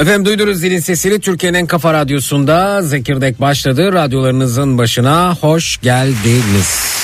Efendim 0.00 0.24
duydunuz 0.24 0.60
zilin 0.60 0.78
sesini 0.78 1.20
Türkiye'nin 1.20 1.66
Kafa 1.66 1.92
Radyosu'nda 1.92 2.82
Zekirdek 2.82 3.40
başladı. 3.40 3.92
Radyolarınızın 3.92 4.78
başına 4.78 5.34
hoş 5.40 5.78
geldiniz. 5.80 6.99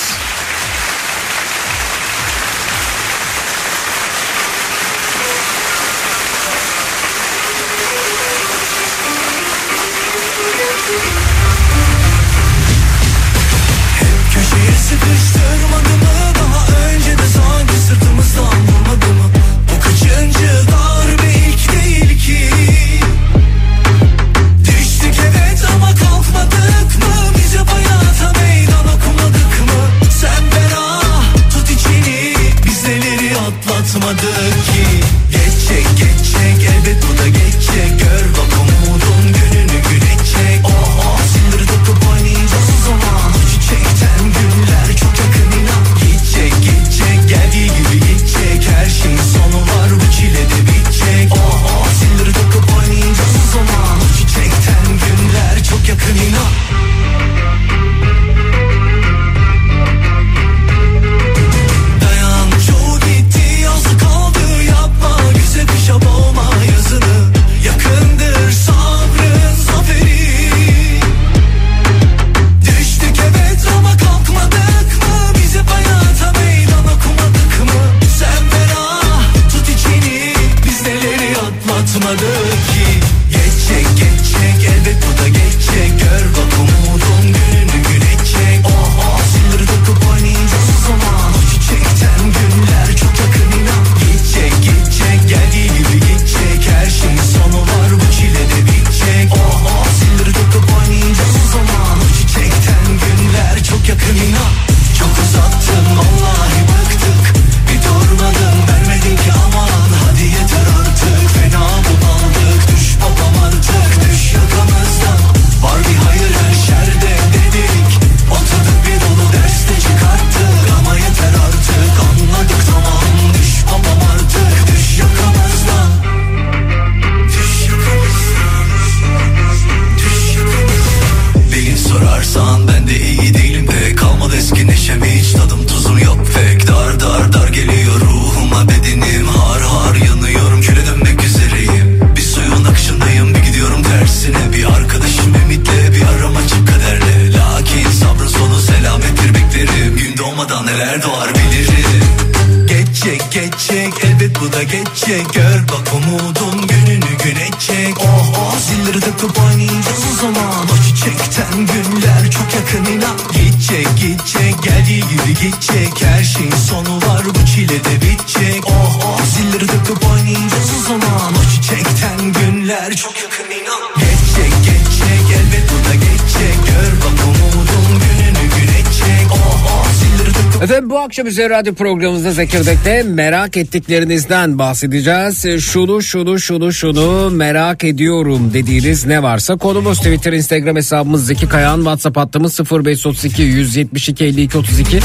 Akşam 181.07 181.27
üzeri 181.27 181.49
radyo 181.49 181.73
programımızda 181.73 182.31
Zekirdek'te 182.31 183.03
merak 183.03 183.57
ettiklerinizden 183.57 184.59
bahsedeceğiz. 184.59 185.45
Şunu 185.63 186.01
şunu 186.01 186.39
şunu 186.39 186.73
şunu 186.73 187.29
merak 187.29 187.83
ediyorum 187.83 188.51
dediğiniz 188.53 189.05
ne 189.05 189.23
varsa 189.23 189.57
konumuz 189.57 189.97
Twitter, 189.97 190.33
Instagram 190.33 190.75
hesabımız 190.75 191.25
Zeki 191.25 191.49
Kayağan, 191.49 191.77
WhatsApp 191.77 192.17
hattımız 192.17 192.59
0532 192.59 193.41
172 193.41 194.25
52 194.25 194.57
32 194.57 194.99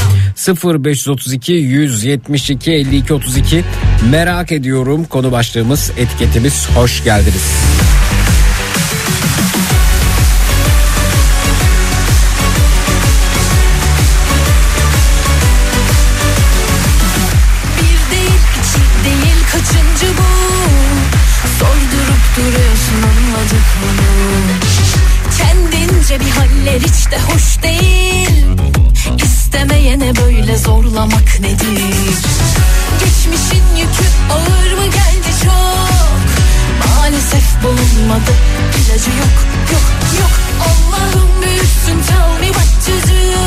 0532 0.47 1.53
172 1.53 2.71
52 2.71 3.13
32 3.13 3.63
merak 4.11 4.51
ediyorum 4.51 5.05
konu 5.05 5.31
başlığımız 5.31 5.91
etiketimiz 5.97 6.67
hoş 6.75 7.03
geldiniz. 7.03 7.82
de 27.13 27.19
hoş 27.19 27.63
değil. 27.63 28.45
İstemeyene 29.23 30.15
böyle 30.15 30.57
zorlamak 30.57 31.39
nedir? 31.39 31.81
Geçmişin 32.99 33.65
yükü 33.77 34.07
ağır 34.31 34.73
mı 34.77 34.85
geldi 34.85 35.31
çok? 35.43 36.29
Maalesef 36.85 37.63
bulunmadı 37.63 38.33
ilacı 38.77 39.09
yok 39.09 39.37
yok 39.71 39.87
yok. 40.19 40.31
Allah'ım 40.69 41.41
büyüksün 41.41 42.01
tell 42.07 42.39
me 42.39 42.47
what 42.47 42.85
to 42.85 43.09
do. 43.09 43.39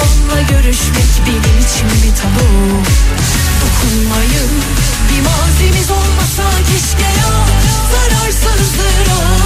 Onunla 0.00 0.42
görüşmek 0.42 1.10
benim 1.26 1.58
için 1.58 1.88
bir 2.02 2.16
tabu. 2.16 2.46
Dokunmayın 3.60 4.50
bir 5.10 5.20
mazimiz 5.20 5.90
olmasa 5.90 6.44
keşke 6.68 7.08
ya. 7.20 7.32
Zararsızdır 7.92 9.12
o 9.12 9.37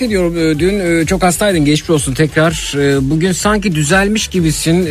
merak 0.00 0.10
ediyorum 0.10 0.38
e, 0.38 0.58
dün 0.58 0.80
e, 0.80 1.06
çok 1.06 1.22
hastaydın 1.22 1.64
geçmiş 1.64 1.90
olsun 1.90 2.14
tekrar. 2.14 2.74
E, 2.78 3.10
bugün 3.10 3.32
sanki 3.32 3.74
düzelmiş 3.74 4.28
gibisin. 4.28 4.88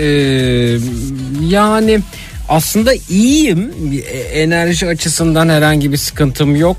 Yani 1.50 2.00
aslında 2.50 2.94
iyiyim. 3.10 3.74
Enerji 4.34 4.88
açısından 4.88 5.50
herhangi 5.50 5.92
bir 5.92 5.98
sıkıntım 5.98 6.56
yok. 6.56 6.78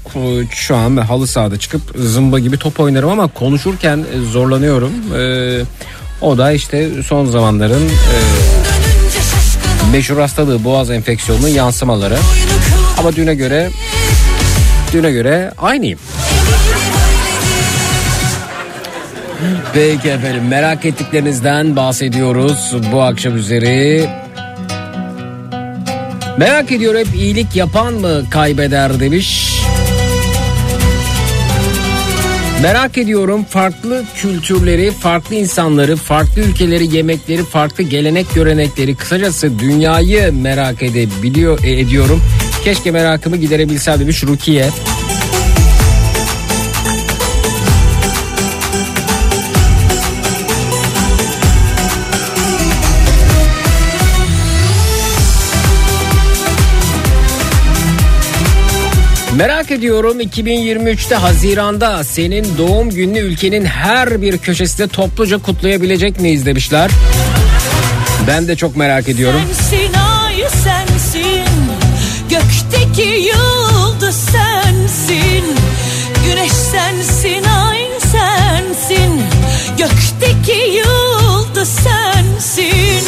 Şu 0.50 0.76
an 0.76 0.96
ben 0.96 1.02
halı 1.02 1.26
sahada 1.26 1.58
çıkıp 1.58 1.82
zımba 1.96 2.38
gibi 2.38 2.58
top 2.58 2.80
oynarım 2.80 3.10
ama 3.10 3.28
konuşurken 3.28 4.04
zorlanıyorum. 4.32 4.92
O 6.20 6.38
da 6.38 6.52
işte 6.52 6.88
son 7.06 7.26
zamanların 7.26 7.90
meşhur 9.92 10.18
hastalığı 10.18 10.64
boğaz 10.64 10.90
enfeksiyonunun 10.90 11.49
yansımaları. 11.49 12.18
Ama 12.99 13.16
düne 13.16 13.34
göre 13.34 13.70
düne 14.92 15.10
göre 15.10 15.52
aynıyım. 15.58 15.99
Peki 19.75 20.09
efendim 20.09 20.49
merak 20.49 20.85
ettiklerinizden 20.85 21.76
bahsediyoruz 21.76 22.75
bu 22.92 23.02
akşam 23.02 23.37
üzeri. 23.37 24.09
Merak 26.38 26.73
ediyor 26.73 26.99
hep 26.99 27.14
iyilik 27.14 27.56
yapan 27.56 27.94
mı 27.94 28.23
kaybeder 28.30 29.00
demiş. 29.00 29.50
Merak 32.62 32.99
ediyorum 32.99 33.44
farklı 33.44 34.04
kültürleri, 34.14 34.90
farklı 34.90 35.35
insanları, 35.35 35.97
farklı 35.97 36.42
ülkeleri, 36.42 36.97
yemekleri, 36.97 37.44
farklı 37.44 37.85
gelenek 37.85 38.35
görenekleri, 38.35 38.97
kısacası 38.97 39.59
dünyayı 39.59 40.32
merak 40.32 40.82
edebiliyor 40.82 41.64
e, 41.64 41.80
ediyorum. 41.80 42.23
Keşke 42.64 42.90
merakımı 42.90 43.37
giderebilsem 43.37 44.00
demiş 44.00 44.25
Rukiye. 44.25 44.70
Merak 59.40 59.70
ediyorum 59.70 60.20
2023'te 60.20 61.14
Haziran'da 61.14 62.04
senin 62.04 62.59
doğum 62.59 62.90
gününü 62.90 63.18
ülkenin 63.18 63.64
her 63.64 64.23
bir 64.23 64.38
köşesinde 64.38 64.88
topluca 64.88 65.38
kutlayabilecek 65.38 66.20
miyiz 66.20 66.47
demişler. 66.47 66.90
Ben 68.26 68.49
de 68.49 68.56
çok 68.56 68.76
merak 68.76 69.09
ediyorum. 69.09 69.40
Sensin 69.70 69.94
ay 69.94 70.35
sensin 70.64 71.44
Gökteki 72.30 73.09
yıldız 73.09 74.16
sensin 74.16 75.44
Güneş 76.26 76.52
sensin 76.52 77.44
ay 77.44 77.78
sensin 78.12 79.23
Gökteki 79.78 80.73
yıldız 80.73 81.68
sensin 81.68 83.04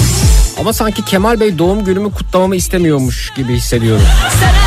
Ama 0.61 0.73
sanki 0.73 1.05
Kemal 1.05 1.41
Bey 1.41 1.59
doğum 1.59 1.85
günümü 1.85 2.13
kutlamamı 2.13 2.57
istemiyormuş 2.57 3.33
gibi 3.37 3.55
hissediyorum. 3.55 4.03
Sen 4.41 4.62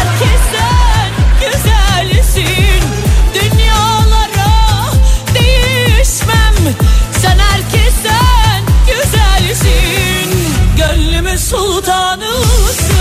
sultanısın. 11.50 12.96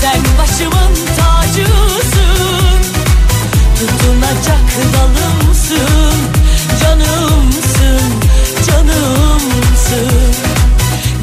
Sen 0.00 0.20
başımın 0.38 0.94
tacısın. 1.18 2.80
Tutunacak 3.78 4.68
dalımsın. 4.94 6.14
Canımsın, 6.80 8.12
canımsın. 8.66 10.34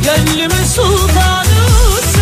Gönlümün 0.04 0.66
sultanısın. 0.76 2.20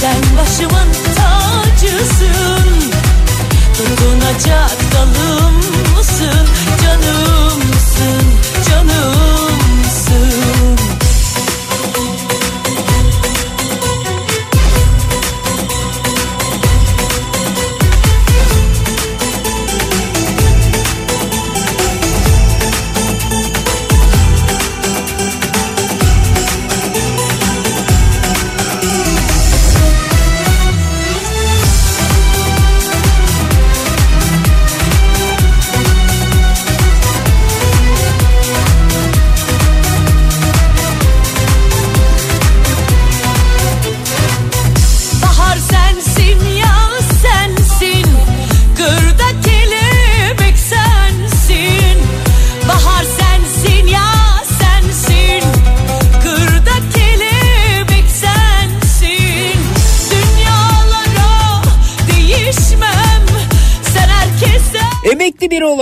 Sen 0.00 0.20
başımın 0.38 0.88
tacısın. 1.16 2.68
Tutunacak 3.76 4.76
dalımsın. 4.94 6.46
Canımsın, 6.82 7.29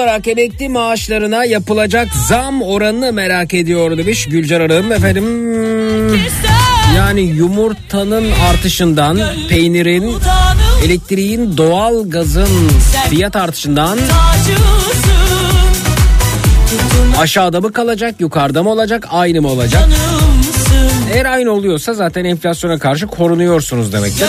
olarak 0.08 0.28
emekli 0.28 0.68
maaşlarına 0.68 1.44
yapılacak 1.44 2.08
zam 2.28 2.62
oranını 2.62 3.12
merak 3.12 3.54
ediyor 3.54 3.98
demiş 3.98 4.26
Gülcan 4.26 4.60
Hanım. 4.60 4.92
Efendim 4.92 5.24
yani 6.96 7.20
yumurtanın 7.20 8.24
artışından, 8.50 9.20
peynirin, 9.48 10.16
elektriğin, 10.84 11.56
doğal 11.56 12.10
gazın 12.10 12.48
fiyat 13.10 13.36
artışından 13.36 13.98
aşağıda 17.18 17.60
mı 17.60 17.72
kalacak, 17.72 18.14
yukarıda 18.18 18.62
mı 18.62 18.70
olacak, 18.70 19.06
aynı 19.10 19.42
mı 19.42 19.48
olacak? 19.48 19.88
Eğer 21.12 21.24
aynı 21.24 21.50
oluyorsa 21.50 21.94
zaten 21.94 22.24
enflasyona 22.24 22.78
karşı 22.78 23.06
korunuyorsunuz 23.06 23.92
demektir. 23.92 24.28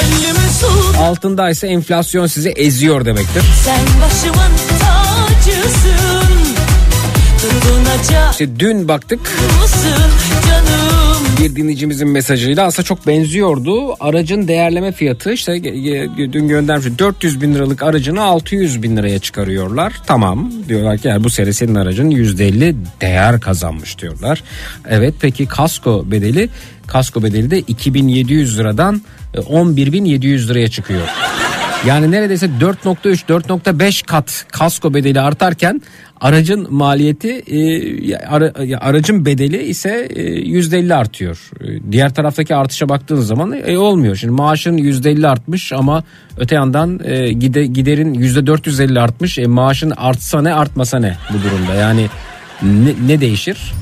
Altındaysa 1.01 1.67
enflasyon 1.67 2.27
sizi 2.27 2.49
eziyor 2.49 3.05
demektir. 3.05 3.43
Sen 3.65 4.01
başımın 4.01 4.98
İşte 8.31 8.59
dün 8.59 8.87
baktık 8.87 9.19
bir 11.39 11.55
dinleyicimizin 11.55 12.07
mesajıyla 12.07 12.65
aslında 12.65 12.85
çok 12.85 13.07
benziyordu. 13.07 13.95
Aracın 13.99 14.47
değerleme 14.47 14.91
fiyatı 14.91 15.31
işte 15.33 15.63
dün 16.33 16.47
göndermiş 16.47 16.99
400 16.99 17.41
bin 17.41 17.55
liralık 17.55 17.83
aracını 17.83 18.23
600 18.23 18.83
bin 18.83 18.97
liraya 18.97 19.19
çıkarıyorlar. 19.19 19.93
Tamam 20.05 20.51
diyorlar 20.67 20.97
ki 20.97 21.07
yani 21.07 21.23
bu 21.23 21.29
sene 21.29 21.53
senin 21.53 21.75
aracın 21.75 22.11
%50 22.11 22.75
değer 23.01 23.39
kazanmış 23.39 23.99
diyorlar. 23.99 24.43
Evet 24.89 25.13
peki 25.21 25.45
kasko 25.45 26.11
bedeli 26.11 26.49
kasko 26.87 27.23
bedeli 27.23 27.51
de 27.51 27.59
2700 27.59 28.59
liradan 28.59 29.01
e, 29.33 29.37
11.700 29.37 30.47
liraya 30.47 30.67
çıkıyor. 30.67 31.07
Yani 31.87 32.11
neredeyse 32.11 32.45
4.3 32.45 33.25
4.5 33.29 34.05
kat 34.05 34.45
kasko 34.51 34.93
bedeli 34.93 35.21
artarken 35.21 35.81
aracın 36.21 36.73
maliyeti 36.73 37.29
e, 37.29 38.75
aracın 38.77 39.25
bedeli 39.25 39.63
ise 39.63 40.07
e, 40.15 40.21
%50 40.23 40.95
artıyor. 40.95 41.49
E, 41.61 41.91
Diğer 41.91 42.13
taraftaki 42.13 42.55
artışa 42.55 42.89
baktığınız 42.89 43.27
zaman 43.27 43.53
e, 43.65 43.77
olmuyor. 43.77 44.15
Şimdi 44.15 44.33
maaşın 44.33 44.77
%50 44.77 45.27
artmış 45.27 45.73
ama 45.73 46.03
öte 46.37 46.55
yandan 46.55 46.99
e, 47.03 47.33
gide, 47.33 47.65
giderin 47.65 48.13
%450 48.13 48.99
artmış. 48.99 49.37
E, 49.37 49.47
maaşın 49.47 49.93
artsa 49.97 50.41
ne 50.41 50.53
artmasa 50.53 50.99
ne 50.99 51.17
bu 51.33 51.43
durumda. 51.43 51.73
Yani 51.73 52.07
ne, 52.63 53.07
ne 53.07 53.21
değişir? 53.21 53.73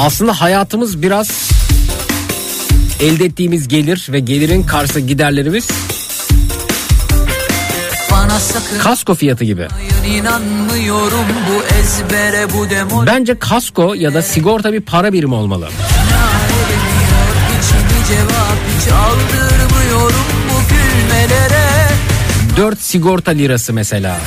Aslında 0.00 0.40
hayatımız 0.40 1.02
biraz 1.02 1.55
elde 3.00 3.24
ettiğimiz 3.24 3.68
gelir 3.68 4.06
ve 4.12 4.20
gelirin 4.20 4.62
karşısında 4.62 5.06
giderlerimiz 5.06 5.68
kasko 8.82 9.14
fiyatı 9.14 9.44
gibi. 9.44 9.68
bu 11.50 11.74
ezbere 11.74 12.52
bu 12.52 12.70
Bence 13.06 13.38
kasko 13.38 13.94
ya 13.94 14.14
da 14.14 14.22
sigorta 14.22 14.72
bir 14.72 14.80
para 14.80 15.12
birimi 15.12 15.34
olmalı. 15.34 15.68
4 22.56 22.80
sigorta 22.80 23.30
lirası 23.30 23.72
mesela. 23.72 24.18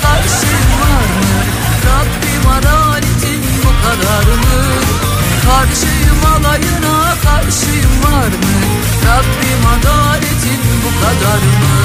Karşın 5.46 5.99
kadar 11.01 11.41
mı? 11.62 11.79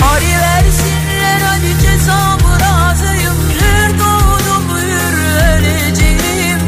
Hari 0.00 0.32
versinler 0.44 1.40
hadi 1.48 1.72
cezamı 1.82 2.60
razıyım 2.60 3.36
Hür 3.58 3.98
doğdum 3.98 4.64
hür 4.78 5.14
öleceğim 5.54 6.60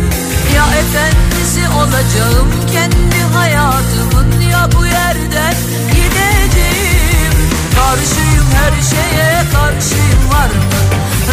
Ya 0.54 0.64
efendisi 0.80 1.68
olacağım 1.78 2.48
kendi 2.72 3.34
hayatımın 3.34 4.40
Ya 4.40 4.68
bu 4.76 4.86
yerden 4.86 5.54
gideceğim 5.92 7.34
Karşıyım 7.76 8.46
her 8.58 8.74
şeye 8.90 9.44
karşıyım 9.52 10.22
var 10.30 10.48
mı? 10.48 10.80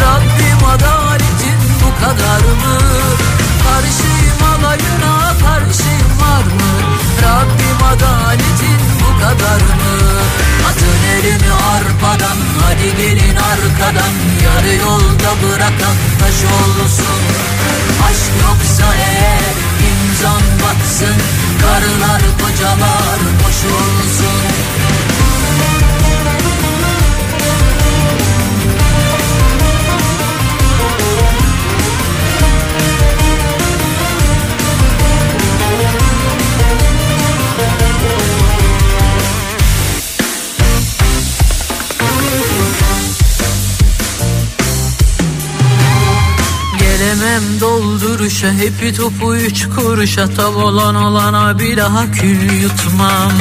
Rabbim 0.00 0.68
adaletin 0.68 1.58
bu 1.82 2.04
kadar 2.04 2.40
mı? 2.40 2.78
Karşıyım 3.64 4.40
alayına 4.52 5.14
karşıyım 5.44 6.12
var 6.20 6.44
mı? 6.44 6.72
Rabbim 7.22 7.80
adaletin 7.92 8.45
bu 8.45 8.45
kadar 9.26 9.60
mı? 9.60 9.94
Atın 10.68 11.00
elini 11.14 11.52
arpadan 11.52 12.38
hadi 12.60 12.96
gelin 12.96 13.36
arkadan. 13.36 14.14
Yarı 14.44 14.74
yolda 14.76 15.30
bırakan 15.42 15.96
taş 16.20 16.38
olsun. 16.58 17.20
Aşk 18.08 18.32
yoksa 18.42 18.94
eğer 18.94 19.56
imzan 19.90 20.42
batsın. 20.62 21.16
Karılar 21.62 22.22
kocalar 22.40 23.20
boş 23.42 23.72
olsun 23.72 24.56
Gelemem 47.06 47.60
dolduruşa 47.60 48.52
hepi 48.52 48.94
topu 48.94 49.36
üç 49.36 49.68
kuruşa. 49.68 50.28
Tav 50.28 50.54
olan 50.54 50.94
olana 50.94 51.58
bir 51.58 51.76
daha 51.76 52.10
kül 52.12 52.52
yutmam. 52.62 53.32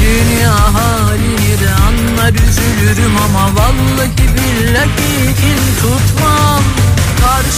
Dünya 0.00 0.74
halini 0.74 1.60
de 1.60 1.70
anlar 1.70 2.32
üzülürüm 2.32 3.16
ama 3.16 3.56
Vallahi 3.56 4.10
billahi 4.18 5.34
kin 5.40 5.62
tutmam. 5.80 6.62
Karşıyım 7.20 7.53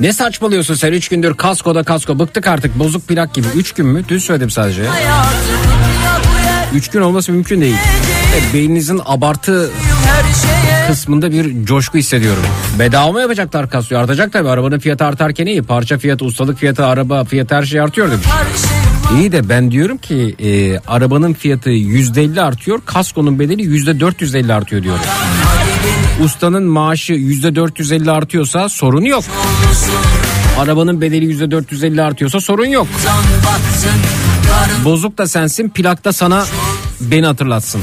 Ne 0.00 0.12
saçmalıyorsun 0.12 0.74
sen 0.74 0.92
3 0.92 1.08
gündür 1.08 1.34
kaskoda 1.34 1.82
kasko 1.82 2.18
bıktık 2.18 2.46
artık 2.46 2.78
bozuk 2.78 3.08
plak 3.08 3.34
gibi 3.34 3.46
3 3.56 3.72
gün 3.72 3.86
mü? 3.86 4.04
Dün 4.08 4.18
söyledim 4.18 4.50
sadece. 4.50 4.84
hayatımın 4.86 6.02
ya 6.04 6.20
bu 6.24 6.46
yer 6.46 6.80
3 6.80 6.88
gün 6.88 7.00
olması 7.00 7.32
mümkün 7.32 7.60
değil. 7.60 7.76
Evet, 8.32 8.42
beyninizin 8.54 9.00
abartı 9.04 9.70
kısmında 10.86 11.32
bir 11.32 11.64
coşku 11.64 11.98
hissediyorum. 11.98 12.42
Bedava 12.78 13.12
mı 13.12 13.20
yapacaklar 13.20 13.70
kaskoyu? 13.70 14.00
Artacak 14.00 14.32
tabii. 14.32 14.48
Arabanın 14.48 14.78
fiyatı 14.78 15.04
artarken 15.04 15.46
iyi. 15.46 15.62
Parça 15.62 15.98
fiyatı, 15.98 16.24
ustalık 16.24 16.58
fiyatı, 16.58 16.86
araba 16.86 17.24
fiyatı 17.24 17.54
her 17.54 17.62
şey 17.62 17.80
artıyor 17.80 18.10
demiş. 18.10 18.26
İyi 19.18 19.32
de 19.32 19.48
ben 19.48 19.70
diyorum 19.70 19.98
ki 19.98 20.34
e, 20.38 20.78
arabanın 20.78 21.32
fiyatı 21.32 21.70
%50 21.70 22.40
artıyor. 22.40 22.80
Kaskonun 22.86 23.38
bedeli 23.38 23.62
%450 23.62 24.52
artıyor 24.52 24.82
diyorum. 24.82 25.00
Ustanın 26.24 26.62
maaşı 26.62 27.12
%450 27.12 28.10
artıyorsa 28.10 28.68
sorun 28.68 29.04
yok. 29.04 29.24
Arabanın 30.58 31.00
bedeli 31.00 31.24
%450 31.24 32.02
artıyorsa 32.02 32.40
sorun 32.40 32.66
yok. 32.66 32.86
Bozuk 34.84 35.18
da 35.18 35.26
sensin 35.26 35.68
plak 35.68 36.04
da 36.04 36.12
sana 36.12 36.44
beni 37.00 37.26
hatırlatsın. 37.26 37.80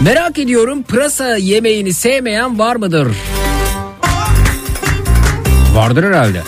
Merak 0.00 0.38
ediyorum 0.38 0.82
pırasa 0.82 1.36
yemeğini 1.36 1.92
sevmeyen 1.92 2.58
var 2.58 2.76
mıdır? 2.76 3.08
Vardır 5.74 6.04
herhalde. 6.04 6.42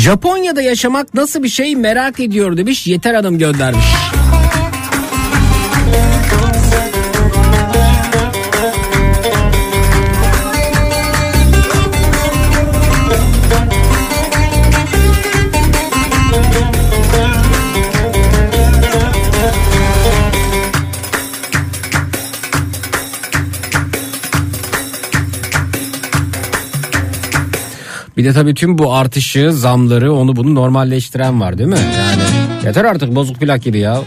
Japonya'da 0.00 0.62
yaşamak 0.62 1.14
nasıl 1.14 1.42
bir 1.42 1.48
şey 1.48 1.76
merak 1.76 2.20
ediyor 2.20 2.56
demiş 2.56 2.86
Yeter 2.86 3.14
Hanım 3.14 3.38
göndermiş. 3.38 3.84
Bir 28.20 28.24
de 28.24 28.32
tabii 28.32 28.54
tüm 28.54 28.78
bu 28.78 28.94
artışı, 28.94 29.52
zamları, 29.52 30.14
onu 30.14 30.36
bunu 30.36 30.54
normalleştiren 30.54 31.40
var 31.40 31.58
değil 31.58 31.68
mi? 31.68 31.78
Yani 31.78 32.22
yeter 32.64 32.84
artık 32.84 33.14
bozuk 33.14 33.36
plak 33.40 33.62
gibi 33.62 33.78
ya. 33.78 34.00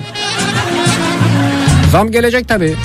Zam 1.91 2.11
gelecek 2.11 2.47
tabii. 2.47 2.75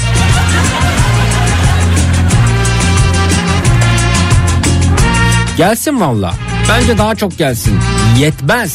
Gelsin 5.56 6.00
valla. 6.00 6.34
Bence 6.68 6.98
daha 6.98 7.14
çok 7.14 7.38
gelsin. 7.38 7.78
Yetmez. 8.18 8.72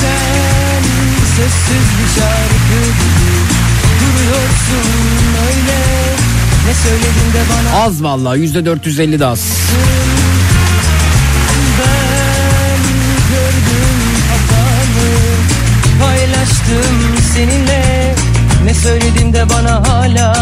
Sen 0.00 0.82
sessiz 1.36 1.86
bir 1.98 2.20
şarkı 2.20 2.80
duruyorsun 4.00 4.90
öyle 5.46 5.78
Ne 6.66 6.74
söyledin 6.74 7.32
de 7.34 7.42
bana 7.50 7.82
Az 7.84 8.02
valla 8.02 8.36
yüzde 8.36 8.64
450 8.66 9.20
de 9.20 9.26
az. 9.26 9.40
ben 9.40 10.19
seninle. 17.34 18.14
Ne 18.64 18.74
söyledin 18.74 19.32
de 19.32 19.44
bana 19.50 19.88
hala 19.88 20.34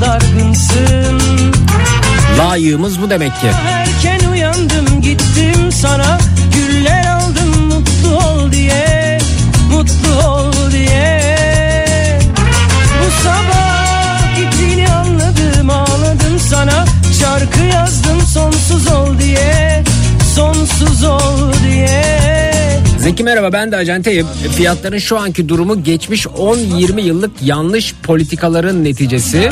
dargınsın? 0.00 1.20
Layığımız 2.38 3.02
bu 3.02 3.10
demek 3.10 3.40
ki. 3.40 3.46
Erken 3.68 4.30
uyandım 4.30 5.00
gittim 5.00 5.72
sana. 5.72 6.18
Güller 6.54 7.06
aldım 7.06 7.66
mutlu 7.66 8.16
ol 8.16 8.52
diye 8.52 9.18
Mutlu 9.70 10.28
ol 10.28 10.41
Zeki 23.12 23.24
merhaba 23.24 23.52
ben 23.52 23.72
de 23.72 23.76
acenteyim. 23.76 24.26
Fiyatların 24.56 24.98
şu 24.98 25.18
anki 25.18 25.48
durumu 25.48 25.84
geçmiş 25.84 26.26
10-20 26.26 27.00
yıllık 27.00 27.30
yanlış 27.42 27.94
politikaların 28.02 28.84
neticesi. 28.84 29.50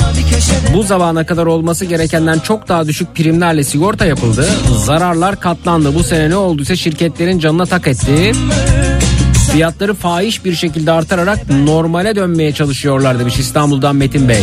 Bu 0.74 0.82
zamana 0.82 1.26
kadar 1.26 1.46
olması 1.46 1.84
gerekenden 1.84 2.38
çok 2.38 2.68
daha 2.68 2.86
düşük 2.86 3.14
primlerle 3.14 3.64
sigorta 3.64 4.06
yapıldı. 4.06 4.48
Zararlar 4.84 5.40
katlandı. 5.40 5.94
Bu 5.94 6.02
sene 6.02 6.30
ne 6.30 6.36
olduysa 6.36 6.76
şirketlerin 6.76 7.38
canına 7.38 7.66
tak 7.66 7.86
etti. 7.86 8.32
Fiyatları 9.52 9.94
fahiş 9.94 10.44
bir 10.44 10.54
şekilde 10.54 10.92
artarak 10.92 11.50
normale 11.50 12.16
dönmeye 12.16 12.52
çalışıyorlar 12.52 13.18
demiş 13.18 13.38
İstanbul'dan 13.38 13.96
Metin 13.96 14.28
Bey. 14.28 14.42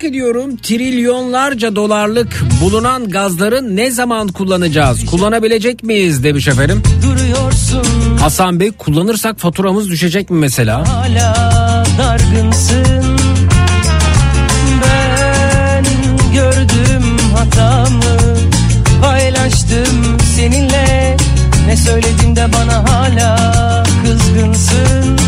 Merak 0.00 0.12
ediyorum 0.12 0.56
trilyonlarca 0.56 1.76
dolarlık 1.76 2.42
bulunan 2.62 3.10
gazları 3.10 3.76
ne 3.76 3.90
zaman 3.90 4.28
kullanacağız? 4.28 5.06
Kullanabilecek 5.06 5.82
miyiz 5.82 6.24
demiş 6.24 6.48
efendim. 6.48 6.82
Duruyorsun 7.02 8.16
Hasan 8.20 8.60
Bey 8.60 8.72
kullanırsak 8.72 9.38
faturamız 9.38 9.90
düşecek 9.90 10.30
mi 10.30 10.38
mesela? 10.38 10.88
hala 10.88 11.84
dargınsın 11.98 13.18
Ben 14.82 15.84
gördüm 16.34 17.18
hatamı 17.36 18.36
Paylaştım 19.02 20.18
seninle 20.36 21.16
Ne 21.66 21.76
söyledim 21.76 22.36
de 22.36 22.46
bana 22.52 22.92
hala 22.92 23.36
kızgınsın 24.04 25.19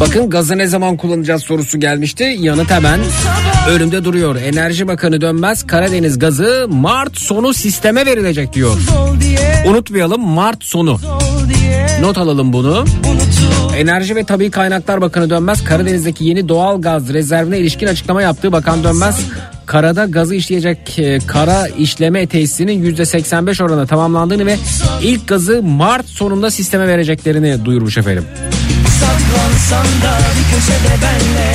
Bakın 0.00 0.30
gazı 0.30 0.58
ne 0.58 0.66
zaman 0.66 0.96
kullanacağız 0.96 1.42
sorusu 1.42 1.80
gelmişti. 1.80 2.36
Yanıt 2.38 2.70
hemen 2.70 3.00
önümde 3.68 4.04
duruyor. 4.04 4.36
Enerji 4.36 4.88
Bakanı 4.88 5.20
Dönmez 5.20 5.66
Karadeniz 5.66 6.18
gazı 6.18 6.66
Mart 6.70 7.18
sonu 7.18 7.54
sisteme 7.54 8.06
verilecek 8.06 8.52
diyor. 8.52 8.76
Unutmayalım 9.66 10.20
Mart 10.20 10.64
sonu. 10.64 11.00
Not 12.00 12.18
alalım 12.18 12.52
bunu. 12.52 12.84
Enerji 13.76 14.16
ve 14.16 14.24
Tabii 14.24 14.50
Kaynaklar 14.50 15.00
Bakanı 15.00 15.30
Dönmez 15.30 15.64
Karadeniz'deki 15.64 16.24
yeni 16.24 16.48
doğal 16.48 16.80
gaz 16.82 17.08
rezervine 17.12 17.58
ilişkin 17.58 17.86
açıklama 17.86 18.22
yaptı. 18.22 18.52
Bakan 18.52 18.84
Dönmez 18.84 19.16
karada 19.66 20.04
gazı 20.04 20.34
işleyecek 20.34 20.98
e, 20.98 21.18
kara 21.26 21.66
işleme 21.68 22.26
tesisinin 22.26 22.94
%85 22.96 23.62
oranında 23.62 23.86
tamamlandığını 23.86 24.46
ve 24.46 24.56
ilk 25.02 25.28
gazı 25.28 25.62
Mart 25.62 26.06
sonunda 26.06 26.50
sisteme 26.50 26.88
vereceklerini 26.88 27.64
duyurmuş 27.64 27.98
efendim. 27.98 28.24
Saklansan 29.02 29.86
da 30.02 30.18
bir 30.18 30.56
köşede 30.56 31.02
benle 31.02 31.54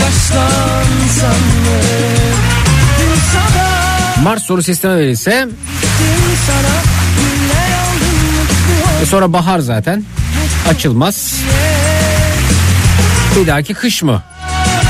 Yaşlansan 0.00 1.40
mı? 1.40 1.78
Mart 4.22 4.42
sonu 4.42 4.62
sisteme 4.62 4.96
verilse 4.96 5.48
e, 9.02 9.06
sonra 9.06 9.32
bahar 9.32 9.58
zaten 9.58 10.04
açılmaz. 10.70 11.34
Bir 13.36 13.46
dahaki 13.46 13.74
kış 13.74 14.02
mı? 14.02 14.22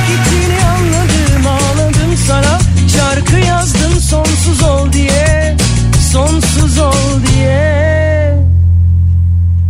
Gittiğini 0.09 0.65
anladım 0.65 1.47
ağladım 1.47 2.17
sana. 2.27 2.59
Şarkı 2.97 3.37
yazdım 3.37 4.01
sonsuz 4.01 4.63
ol 4.63 4.93
diye 4.93 5.57
Sonsuz 6.13 6.79
ol 6.79 6.93
diye. 7.27 8.37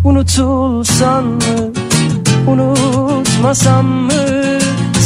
Unutulsan 0.04 1.24
mı 1.24 1.77
Unutmasam 2.46 3.86
mı 3.86 4.12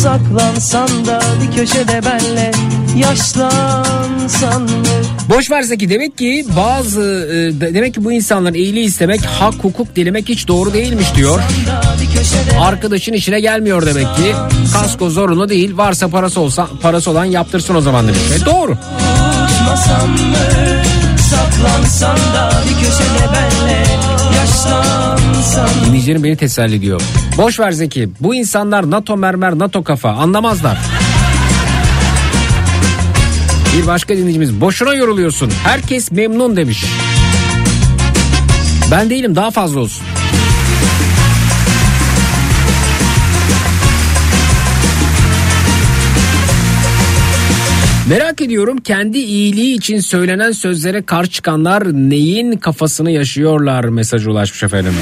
Saklansan 0.02 0.88
da 1.06 1.20
bir 1.42 1.56
köşede 1.56 2.00
benle 2.04 2.50
Yaşlansan 2.96 4.62
mı 4.62 4.68
Boş 5.28 5.50
ver 5.50 5.62
Zeki 5.62 5.90
demek 5.90 6.18
ki 6.18 6.46
bazı 6.56 7.00
e, 7.00 7.60
de- 7.60 7.74
demek 7.74 7.94
ki 7.94 8.04
bu 8.04 8.12
insanların 8.12 8.54
iyiliği 8.54 8.84
istemek 8.86 9.20
hak 9.24 9.54
hukuk 9.54 9.96
dilemek 9.96 10.28
hiç 10.28 10.48
doğru 10.48 10.72
değilmiş 10.72 11.14
diyor. 11.14 11.40
Arkadaşın 12.60 13.12
işine 13.12 13.40
gelmiyor 13.40 13.86
demek 13.86 14.16
ki. 14.16 14.34
Kasko 14.72 15.10
zorunlu 15.10 15.48
değil. 15.48 15.76
Varsa 15.76 16.08
parası 16.08 16.40
olsa 16.40 16.68
parası 16.82 17.10
olan 17.10 17.24
yaptırsın 17.24 17.74
o 17.74 17.80
zaman 17.80 18.06
demiş. 18.08 18.20
E, 18.42 18.44
doğru. 18.44 18.76
Saklansan 21.30 22.16
da 22.16 22.50
bir 22.68 22.74
köşede 22.86 23.28
benle 23.34 23.84
Dinleyicilerim 25.86 26.24
beni 26.24 26.36
teselli 26.36 26.74
ediyor. 26.74 27.02
Boş 27.36 27.60
ver 27.60 27.72
Zeki. 27.72 28.08
Bu 28.20 28.34
insanlar 28.34 28.90
NATO 28.90 29.16
mermer 29.16 29.58
NATO 29.58 29.84
kafa 29.84 30.10
anlamazlar. 30.10 30.78
Bir 33.76 33.86
başka 33.86 34.16
dinleyicimiz 34.16 34.60
boşuna 34.60 34.94
yoruluyorsun. 34.94 35.50
Herkes 35.64 36.12
memnun 36.12 36.56
demiş. 36.56 36.84
Ben 38.90 39.10
değilim 39.10 39.36
daha 39.36 39.50
fazla 39.50 39.80
olsun. 39.80 40.02
Merak 48.08 48.40
ediyorum 48.40 48.78
kendi 48.78 49.18
iyiliği 49.18 49.76
için 49.76 50.00
söylenen 50.00 50.52
sözlere 50.52 51.02
karşı 51.02 51.30
çıkanlar 51.30 51.92
neyin 51.92 52.56
kafasını 52.56 53.10
yaşıyorlar 53.10 53.84
mesajı 53.84 54.30
ulaşmış 54.30 54.62
efendim. 54.62 54.94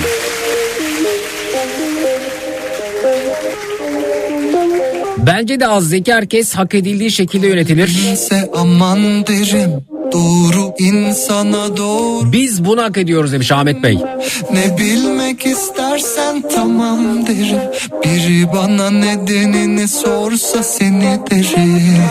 Bence 5.27 5.61
de 5.61 5.67
az 5.67 5.89
zeki 5.89 6.13
herkes 6.13 6.55
hak 6.55 6.75
edildiği 6.75 7.11
şekilde 7.11 7.47
yönetilir. 7.47 8.13
Ise 8.13 8.51
aman 8.57 9.27
derim 9.27 9.71
doğru 10.13 10.75
insana 10.79 11.77
doğru 11.77 12.33
Biz 12.33 12.65
bunu 12.65 12.83
hak 12.83 12.97
ediyoruz 12.97 13.33
demiş 13.33 13.53
Ahmet 13.53 13.83
Bey. 13.83 13.99
Ne 14.53 14.79
bilmek 14.79 15.47
istersen 15.47 16.43
tamam 16.55 17.27
derim 17.27 17.61
Biri 18.05 18.53
bana 18.53 18.91
nedenini 18.91 19.89
sorsa 19.89 20.63
seni 20.63 21.19
derim 21.31 22.03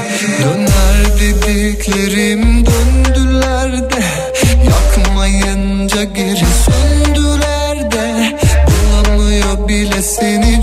Döner 0.43 1.19
dediklerim 1.19 2.65
döndüler 2.65 3.71
de 3.71 4.03
Yakmayınca 4.69 6.03
geri 6.03 6.45
söndüler 6.65 7.91
de 7.91 8.37
Bulamıyor 8.67 9.67
bile 9.67 10.01
seni 10.01 10.61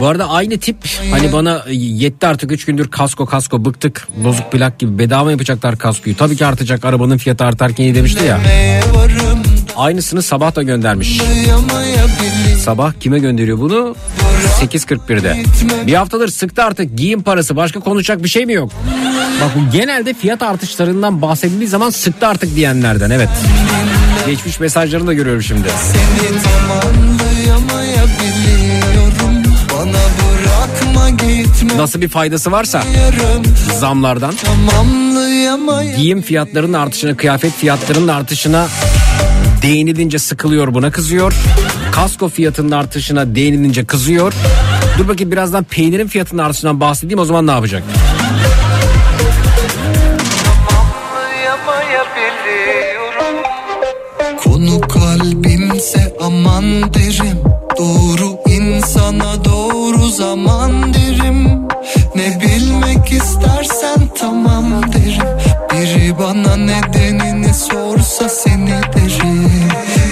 Bu 0.00 0.06
arada 0.06 0.28
aynı 0.28 0.58
tip 0.58 0.76
hani 1.10 1.32
bana 1.32 1.64
yetti 1.70 2.26
artık 2.26 2.52
3 2.52 2.64
gündür 2.64 2.88
kasko 2.88 3.26
kasko 3.26 3.64
bıktık 3.64 4.08
bozuk 4.16 4.52
plak 4.52 4.78
gibi 4.78 4.98
bedava 4.98 5.30
yapacaklar 5.30 5.78
kaskoyu. 5.78 6.16
Tabii 6.16 6.36
ki 6.36 6.46
artacak 6.46 6.84
arabanın 6.84 7.16
fiyatı 7.18 7.44
artarken 7.44 7.84
iyi 7.84 7.94
demişti 7.94 8.24
ya. 8.24 8.40
Aynısını 9.76 10.22
sabah 10.22 10.56
da 10.56 10.62
göndermiş. 10.62 11.20
Sabah 12.64 12.92
kime 13.00 13.18
gönderiyor 13.18 13.58
bunu? 13.58 13.96
8.41'de. 14.60 15.42
Bir 15.86 15.94
haftadır 15.94 16.28
sıktı 16.28 16.64
artık 16.64 16.98
giyim 16.98 17.22
parası 17.22 17.56
başka 17.56 17.80
konuşacak 17.80 18.24
bir 18.24 18.28
şey 18.28 18.46
mi 18.46 18.52
yok? 18.52 18.72
Bak 19.40 19.50
bu 19.56 19.72
genelde 19.72 20.14
fiyat 20.14 20.42
artışlarından 20.42 21.22
bahsedildiği 21.22 21.68
zaman 21.68 21.90
sıktı 21.90 22.26
artık 22.26 22.56
diyenlerden 22.56 23.10
evet. 23.10 23.28
Geçmiş 24.26 24.60
mesajlarını 24.60 25.06
da 25.06 25.12
görüyorum 25.12 25.42
şimdi. 25.42 25.68
Seni 25.92 26.28
gitme 26.28 26.46
Nasıl 31.76 32.00
bir 32.00 32.08
faydası 32.08 32.52
varsa 32.52 32.82
zamlardan 33.80 34.34
giyim 35.96 36.22
fiyatlarının 36.22 36.72
artışına, 36.72 37.16
kıyafet 37.16 37.52
fiyatlarının 37.52 38.08
artışına 38.08 38.68
değinilince 39.62 40.18
sıkılıyor 40.18 40.74
buna 40.74 40.90
kızıyor. 40.90 41.34
Kasko 41.92 42.28
fiyatının 42.28 42.70
artışına 42.70 43.34
değinilince 43.34 43.86
kızıyor. 43.86 44.32
Dur 44.98 45.08
bakayım 45.08 45.32
birazdan 45.32 45.64
peynirin 45.64 46.06
fiyatının 46.06 46.42
artışından 46.42 46.80
bahsedeyim 46.80 47.18
o 47.18 47.24
zaman 47.24 47.46
ne 47.46 47.50
yapacak? 47.50 47.82
Konu 54.44 54.80
kalbimse 54.80 56.16
aman 56.20 56.94
derim 56.94 57.35
Nedenini 66.56 67.54
sorsa 67.54 68.28
seni 68.28 68.70
derim 68.70 69.50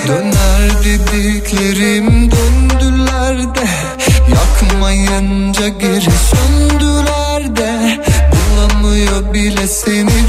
Döner 0.08 0.84
dediklerim 0.84 2.30
döndüler 2.30 3.54
de 3.54 3.64
Yakmayınca 4.34 5.68
geri 5.68 6.10
söndüler 6.10 7.56
de. 7.56 8.00
Bulamıyor 8.32 9.34
bile 9.34 9.66
seni. 9.66 10.23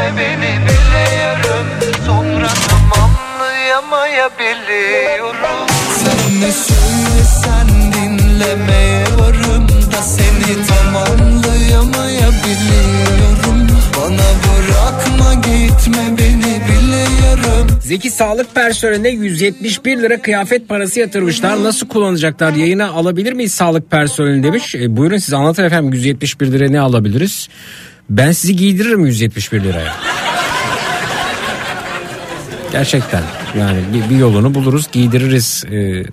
gitme 0.00 0.16
beni 0.16 0.52
bile 0.66 1.04
yarım 1.16 1.66
Sonra 2.06 2.48
tamamlayamayabiliyorum 2.68 5.66
Sen 5.98 6.20
ne 6.40 6.50
söylesen 6.52 7.68
dinlemeye 7.92 9.04
varım 9.18 9.64
da 9.68 10.02
Seni 10.02 10.66
tamamlayamayabiliyorum 10.66 13.58
Bana 13.96 14.28
bırakma 14.44 15.30
gitme 15.34 16.04
beni 16.18 16.54
bile 16.68 17.02
yarım 17.26 17.66
Zeki 17.80 18.10
sağlık 18.10 18.54
personeline 18.54 19.08
171 19.08 20.02
lira 20.02 20.22
kıyafet 20.22 20.68
parası 20.68 21.00
yatırmışlar. 21.00 21.64
Nasıl 21.64 21.88
kullanacaklar? 21.88 22.52
Yayına 22.52 22.88
alabilir 22.88 23.32
miyiz 23.32 23.54
sağlık 23.54 23.90
personeli 23.90 24.42
demiş. 24.42 24.74
E, 24.74 24.96
buyurun 24.96 25.18
siz 25.18 25.34
anlatın 25.34 25.64
efendim 25.64 25.92
171 25.92 26.52
lira 26.52 26.70
ne 26.70 26.80
alabiliriz? 26.80 27.48
Ben 28.10 28.32
sizi 28.32 28.56
giydiririm 28.56 29.06
171 29.06 29.60
liraya. 29.64 29.96
Gerçekten. 32.72 33.22
Yani 33.58 33.78
bir, 33.94 34.10
bir 34.10 34.16
yolunu 34.20 34.54
buluruz 34.54 34.86
giydiririz. 34.92 35.64
E, 35.64 36.04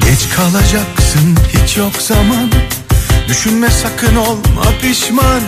Geç 0.00 0.28
kalacaksın 0.36 1.36
hiç 1.62 1.76
yok 1.76 1.92
zaman. 1.98 2.50
Düşünme 3.28 3.70
sakın 3.70 4.16
olma 4.16 4.64
pişman. 4.82 5.40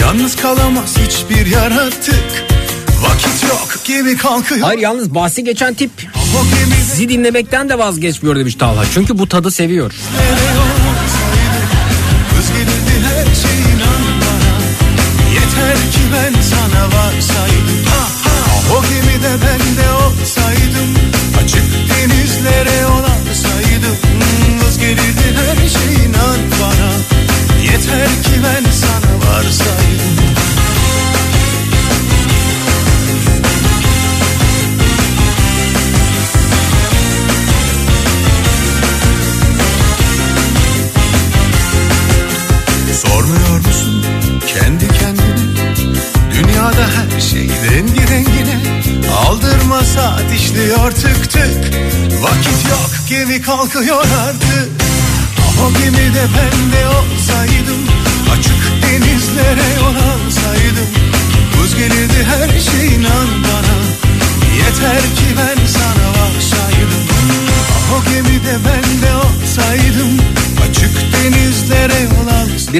Yalnız 0.00 0.36
kalamaz 0.36 0.96
hiçbir 0.98 1.46
yaratık. 1.46 2.44
Vakit 3.02 3.42
yok 3.42 3.84
gibi 3.84 4.16
kalkıyor. 4.16 4.60
Hayır 4.60 4.80
yalnız 4.80 5.14
bahsi 5.14 5.44
geçen 5.44 5.74
tip 5.74 5.90
sizi 6.90 7.08
dinlemekten 7.08 7.68
de 7.68 7.78
vazgeçmiyor 7.78 8.36
demiş 8.36 8.54
Talha. 8.54 8.84
Çünkü 8.94 9.18
bu 9.18 9.28
tadı 9.28 9.50
seviyor. 9.50 9.92
Yeter 15.34 15.76
ki 15.76 16.00
ben 16.12 16.42
sana 16.42 16.84
varsaydım 16.86 17.41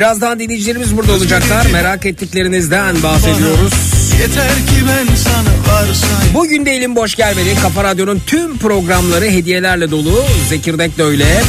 Birazdan 0.02 0.38
dinleyicilerimiz 0.38 0.96
burada 0.96 1.12
olacaklar. 1.12 1.66
Merak 1.66 2.06
ettiklerinizden 2.06 3.02
bahsediyoruz. 3.02 3.72
Yeter 4.20 4.48
ki 4.48 4.84
ben 4.88 5.14
sana 5.14 5.76
varsaydım 5.76 6.34
Bugün 6.34 6.66
de 6.66 6.70
elim 6.70 6.96
boş 6.96 7.14
gelmedi. 7.14 7.54
Kafa 7.62 7.84
Radyo'nun 7.84 8.22
tüm 8.26 8.58
programları 8.58 9.24
hediyelerle 9.24 9.90
dolu. 9.90 10.24
Zekirdek 10.48 10.98
de 10.98 11.02
öyle. 11.02 11.42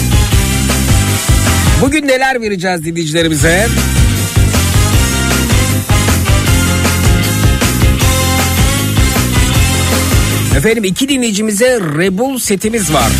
Bugün 1.82 2.08
neler 2.08 2.42
vereceğiz 2.42 2.86
dinleyicilerimize? 2.86 3.68
Efendim 10.58 10.84
iki 10.84 11.10
dinleyicimize 11.10 11.80
Rebul 11.98 12.39
setimiz 12.39 12.94
var. 12.94 13.12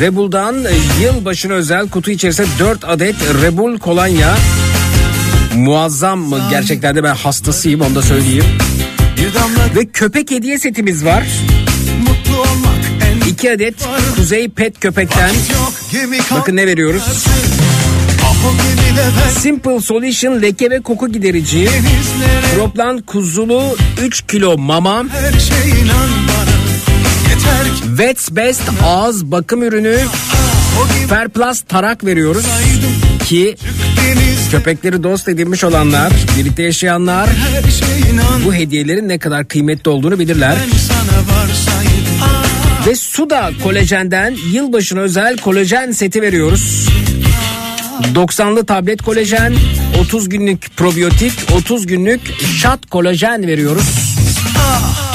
Rebul'dan 0.00 0.64
e, 0.64 0.70
yılbaşına 1.02 1.52
özel 1.54 1.88
kutu 1.88 2.10
içerisinde 2.10 2.46
4 2.58 2.84
adet 2.84 3.14
Rebul 3.42 3.78
kolonya. 3.78 4.36
Muazzam 5.56 6.34
gerçekten 6.50 6.96
de 6.96 7.02
ben 7.04 7.14
hastasıyım 7.14 7.80
onu 7.80 7.94
da 7.94 8.02
söyleyeyim. 8.02 8.44
Ve 9.76 9.86
köpek 9.86 10.30
hediye 10.30 10.58
setimiz 10.58 11.04
var. 11.04 11.24
mutlu 12.00 12.40
olmak 12.40 12.80
en 13.24 13.28
2 13.30 13.52
adet 13.52 13.74
Kuzey 14.16 14.48
Pet 14.48 14.80
köpekten. 14.80 15.30
Bakın 16.30 16.56
ne 16.56 16.66
veriyoruz? 16.66 17.02
Simple 19.38 19.80
Solution 19.80 20.42
leke 20.42 20.70
ve 20.70 20.80
koku 20.80 21.12
giderici. 21.12 21.68
Kroplan 22.54 23.00
kuzulu 23.00 23.76
3 24.02 24.26
kilo 24.26 24.58
mama. 24.58 25.04
Vets 27.86 28.30
Best 28.30 28.62
ağız 28.84 29.24
bakım 29.30 29.62
ürünü. 29.62 29.98
Fairplus 31.08 31.60
tarak 31.60 32.04
veriyoruz. 32.04 32.44
Ki 33.24 33.56
köpekleri 34.50 35.02
dost 35.02 35.28
edinmiş 35.28 35.64
olanlar, 35.64 36.12
birlikte 36.38 36.62
yaşayanlar 36.62 37.28
bu 38.44 38.54
hediyelerin 38.54 39.08
ne 39.08 39.18
kadar 39.18 39.48
kıymetli 39.48 39.90
olduğunu 39.90 40.18
bilirler. 40.18 40.56
ah, 42.22 42.86
Ve 42.86 42.96
Suda 42.96 43.50
kolajenden 43.62 44.36
yılbaşına 44.52 45.00
özel 45.00 45.36
kolajen 45.38 45.90
seti 45.90 46.22
veriyoruz. 46.22 46.88
90'lı 48.14 48.66
tablet 48.66 49.02
kolajen, 49.02 49.54
30 50.00 50.28
günlük 50.28 50.76
probiyotik, 50.76 51.32
30 51.56 51.86
günlük 51.86 52.20
şat 52.60 52.86
kolajen 52.90 53.46
veriyoruz. 53.46 53.84
gemide 53.84 55.11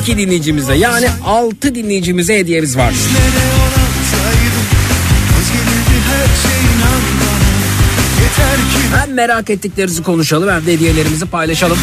İki 0.00 0.18
dinleyicimize 0.18 0.74
yani 0.74 1.06
6 1.24 1.74
dinleyicimize 1.74 2.38
hediyemiz 2.38 2.76
var. 2.76 2.90
Şey 2.90 3.00
Hem 9.00 9.14
merak 9.14 9.50
ettiklerinizi 9.50 10.02
konuşalım 10.02 10.50
hem 10.50 10.66
de 10.66 10.72
hediyelerimizi 10.72 11.26
paylaşalım. 11.26 11.78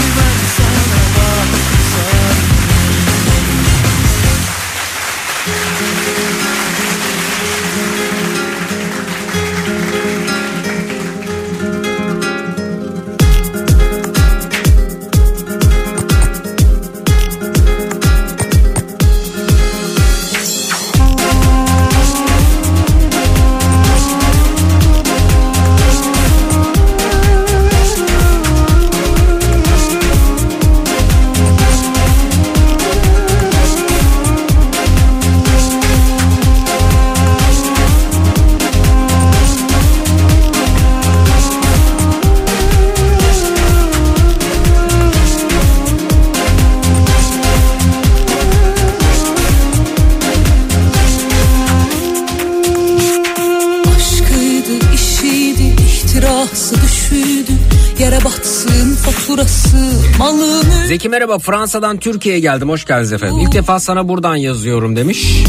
Zeki 60.89 61.09
merhaba 61.09 61.39
Fransa'dan 61.39 61.97
Türkiye'ye 61.97 62.39
geldim 62.41 62.69
hoş 62.69 62.85
geldiniz 62.85 63.13
efendim. 63.13 63.39
İlk 63.39 63.53
defa 63.53 63.79
sana 63.79 64.07
buradan 64.07 64.35
yazıyorum 64.35 64.95
demiş 64.95 65.43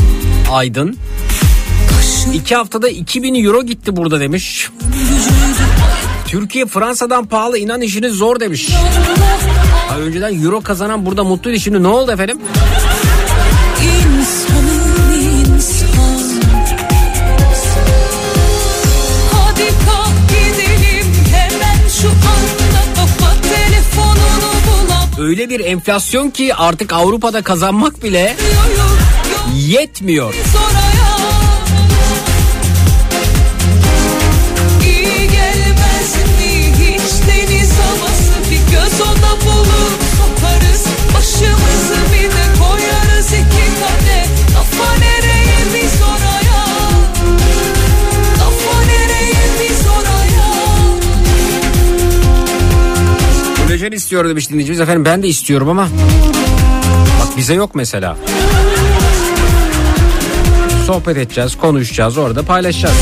Aydın. 0.51 0.97
İki 2.35 2.55
haftada 2.57 2.89
2000 2.89 3.45
euro 3.45 3.63
gitti 3.63 3.97
burada 3.97 4.21
demiş. 4.21 4.71
Türkiye 6.27 6.67
Fransa'dan 6.67 7.27
pahalı 7.27 7.59
inan 7.59 7.81
işiniz 7.81 8.13
zor 8.15 8.41
demiş. 8.41 8.71
Ha, 9.89 9.99
önceden 9.99 10.45
euro 10.45 10.61
kazanan 10.61 11.07
burada 11.07 11.25
mutluydu 11.25 11.59
şimdi 11.59 11.83
ne 11.83 11.89
oldu 11.89 12.13
efendim? 12.13 12.39
Öyle 25.31 25.51
bir 25.51 25.61
enflasyon 25.61 26.31
ki 26.31 26.55
artık 26.55 26.93
Avrupa'da 26.93 27.43
kazanmak 27.43 28.03
bile 28.03 28.37
yetmiyor. 29.57 30.35
Kolajen 53.81 53.97
istiyor 53.97 54.29
demiş 54.29 54.51
dinleyicimiz 54.51 54.81
efendim 54.81 55.05
ben 55.05 55.23
de 55.23 55.29
istiyorum 55.29 55.69
ama 55.69 55.89
bak 57.21 57.37
bize 57.37 57.55
yok 57.55 57.75
mesela. 57.75 58.17
Sohbet 60.87 61.17
edeceğiz, 61.17 61.57
konuşacağız, 61.57 62.19
orada 62.19 62.43
paylaşacağız. 62.43 62.97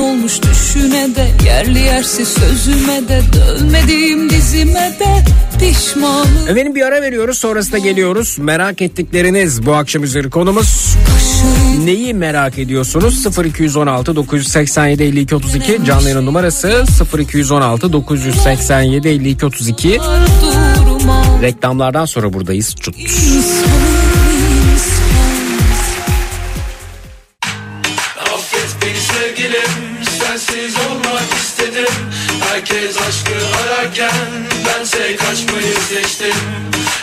Olmuş 0.00 0.42
düşüne 0.42 1.14
de 1.14 1.28
Yerli 1.46 1.78
yersiz 1.78 2.28
sözüme 2.28 3.08
de 3.08 3.22
dönmediğim 3.32 4.30
dizime 4.30 4.94
de 5.00 5.24
Pişmanım 5.58 6.48
Efendim 6.48 6.74
bir 6.74 6.82
ara 6.82 7.02
veriyoruz 7.02 7.38
sonrasında 7.38 7.78
geliyoruz. 7.78 8.38
Merak 8.38 8.82
ettikleriniz 8.82 9.66
bu 9.66 9.74
akşam 9.74 10.02
üzeri 10.02 10.30
konumuz. 10.30 10.96
Neyi 11.84 12.14
merak 12.14 12.58
ediyorsunuz? 12.58 13.26
0216 13.44 14.16
987 14.16 15.02
52 15.02 15.34
32 15.34 15.84
canlı 15.84 16.08
yayın 16.08 16.26
numarası 16.26 16.84
0216 17.18 17.92
987 17.92 19.08
52 19.08 19.46
32 19.46 19.98
durma 20.76 21.24
Reklamlardan 21.42 22.04
sonra 22.04 22.32
buradayız. 22.32 22.74
Çut. 22.80 22.94
Herkes 32.40 32.96
aşkı 33.08 33.32
ararken 33.56 34.10
Bense 34.66 35.16
kaçmayı 35.16 35.74
seçtim 35.88 36.36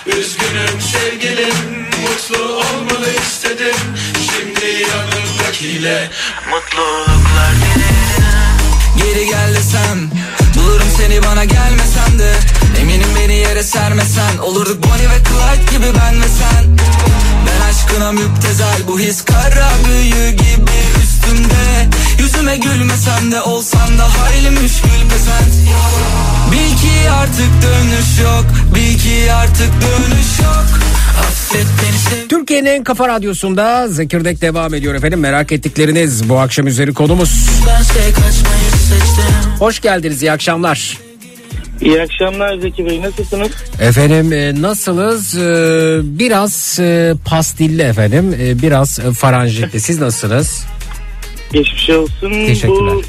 Üzgünüm 0.06 0.82
sevgilim 0.82 1.86
Mutlu 2.30 2.44
olmanı 2.44 3.08
istedim. 3.28 3.76
Şimdi 4.14 4.66
yanımdakiyle 4.66 6.10
Mutluluklar 6.50 7.54
Geri 8.98 9.26
gel 9.26 9.56
desem 9.56 10.12
Bulurum 10.56 10.88
seni 10.98 11.24
bana 11.24 11.46
gelmesen 11.46 12.20
de. 12.20 12.34
Eminim 12.80 13.08
beni 13.20 13.36
yere 13.36 13.64
sermesen 13.64 14.38
Olurduk 14.38 14.84
Bonnie 14.84 15.10
ve 15.10 15.24
Clyde 15.24 15.72
gibi 15.72 16.00
ben 16.00 16.22
ve 16.22 16.28
sen. 16.28 16.78
Ben 17.48 17.70
aşkına 17.70 18.12
müptezel 18.12 18.88
Bu 18.88 19.00
his 19.00 19.26
kara 19.26 19.72
büyü 19.88 20.30
gibi 20.32 20.72
üstümde. 21.04 21.90
Yüzüme 22.20 22.58
gülmesem 22.58 23.32
de 23.32 23.42
olsan 23.42 24.00
da 24.00 24.08
hayli 24.20 24.50
müşkül 24.50 25.10
pesent 25.10 25.54
Bil 26.52 26.78
ki 26.78 27.12
artık 27.12 27.50
dönüş 27.62 28.20
yok 28.24 28.46
Bil 28.76 29.00
ki 29.00 29.34
artık 29.34 29.72
dönüş 29.82 30.40
yok 30.40 30.86
Türkiye'nin 32.30 32.70
en 32.70 32.84
kafa 32.84 33.08
radyosunda 33.08 33.88
Zekirdek 33.88 34.42
devam 34.42 34.74
ediyor 34.74 34.96
efendim. 34.96 35.20
Merak 35.20 35.52
ettikleriniz 35.52 36.30
bu 36.30 36.40
akşam 36.40 36.68
üzeri 36.68 36.94
konumuz. 36.94 37.50
Hoş 39.60 39.82
geldiniz 39.82 40.22
iyi 40.22 40.32
akşamlar. 40.32 40.98
İyi 41.82 42.02
akşamlar 42.02 42.58
Zeki 42.58 42.86
Bey 42.86 43.02
nasılsınız? 43.02 43.50
Efendim 43.80 44.34
e, 44.34 44.62
nasılız? 44.62 45.38
E, 45.38 46.00
biraz 46.04 46.80
e, 46.80 47.14
pastilli 47.26 47.82
efendim. 47.82 48.36
E, 48.42 48.62
biraz 48.62 49.00
e, 49.00 49.14
faranjitli. 49.14 49.80
Siz 49.80 50.00
nasılsınız? 50.00 50.66
Geçmiş 51.54 51.90
olsun. 51.90 52.32
Teşekkürler. 52.32 52.94
Bu 52.96 53.02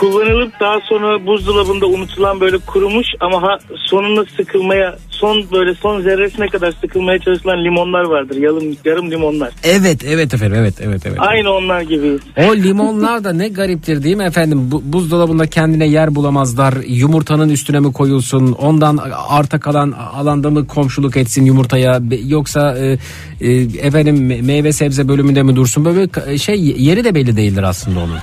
kullanılıp 0.00 0.52
daha 0.60 0.80
sonra 0.80 1.26
buzdolabında 1.26 1.86
unutulan 1.86 2.40
böyle 2.40 2.58
kurumuş 2.58 3.06
ama 3.20 3.42
ha, 3.42 3.58
sonunda 3.76 4.24
sıkılmaya 4.36 4.96
son 5.10 5.44
böyle 5.52 5.74
son 5.74 6.00
zerresine 6.00 6.46
kadar 6.48 6.72
sıkılmaya 6.80 7.18
çalışılan 7.18 7.64
limonlar 7.64 8.04
vardır. 8.04 8.36
Yarım, 8.36 8.76
yarım 8.84 9.10
limonlar. 9.10 9.50
Evet 9.64 10.04
evet 10.04 10.34
efendim 10.34 10.58
evet 10.60 10.74
evet 10.80 11.06
evet. 11.06 11.18
Aynı 11.20 11.52
onlar 11.52 11.80
gibi. 11.80 12.18
O 12.36 12.56
limonlar 12.56 13.24
da 13.24 13.32
ne 13.32 13.48
gariptir 13.48 14.02
değil 14.02 14.16
mi 14.16 14.24
efendim? 14.24 14.70
Bu, 14.70 14.82
buzdolabında 14.84 15.46
kendine 15.46 15.86
yer 15.88 16.14
bulamazlar. 16.14 16.74
Yumurtanın 16.86 17.48
üstüne 17.48 17.80
mi 17.80 17.92
koyulsun? 17.92 18.52
Ondan 18.52 18.98
arta 19.28 19.60
kalan 19.60 19.92
alanda 19.92 20.50
mı 20.50 20.66
komşuluk 20.66 21.16
etsin 21.16 21.44
yumurtaya? 21.44 22.00
Yoksa 22.26 22.78
e, 22.78 22.98
e, 23.40 23.52
efendim 23.60 24.16
me- 24.30 24.42
meyve 24.42 24.72
sebze 24.72 25.08
bölümünde 25.08 25.42
mi 25.42 25.56
dursun? 25.56 25.84
Böyle 25.84 26.38
şey 26.38 26.60
yeri 26.60 27.04
de 27.04 27.14
belli 27.14 27.36
değildir 27.36 27.62
aslında 27.62 28.00
onun. 28.00 28.18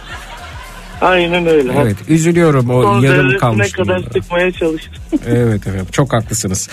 Aynen 1.01 1.47
öyle. 1.47 1.71
Evet 1.81 1.95
üzülüyorum 2.09 2.69
o 2.69 2.81
Son 2.81 3.01
yarım 3.01 3.37
kalmış. 3.37 3.71
kadar 3.71 3.95
limonlara. 3.99 4.13
sıkmaya 4.13 4.51
çalıştım. 4.51 4.93
Evet 5.27 5.67
efendim 5.67 5.85
çok 5.91 6.13
haklısınız. 6.13 6.69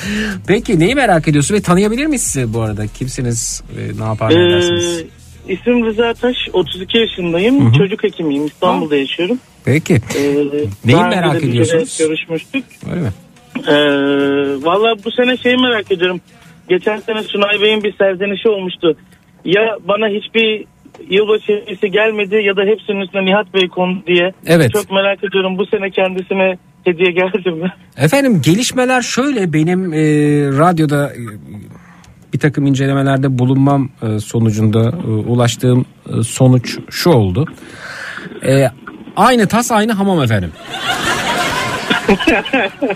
Peki 0.46 0.78
neyi 0.80 0.94
merak 0.94 1.28
ediyorsun 1.28 1.54
ve 1.54 1.60
tanıyabilir 1.62 2.06
miyiz 2.06 2.22
sizi 2.22 2.54
bu 2.54 2.60
arada? 2.60 2.86
Kimsiniz? 2.86 3.62
Ne 3.98 4.04
yapar 4.04 4.30
ne 4.30 4.46
edersiniz? 4.46 5.04
Ee, 5.48 5.52
isim 5.52 5.86
Rıza 5.86 6.14
Taş. 6.14 6.36
32 6.52 6.98
yaşındayım. 6.98 7.72
Çocuk 7.72 8.02
hekimiyim. 8.04 8.46
İstanbul'da 8.46 8.96
yaşıyorum. 8.96 9.38
Peki 9.64 9.94
Ee, 9.94 10.34
Neyi 10.84 11.02
merak 11.02 11.44
ediyorsunuz? 11.44 11.98
Görüşmüştük. 11.98 12.64
öyle 12.90 13.00
mi? 13.00 13.10
Ee, 13.68 13.72
Valla 14.64 14.94
bu 15.04 15.10
sene 15.10 15.36
şeyi 15.36 15.56
merak 15.56 15.92
ediyorum. 15.92 16.20
Geçen 16.68 16.98
sene 17.00 17.22
Sunay 17.22 17.60
Bey'in 17.60 17.82
bir 17.82 17.96
serzenişi 17.96 18.48
olmuştu. 18.48 18.96
Ya 19.44 19.62
bana 19.88 20.08
hiçbir 20.08 20.64
yılbaşı 21.10 21.52
hediyesi 21.52 21.90
gelmedi 21.90 22.34
ya 22.34 22.56
da 22.56 22.62
hepsinin 22.62 23.00
üstüne 23.00 23.24
Nihat 23.24 23.54
Bey 23.54 23.68
kondu 23.68 24.06
diye. 24.06 24.32
Evet. 24.46 24.72
Çok 24.72 24.90
merak 24.90 25.24
ediyorum 25.24 25.58
bu 25.58 25.66
sene 25.66 25.90
kendisine 25.90 26.58
hediye 26.84 27.12
geldi 27.12 27.50
mi? 27.50 27.72
Efendim 27.96 28.42
gelişmeler 28.44 29.02
şöyle 29.02 29.52
benim 29.52 29.92
e, 29.92 29.98
radyoda 30.58 31.12
e, 31.12 31.20
bir 32.32 32.38
takım 32.38 32.66
incelemelerde 32.66 33.38
bulunmam 33.38 33.90
e, 34.02 34.18
sonucunda 34.18 34.92
e, 35.06 35.10
ulaştığım 35.10 35.86
e, 36.06 36.22
sonuç 36.22 36.78
şu 36.90 37.10
oldu. 37.10 37.46
E, 38.46 38.68
aynı 39.16 39.46
tas 39.46 39.72
aynı 39.72 39.92
hamam 39.92 40.22
efendim. 40.22 40.52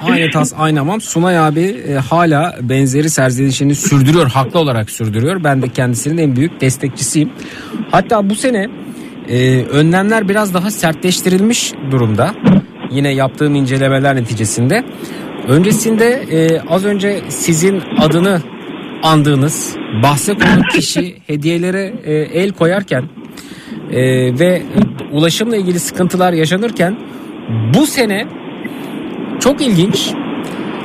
Aynı 0.01 0.31
tas 0.31 0.53
aynı 0.57 0.79
hamam. 0.79 1.01
Sunay 1.01 1.39
abi 1.39 1.61
e, 1.61 1.95
hala 1.95 2.57
benzeri 2.63 3.11
serzenişini 3.11 3.75
sürdürüyor. 3.75 4.31
Haklı 4.31 4.61
olarak 4.61 4.91
sürdürüyor. 4.91 5.45
Ben 5.45 5.63
de 5.63 5.69
kendisinin 5.69 6.19
en 6.19 6.37
büyük 6.37 6.61
destekçisiyim. 6.61 7.33
Hatta 7.91 8.31
bu 8.31 8.35
sene 8.35 8.69
e, 9.29 9.65
önlemler 9.65 10.29
biraz 10.29 10.55
daha 10.55 10.71
sertleştirilmiş 10.71 11.73
durumda. 11.91 12.35
Yine 12.91 13.15
yaptığım 13.15 13.55
incelemeler 13.55 14.17
neticesinde. 14.17 14.85
Öncesinde 15.49 16.07
e, 16.31 16.61
az 16.61 16.85
önce 16.85 17.23
sizin 17.29 17.83
adını 17.99 18.43
andığınız 19.03 19.77
bahse 20.03 20.35
konu 20.35 20.63
kişi 20.73 21.17
hediyelere 21.27 21.95
e, 22.05 22.15
el 22.15 22.53
koyarken 22.53 23.05
e, 23.91 23.99
ve 24.39 24.63
ulaşımla 25.13 25.57
ilgili 25.57 25.81
sıkıntılar 25.81 26.33
yaşanırken 26.33 26.99
bu 27.75 27.87
sene 27.87 28.27
çok 29.41 29.61
ilginç 29.61 30.11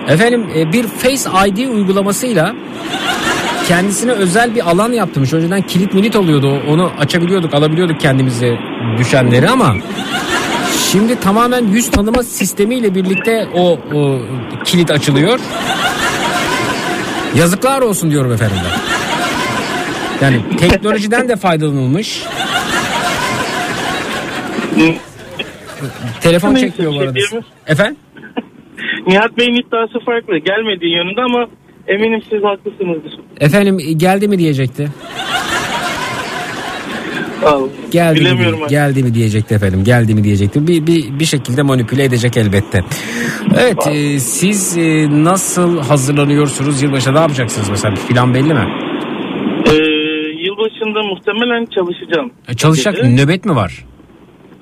efendim 0.08 0.50
e, 0.56 0.74
bir 0.74 0.88
Face 0.88 1.30
ID 1.48 1.58
uygulamasıyla 1.68 2.56
kendisine 3.68 4.12
özel 4.12 4.56
bir 4.56 4.70
alan 4.70 4.94
yaptırmış. 4.94 5.34
Önceden 5.34 5.62
kilit 5.62 5.94
milit 5.94 6.16
oluyordu. 6.16 6.62
Onu 6.70 6.92
açabiliyorduk, 7.00 7.54
alabiliyorduk 7.54 8.00
kendimize 8.00 8.58
düşenleri 8.98 9.50
ama 9.50 9.76
şimdi 10.92 11.20
tamamen 11.20 11.66
yüz 11.68 11.92
tanıma 11.92 12.24
sistemiyle 12.24 12.96
birlikte 12.96 13.48
o, 13.56 13.80
o 13.94 14.20
kilit 14.66 14.92
açılıyor. 14.92 15.40
Yazıklar 17.36 17.82
olsun 17.82 18.12
diyorum 18.12 18.32
efendim 18.32 18.58
ben. 18.66 20.26
Yani 20.26 20.58
teknolojiden 20.58 21.30
de 21.30 21.36
faydalanılmış. 21.36 22.24
Telefon 26.22 26.56
çekmiyor 26.56 26.94
bu 26.94 27.00
arada. 27.00 27.20
Efendim? 27.68 27.96
Nihat 29.08 29.38
Bey'in 29.38 29.54
iddiası 29.56 30.00
farklı. 30.06 30.38
Gelmediği 30.38 30.94
yönünde 30.96 31.22
ama 31.22 31.48
eminim 31.88 32.22
siz 32.30 32.44
haklısınızdır. 32.44 33.12
Efendim 33.40 33.78
geldi 33.98 34.28
mi 34.28 34.40
diyecekti. 34.40 34.88
Olun. 37.54 37.72
Geldi 37.92 38.20
Bilemiyorum 38.20 38.60
mi, 38.62 38.68
geldi 38.70 39.04
mi 39.04 39.14
diyecekti 39.14 39.56
efendim. 39.56 39.84
Geldi 39.84 40.16
mi 40.16 40.24
diyecekti. 40.24 40.68
Bir, 40.68 40.88
bir, 40.88 41.20
bir 41.20 41.26
şekilde 41.26 41.62
manipüle 41.62 42.04
edecek 42.04 42.38
elbette. 42.38 42.84
Evet 43.60 43.88
e, 43.88 44.20
siz 44.20 44.78
e, 44.78 45.08
nasıl 45.24 45.82
hazırlanıyorsunuz 45.82 46.82
yılbaşına 46.82 47.14
ne 47.14 47.20
yapacaksınız 47.20 47.70
mesela 47.70 47.96
bir 47.96 48.14
plan 48.14 48.34
belli 48.34 48.54
mi? 48.54 48.68
Ee, 49.66 49.74
yılbaşında 50.46 51.04
muhtemelen 51.04 51.66
çalışacağım. 51.66 52.32
E, 52.48 52.54
Çalışacak 52.54 52.96
Gece. 52.96 53.16
nöbet 53.16 53.46
mi 53.46 53.56
var? 53.56 53.86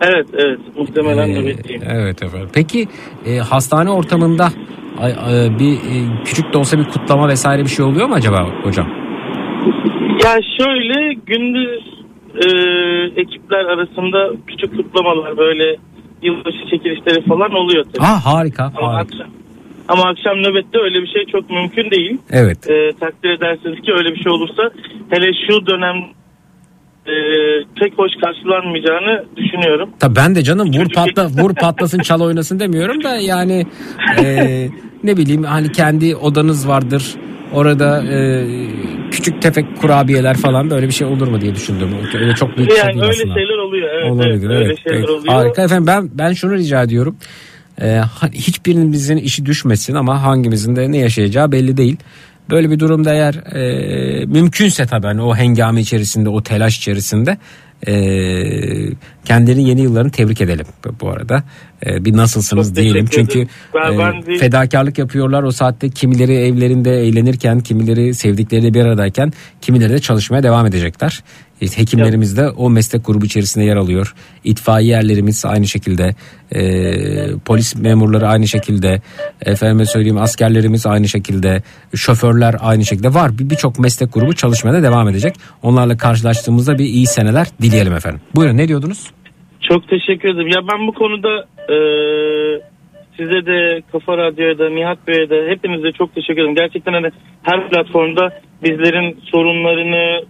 Evet 0.02 0.28
evet 0.34 0.60
muhtemelen 0.78 1.30
Ee, 1.30 1.42
nöbetteyim. 1.42 1.82
Evet 1.90 2.24
efendim. 2.24 2.50
Peki 2.54 2.88
e, 3.26 3.38
hastane 3.38 3.90
ortamında 3.92 4.50
ay- 5.02 5.16
ay- 5.26 5.60
bir 5.60 5.74
e, 5.74 6.24
küçük 6.26 6.54
de 6.54 6.58
olsa 6.58 6.78
bir 6.80 6.84
kutlama 6.84 7.28
vesaire 7.28 7.62
bir 7.64 7.70
şey 7.70 7.86
oluyor 7.86 8.08
mu 8.08 8.16
acaba 8.16 8.48
hocam? 8.64 8.88
Ya 10.24 10.38
şöyle 10.60 11.14
gündüz 11.14 11.84
e, 12.36 12.48
ekipler 13.22 13.66
arasında 13.66 14.30
küçük 14.48 14.78
kutlamalar 14.78 15.38
böyle 15.38 15.76
yılbaşı 16.24 16.58
çekilişleri 16.70 17.22
falan 17.26 17.52
oluyor 17.54 17.86
tabii. 17.94 18.06
Aa 18.08 18.26
harika. 18.26 18.64
Ama 18.78 18.94
harika. 18.94 19.02
akşam, 19.16 19.28
ama 19.88 20.04
akşam 20.04 20.38
nöbette 20.38 20.78
öyle 20.80 21.02
bir 21.02 21.08
şey 21.08 21.26
çok 21.26 21.50
mümkün 21.50 21.92
değil. 21.92 22.18
Evet. 22.32 22.70
E, 22.70 22.92
takdir 23.00 23.30
edersiniz 23.30 23.82
ki 23.82 23.94
öyle 23.94 24.10
bir 24.16 24.24
şey 24.24 24.32
olursa 24.32 24.72
hele 25.10 25.32
şu 25.48 25.66
dönem 25.68 25.96
e, 27.10 27.20
pek 27.80 27.94
hoş 27.98 28.12
karşılanmayacağını 28.24 29.26
düşünüyorum. 29.38 29.90
Tabii 30.00 30.16
ben 30.16 30.36
de 30.36 30.44
canım 30.44 30.74
vur 30.74 30.90
patla 30.96 31.26
vur 31.28 31.56
patlasın 31.56 32.00
çal 32.00 32.22
oynasın 32.22 32.60
demiyorum 32.60 33.04
da 33.04 33.16
yani 33.16 33.66
e, 34.24 34.68
ne 35.04 35.18
bileyim 35.18 35.44
hani 35.44 35.72
kendi 35.72 36.16
odanız 36.16 36.68
vardır. 36.68 37.16
Orada 37.54 38.04
e, 38.04 38.46
küçük 39.12 39.42
tefek 39.42 39.78
kurabiyeler 39.78 40.38
falan 40.38 40.70
böyle 40.70 40.88
bir 40.88 40.92
şey 40.92 41.08
olur 41.08 41.28
mu 41.28 41.42
diye 41.42 41.56
düşündüm. 41.56 41.90
Öyle 42.14 42.36
çok 42.36 42.58
büyük 42.58 42.72
şey 42.72 42.80
Yani 42.80 42.94
değil 42.94 43.04
öyle 43.04 43.14
aslında. 43.14 43.34
şeyler 43.34 43.58
oluyor. 43.58 43.90
Evet, 43.94 44.12
Olabilir 44.12 44.50
evet, 44.50 44.50
öyle 44.50 44.66
evet. 44.66 44.80
şeyler 44.84 44.98
evet. 44.98 45.10
oluyor. 45.10 45.34
Harika 45.34 45.62
efendim 45.62 45.88
ben 45.88 46.10
ben 46.14 46.34
şunu 46.34 46.54
rica 46.54 46.84
ediyorum. 46.84 47.16
Ee, 47.82 48.02
hiçbirimizin 48.34 49.18
işi 49.18 49.46
düşmesin 49.46 49.96
ama 49.96 50.24
hangimizin 50.24 50.76
de 50.76 50.92
ne 50.92 50.98
yaşayacağı 50.98 51.52
belli 51.52 51.78
değil. 51.78 51.98
Böyle 52.50 52.70
bir 52.72 52.80
durumda 52.80 53.14
eğer 53.14 53.34
e, 53.56 54.26
mümkünse 54.26 54.86
tabii 54.86 55.08
hani 55.08 55.22
o 55.22 55.36
hengame 55.36 55.82
içerisinde 55.82 56.30
o 56.30 56.44
telaş 56.44 56.78
içerisinde 56.78 57.38
e, 57.88 57.94
kendilerinin 59.26 59.66
yeni 59.66 59.82
yıllarını 59.82 60.12
tebrik 60.12 60.42
edelim 60.42 60.66
bu- 61.02 61.10
arada. 61.10 61.44
E, 61.86 62.06
bir 62.06 62.18
nasılsınız 62.18 62.68
Çok 62.68 62.76
diyelim 62.76 63.06
çünkü. 63.12 63.48
Ben- 63.76 63.94
e, 63.94 63.98
ben 64.00 64.38
fedakarlık 64.38 64.98
yapıyorlar 64.98 65.44
o 65.44 65.52
saatte 65.52 65.90
kimileri 65.90 66.34
evlerinde 66.34 66.92
eğlenirken 66.92 67.60
kimileri 67.60 68.14
sevdikleriyle 68.14 68.74
bir 68.74 68.82
aradayken 68.86 69.34
kimileri 69.62 69.94
de 69.94 70.00
çalışmaya 70.00 70.44
devam 70.44 70.66
edecekler. 70.66 71.24
Hekimlerimiz 71.62 72.38
de 72.38 72.50
o 72.50 72.70
meslek 72.70 73.06
grubu 73.06 73.26
içerisinde 73.26 73.66
yer 73.66 73.76
alıyor. 73.76 74.14
İtfaiyerlerimiz 74.44 75.46
aynı 75.46 75.68
şekilde, 75.68 76.16
e, 76.52 76.62
polis 77.46 77.76
memurları 77.76 78.28
aynı 78.28 78.48
şekilde, 78.48 79.02
efendime 79.46 79.86
söyleyeyim 79.86 80.18
askerlerimiz 80.18 80.86
aynı 80.86 81.08
şekilde, 81.08 81.62
şoförler 81.96 82.56
aynı 82.60 82.86
şekilde 82.86 83.14
var. 83.14 83.38
Bir- 83.40 83.50
Birçok 83.50 83.80
meslek 83.80 84.14
grubu 84.14 84.34
çalışmaya 84.36 84.74
da 84.74 84.84
devam 84.84 85.10
edecek. 85.10 85.36
Onlarla 85.64 85.98
karşılaştığımızda 85.98 86.78
bir 86.78 86.86
iyi 86.86 87.06
seneler 87.08 87.48
dileyelim 87.62 87.94
efendim. 87.94 88.22
Buyurun 88.36 88.58
ne 88.58 88.68
diyordunuz? 88.68 89.12
Çok 89.70 89.88
teşekkür 89.90 90.30
ederim. 90.30 90.48
Ya 90.48 90.62
ben 90.72 90.88
bu 90.88 90.94
konuda 90.94 91.30
e, 91.74 91.78
size 93.18 93.46
de 93.46 93.82
Kafa 93.92 94.18
Radyo'ya 94.18 94.60
da 94.60 94.70
Nihat 94.70 95.08
Bey'e 95.08 95.30
de 95.30 95.50
hepinize 95.52 95.92
çok 95.98 96.16
teşekkür 96.16 96.42
ederim. 96.42 96.56
Gerçekten 96.56 96.94
hani 96.94 97.08
her 97.44 97.70
platformda 97.70 98.30
bizlerin 98.64 99.20
sorunlarını 99.32 100.26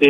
e, 0.00 0.08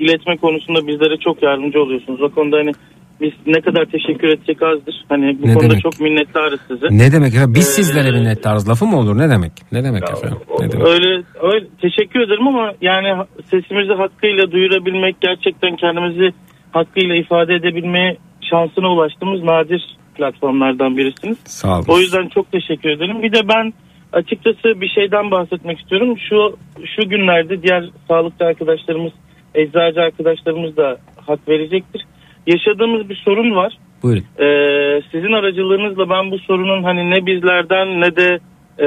iletme 0.00 0.36
konusunda 0.36 0.86
bizlere 0.86 1.16
çok 1.16 1.42
yardımcı 1.42 1.82
oluyorsunuz. 1.82 2.22
O 2.22 2.28
konuda 2.30 2.56
hani 2.56 2.72
biz 3.20 3.32
ne 3.46 3.60
kadar 3.60 3.84
teşekkür 3.84 4.28
etsek 4.28 4.62
azdır. 4.62 5.04
Hani 5.08 5.38
bu 5.42 5.46
Ne 5.48 5.54
konuda 5.54 5.70
demek? 5.70 5.82
çok 5.82 6.00
minnettarız 6.00 6.60
size. 6.68 6.86
Ne 6.90 7.12
demek 7.12 7.34
efendim? 7.34 7.54
Biz 7.54 7.68
Ee, 7.68 7.72
sizlere 7.82 8.10
minnettarız. 8.10 8.68
Lafı 8.68 8.86
mı 8.86 8.98
olur? 8.98 9.18
Ne 9.18 9.30
demek? 9.30 9.52
Ne 9.72 9.84
demek 9.84 10.02
efendim? 10.02 10.38
Ne 10.60 10.72
demek? 10.72 10.86
Öyle, 10.86 11.22
öyle 11.42 11.66
teşekkür 11.82 12.20
ederim 12.20 12.48
ama 12.48 12.72
yani 12.80 13.24
sesimizi 13.50 13.92
hakkıyla 13.92 14.50
duyurabilmek 14.52 15.20
gerçekten 15.20 15.76
kendimizi 15.76 16.32
hakkıyla 16.72 17.14
ifade 17.16 17.54
edebilme 17.54 18.16
şansına 18.50 18.88
ulaştığımız 18.92 19.42
nadir 19.42 19.96
platformlardan 20.14 20.96
birisiniz. 20.96 21.38
Sağ 21.44 21.74
olun. 21.78 21.84
O 21.88 21.98
yüzden 21.98 22.28
çok 22.28 22.52
teşekkür 22.52 22.88
ederim. 22.90 23.22
Bir 23.22 23.32
de 23.32 23.48
ben 23.48 23.72
açıkçası 24.14 24.80
bir 24.80 24.88
şeyden 24.88 25.30
bahsetmek 25.30 25.80
istiyorum. 25.80 26.18
Şu 26.28 26.56
şu 26.96 27.08
günlerde 27.08 27.62
diğer 27.62 27.84
sağlıkçı 28.08 28.44
arkadaşlarımız, 28.44 29.12
eczacı 29.54 30.00
arkadaşlarımız 30.00 30.76
da 30.76 30.96
hak 31.26 31.48
verecektir. 31.48 32.02
Yaşadığımız 32.46 33.08
bir 33.08 33.16
sorun 33.16 33.56
var. 33.56 33.78
Buyurun. 34.02 34.24
Ee, 34.38 35.02
sizin 35.12 35.32
aracılığınızla 35.32 36.10
ben 36.10 36.30
bu 36.30 36.38
sorunun 36.38 36.82
hani 36.82 37.10
ne 37.10 37.26
bizlerden 37.26 38.00
ne 38.00 38.16
de 38.16 38.38
e, 38.78 38.86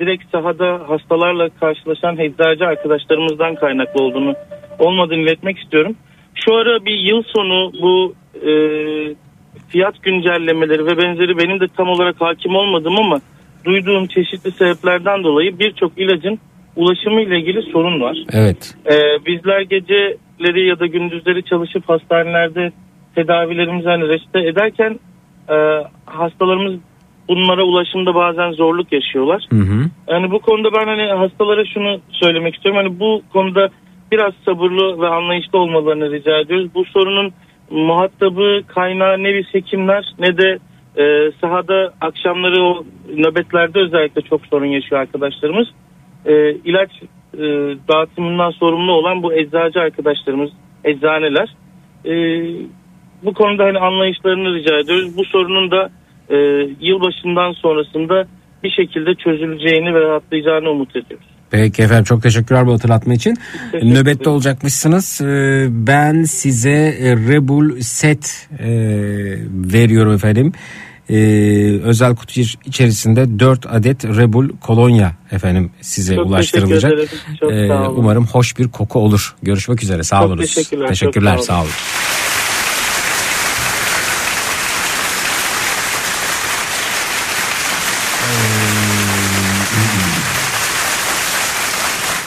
direkt 0.00 0.30
sahada 0.32 0.80
hastalarla 0.88 1.48
karşılaşan 1.60 2.18
eczacı 2.18 2.66
arkadaşlarımızdan 2.66 3.54
kaynaklı 3.54 4.04
olduğunu 4.04 4.34
olmadığını 4.78 5.20
iletmek 5.20 5.58
istiyorum. 5.58 5.96
Şu 6.34 6.54
ara 6.54 6.84
bir 6.84 6.98
yıl 6.98 7.22
sonu 7.22 7.72
bu 7.82 8.14
e, 8.34 8.52
fiyat 9.68 10.02
güncellemeleri 10.02 10.86
ve 10.86 10.98
benzeri 10.98 11.38
benim 11.38 11.60
de 11.60 11.66
tam 11.76 11.88
olarak 11.88 12.20
hakim 12.20 12.56
olmadım 12.56 12.94
ama 12.98 13.20
duyduğum 13.64 14.06
çeşitli 14.06 14.50
sebeplerden 14.50 15.22
dolayı 15.24 15.58
birçok 15.58 15.98
ilacın 15.98 16.38
ulaşımı 16.76 17.20
ile 17.20 17.38
ilgili 17.38 17.62
sorun 17.62 18.00
var. 18.00 18.18
Evet. 18.32 18.74
Ee, 18.86 19.26
bizler 19.26 19.60
geceleri 19.60 20.68
ya 20.68 20.80
da 20.80 20.86
gündüzleri 20.86 21.44
çalışıp 21.44 21.88
hastanelerde 21.88 22.72
tedavilerimizi 23.14 23.88
hani 23.88 24.08
reçete 24.08 24.40
ederken 24.48 24.98
e, 25.48 25.56
hastalarımız 26.06 26.74
bunlara 27.28 27.62
ulaşımda 27.64 28.14
bazen 28.14 28.52
zorluk 28.52 28.92
yaşıyorlar. 28.92 29.46
Hı 29.50 29.56
hı. 29.56 29.84
Yani 30.08 30.30
bu 30.30 30.38
konuda 30.38 30.68
ben 30.72 30.86
hani 30.86 31.02
hastalara 31.02 31.64
şunu 31.64 32.00
söylemek 32.10 32.54
istiyorum. 32.54 32.80
Hani 32.84 33.00
bu 33.00 33.22
konuda 33.32 33.68
biraz 34.12 34.32
sabırlı 34.44 35.00
ve 35.00 35.08
anlayışlı 35.08 35.58
olmalarını 35.58 36.12
rica 36.12 36.38
ediyoruz. 36.38 36.74
Bu 36.74 36.84
sorunun 36.84 37.32
muhatabı 37.70 38.62
kaynağı 38.66 39.22
ne 39.22 39.34
biz 39.34 39.46
hekimler 39.52 40.04
ne 40.18 40.38
de 40.38 40.58
e, 40.96 41.32
sahada 41.40 41.92
akşamları 42.00 42.62
o 42.62 42.84
nöbetlerde 43.16 43.78
özellikle 43.78 44.22
çok 44.22 44.46
sorun 44.46 44.66
yaşıyor 44.66 45.00
arkadaşlarımız. 45.00 45.68
E, 46.26 46.52
ilaç 46.52 46.90
e, 47.34 47.40
dağıtımından 47.88 48.50
sorumlu 48.50 48.92
olan 48.92 49.22
bu 49.22 49.34
eczacı 49.34 49.80
arkadaşlarımız, 49.80 50.50
eczaneler. 50.84 51.48
E, 52.04 52.14
bu 53.24 53.34
konuda 53.34 53.64
hani 53.64 53.78
anlayışlarını 53.78 54.54
rica 54.54 54.78
ediyoruz. 54.78 55.16
Bu 55.16 55.24
sorunun 55.24 55.70
da 55.70 55.90
e, 56.30 56.36
yılbaşından 56.80 57.52
sonrasında 57.52 58.24
bir 58.62 58.70
şekilde 58.70 59.14
çözüleceğini 59.14 59.94
ve 59.94 60.00
rahatlayacağını 60.00 60.70
umut 60.70 60.96
ediyoruz. 60.96 61.26
Peki 61.52 61.82
efendim 61.82 62.04
çok 62.04 62.22
teşekkürler 62.22 62.66
bu 62.66 62.72
hatırlatma 62.72 63.14
için. 63.14 63.36
Teşekkür 63.72 63.94
Nöbette 63.94 64.30
olacakmışsınız. 64.30 65.20
Ben 65.70 66.22
size 66.22 66.96
e, 67.00 67.16
Rebul 67.16 67.80
set 67.80 68.48
e, 68.58 68.68
veriyorum 69.74 70.14
efendim. 70.14 70.52
Ee, 71.10 71.14
özel 71.82 72.16
kutu 72.16 72.40
iç- 72.40 72.56
içerisinde 72.64 73.38
4 73.38 73.66
adet 73.66 74.04
Rebul 74.04 74.48
kolonya 74.60 75.12
efendim 75.30 75.70
size 75.80 76.14
Çok 76.14 76.26
ulaştırılacak. 76.26 76.92
Çok 77.40 77.52
Ee, 77.52 77.72
olun. 77.72 77.94
umarım 77.96 78.26
hoş 78.26 78.58
bir 78.58 78.68
koku 78.68 78.98
olur. 78.98 79.34
Görüşmek 79.42 79.82
üzere. 79.82 80.02
Sağ 80.02 80.18
Çok 80.18 80.26
olunuz. 80.26 80.54
teşekkürler, 80.54 80.88
Teşekkürler. 80.88 81.36
sağ 81.36 81.42
Sağ 81.42 81.60
olun. 81.60 81.70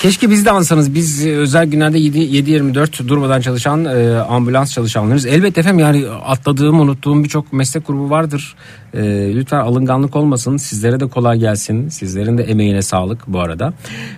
Keşke 0.06 0.30
biz 0.30 0.46
de 0.46 0.52
ansanız. 0.52 0.96
Biz 0.96 1.26
e, 1.26 1.32
özel 1.32 1.66
günlerde 1.66 2.00
7 2.00 2.20
7-24 2.20 3.08
durmadan 3.08 3.42
çalışan 3.42 3.86
e, 3.86 4.20
ambulans 4.20 4.72
çalışanlarız. 4.72 5.26
Elbette 5.26 5.60
efendim 5.60 5.80
yani 5.80 6.10
atladığım, 6.10 6.80
unuttuğum 6.80 7.24
birçok 7.24 7.54
meslek 7.54 7.88
grubu 7.88 8.10
vardır. 8.10 8.56
E, 8.94 9.02
lütfen 9.36 9.60
alınganlık 9.60 10.16
olmasın. 10.16 10.58
Sizlere 10.58 11.00
de 11.00 11.08
kolay 11.08 11.40
gelsin. 11.40 11.90
Sizlerin 11.90 12.38
de 12.38 12.44
emeğine 12.44 12.82
sağlık 12.82 13.28
bu 13.28 13.40
arada. 13.40 13.74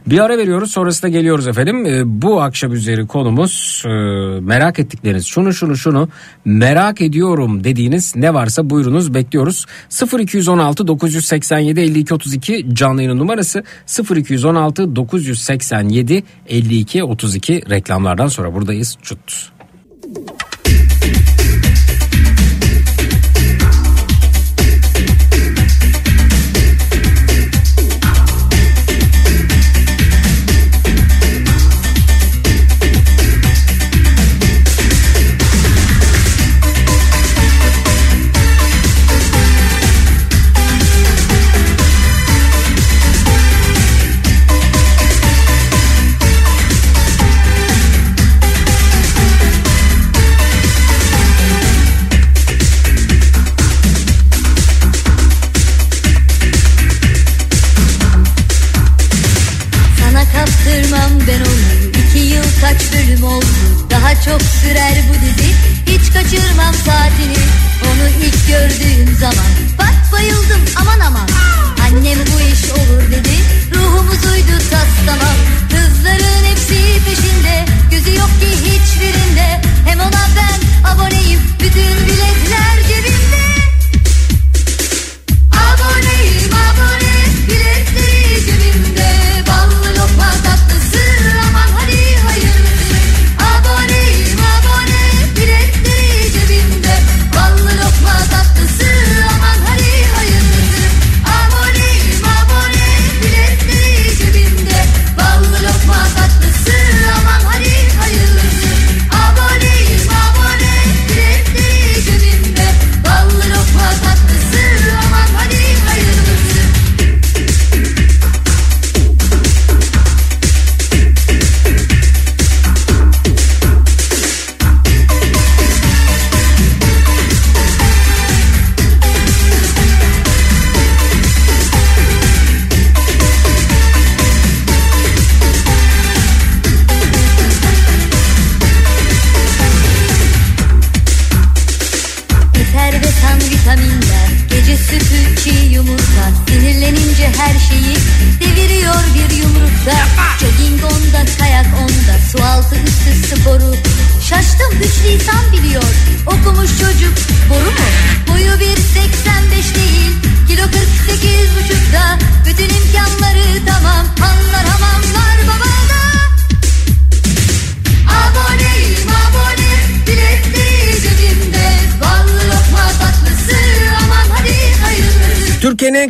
Bir 0.08 0.20
ara 0.20 0.38
veriyoruz 0.38 0.72
sonrasında 0.72 1.10
geliyoruz 1.10 1.48
efendim. 1.48 1.86
E, 1.86 2.22
bu 2.22 2.42
akşam 2.42 2.74
üzeri 2.74 3.08
konumuz 3.08 3.84
e, 3.86 3.90
merak 4.40 4.80
ettikleriniz. 4.80 5.26
Şunu 5.26 5.54
şunu 5.54 5.78
şunu 5.78 6.10
merak 6.46 7.02
ediyorum 7.02 7.64
dediğiniz 7.64 8.16
ne 8.16 8.34
varsa 8.34 8.70
buyurunuz 8.70 9.14
bekliyoruz. 9.14 9.66
0216 10.20 10.88
987 10.88 11.80
52 11.80 12.14
32 12.14 12.66
canlı 12.74 13.04
yayın 13.04 13.18
numarası 13.18 13.64
0216 14.16 14.96
987 14.96 15.77
287 15.84 16.24
52 16.50 17.04
32 17.04 17.70
reklamlardan 17.70 18.28
sonra 18.28 18.54
buradayız. 18.54 18.98
Çut. 19.02 19.57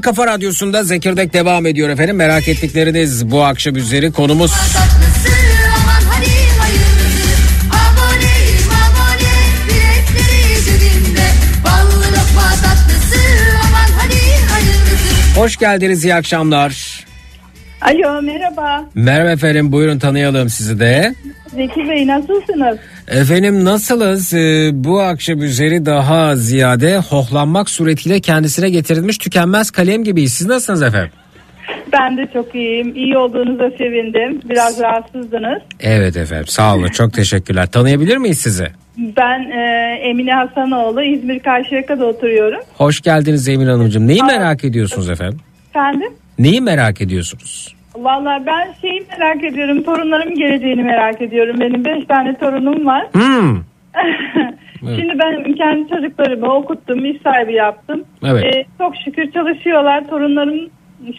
Kafa 0.08 0.28
radyosunda 0.28 0.84
Zekirdek 0.84 1.34
devam 1.34 1.66
ediyor 1.66 1.90
efendim. 1.90 2.16
Merak 2.16 2.48
ettikleriniz 2.48 3.32
bu 3.32 3.44
akşam 3.44 3.76
üzeri 3.76 4.12
konumuz 4.12 4.52
Hoş 15.36 15.58
geldiniz 15.58 16.06
iyi 16.06 16.16
akşamlar. 16.16 17.06
Alo 17.82 18.22
merhaba. 18.22 18.86
Merhaba 18.96 19.30
efendim 19.30 19.72
buyurun 19.72 20.00
tanıyalım 20.00 20.50
sizi 20.50 20.80
de. 20.80 21.16
Zeki 21.56 21.90
Bey 21.90 22.08
nasılsınız? 22.08 22.78
Efendim 23.08 23.66
nasılız? 23.66 24.34
Ee, 24.34 24.70
bu 24.74 25.02
akşam 25.02 25.42
üzeri 25.42 25.86
daha 25.86 26.36
ziyade 26.36 26.98
hohlanmak 26.98 27.70
suretiyle 27.70 28.20
kendisine 28.20 28.70
getirilmiş 28.70 29.18
tükenmez 29.18 29.72
kalem 29.72 30.04
gibiyiz. 30.04 30.34
Siz 30.34 30.48
nasılsınız 30.48 30.84
efendim? 30.84 31.12
Ben 31.94 32.18
de 32.18 32.28
çok 32.34 32.56
iyiyim. 32.56 32.96
İyi 32.96 33.18
olduğunuza 33.18 33.70
sevindim. 33.78 34.42
Biraz 34.50 34.80
rahatsızdınız. 34.80 35.62
Evet 35.80 36.18
efendim 36.18 36.48
sağ 36.48 36.76
olun 36.76 36.88
çok 36.88 37.14
teşekkürler. 37.14 37.68
Tanıyabilir 37.72 38.18
miyiz 38.18 38.38
sizi? 38.38 38.68
Ben 38.98 39.40
e, 39.52 39.96
Emine 40.10 40.34
Hasanoğlu. 40.34 41.04
İzmir 41.04 41.40
Karşıyaka'da 41.40 42.06
oturuyorum. 42.06 42.60
Hoş 42.78 43.02
geldiniz 43.02 43.48
Emin 43.48 43.68
Hanımcığım. 43.68 44.08
Neyi 44.08 44.24
merak 44.24 44.64
ediyorsunuz 44.64 45.10
efendim? 45.10 45.40
Efendim? 45.70 46.14
Neyi 46.40 46.62
merak 46.62 47.02
ediyorsunuz? 47.02 47.76
Vallahi 48.02 48.46
ben 48.46 48.74
şeyi 48.82 49.06
merak 49.20 49.44
ediyorum. 49.44 49.84
Torunlarımın 49.84 50.36
geleceğini 50.36 50.84
merak 50.84 51.22
ediyorum. 51.22 51.56
Benim 51.60 51.86
beş 51.86 52.06
tane 52.06 52.38
torunum 52.38 52.86
var. 52.86 53.08
Hmm. 53.12 53.62
Şimdi 55.00 55.20
ben 55.20 55.54
kendi 55.54 55.90
çocuklarımı 55.90 56.54
okuttum. 56.54 57.06
iş 57.06 57.22
sahibi 57.22 57.54
yaptım. 57.54 58.04
Evet. 58.26 58.44
E, 58.56 58.66
çok 58.78 58.94
şükür 59.06 59.32
çalışıyorlar. 59.32 60.08
Torunlarım 60.08 60.70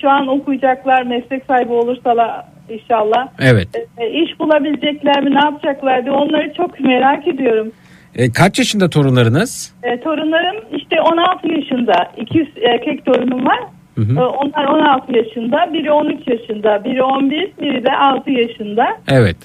şu 0.00 0.10
an 0.10 0.26
okuyacaklar. 0.28 1.02
Meslek 1.02 1.44
sahibi 1.44 1.72
olursalar 1.72 2.44
inşallah. 2.68 3.28
Evet. 3.40 3.68
E, 3.98 4.10
iş 4.10 4.40
bulabilecekler 4.40 5.22
mi 5.24 5.30
ne 5.34 5.44
yapacaklar 5.44 6.04
diye 6.04 6.14
onları 6.14 6.54
çok 6.54 6.80
merak 6.80 7.28
ediyorum. 7.28 7.72
E, 8.14 8.32
kaç 8.32 8.58
yaşında 8.58 8.90
torunlarınız? 8.90 9.74
E, 9.82 10.00
torunlarım 10.00 10.56
işte 10.76 11.00
16 11.00 11.48
yaşında. 11.52 11.92
İki 12.16 12.48
erkek 12.72 13.04
torunum 13.04 13.46
var. 13.46 13.58
Hı 13.98 14.02
hı. 14.02 14.18
E, 14.18 14.24
onlar 14.24 14.64
16 14.64 15.12
yaşında. 15.12 15.72
Biri 15.72 15.92
13 15.92 16.28
yaşında. 16.28 16.84
Biri 16.84 17.02
11. 17.02 17.52
Biri 17.60 17.84
de 17.84 17.92
6 17.92 18.30
yaşında. 18.30 18.86
Evet. 19.08 19.36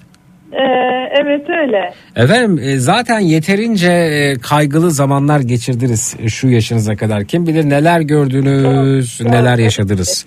E, 0.52 0.64
evet 1.22 1.50
öyle. 1.50 1.94
Efendim 2.16 2.60
e, 2.64 2.78
zaten 2.78 3.20
yeterince 3.20 3.92
e, 3.92 4.36
kaygılı 4.40 4.92
zamanlar 4.92 5.40
geçirdiniz 5.40 6.16
e, 6.20 6.30
şu 6.30 6.48
yaşınıza 6.50 6.96
kadar. 6.96 7.26
Kim 7.26 7.48
bilir 7.48 7.70
neler 7.70 8.02
gördünüz, 8.02 9.22
neler 9.22 9.58
yaşadınız. 9.58 10.26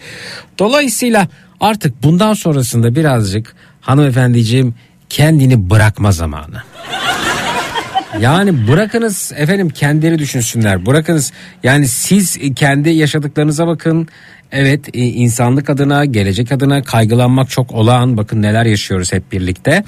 Dolayısıyla 0.59 1.29
artık 1.61 2.03
bundan 2.03 2.33
sonrasında 2.33 2.95
birazcık 2.95 3.57
hanımefendiciğim 3.81 4.75
kendini 5.09 5.71
bırakma 5.71 6.13
zamanı. 6.13 6.63
Yani 8.21 8.69
bırakınız 8.69 9.33
efendim 9.37 9.69
kendileri 9.69 10.19
düşünsünler. 10.19 10.87
Bırakınız 10.87 11.33
yani 11.63 11.89
siz 11.89 12.39
kendi 12.57 12.91
yaşadıklarınıza 12.91 13.67
bakın. 13.67 14.09
Evet 14.53 14.89
e, 14.95 14.99
insanlık 15.01 15.71
adına 15.71 16.05
gelecek 16.05 16.53
adına 16.53 16.83
kaygılanmak 16.83 17.51
çok 17.51 17.73
olağan. 17.73 18.17
Bakın 18.17 18.43
neler 18.43 18.65
yaşıyoruz 18.65 19.13
hep 19.13 19.33
birlikte. 19.33 19.85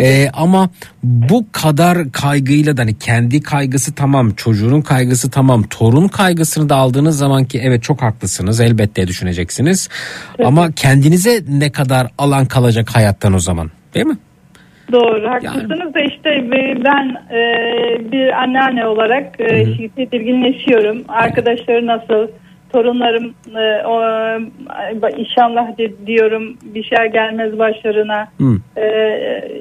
Ee, 0.00 0.30
ama 0.32 0.70
bu 1.02 1.46
kadar 1.52 2.12
kaygıyla 2.12 2.76
da 2.76 2.82
hani 2.82 2.98
kendi 2.98 3.40
kaygısı 3.40 3.92
tamam 3.94 4.30
çocuğun 4.30 4.80
kaygısı 4.80 5.30
tamam 5.30 5.62
torun 5.62 6.08
kaygısını 6.08 6.68
da 6.68 6.76
aldığınız 6.76 7.18
zaman 7.18 7.44
ki 7.44 7.60
evet 7.62 7.82
çok 7.82 8.02
haklısınız 8.02 8.60
elbette 8.60 9.06
düşüneceksiniz. 9.06 9.88
Ama 10.44 10.72
kendinize 10.72 11.44
ne 11.48 11.72
kadar 11.72 12.10
alan 12.18 12.46
kalacak 12.46 12.90
hayattan 12.94 13.34
o 13.34 13.38
zaman 13.38 13.70
değil 13.94 14.06
mi? 14.06 14.18
Doğru 14.92 15.28
haklısınız 15.30 15.94
da 15.94 16.00
işte 16.00 16.50
ben 16.84 17.16
e, 17.36 17.42
bir 18.12 18.42
anneanne 18.42 18.86
olarak 18.86 19.40
e, 19.40 19.64
tedirginleşiyorum. 19.96 21.04
Arkadaşları 21.08 21.86
nasıl 21.86 22.28
torunlarım 22.72 23.34
e, 23.56 23.86
o, 23.86 24.02
e, 25.08 25.20
inşallah 25.20 25.66
diyorum 26.06 26.56
bir 26.62 26.82
şey 26.84 27.12
gelmez 27.12 27.58
başlarına. 27.58 28.28
E, 28.76 28.84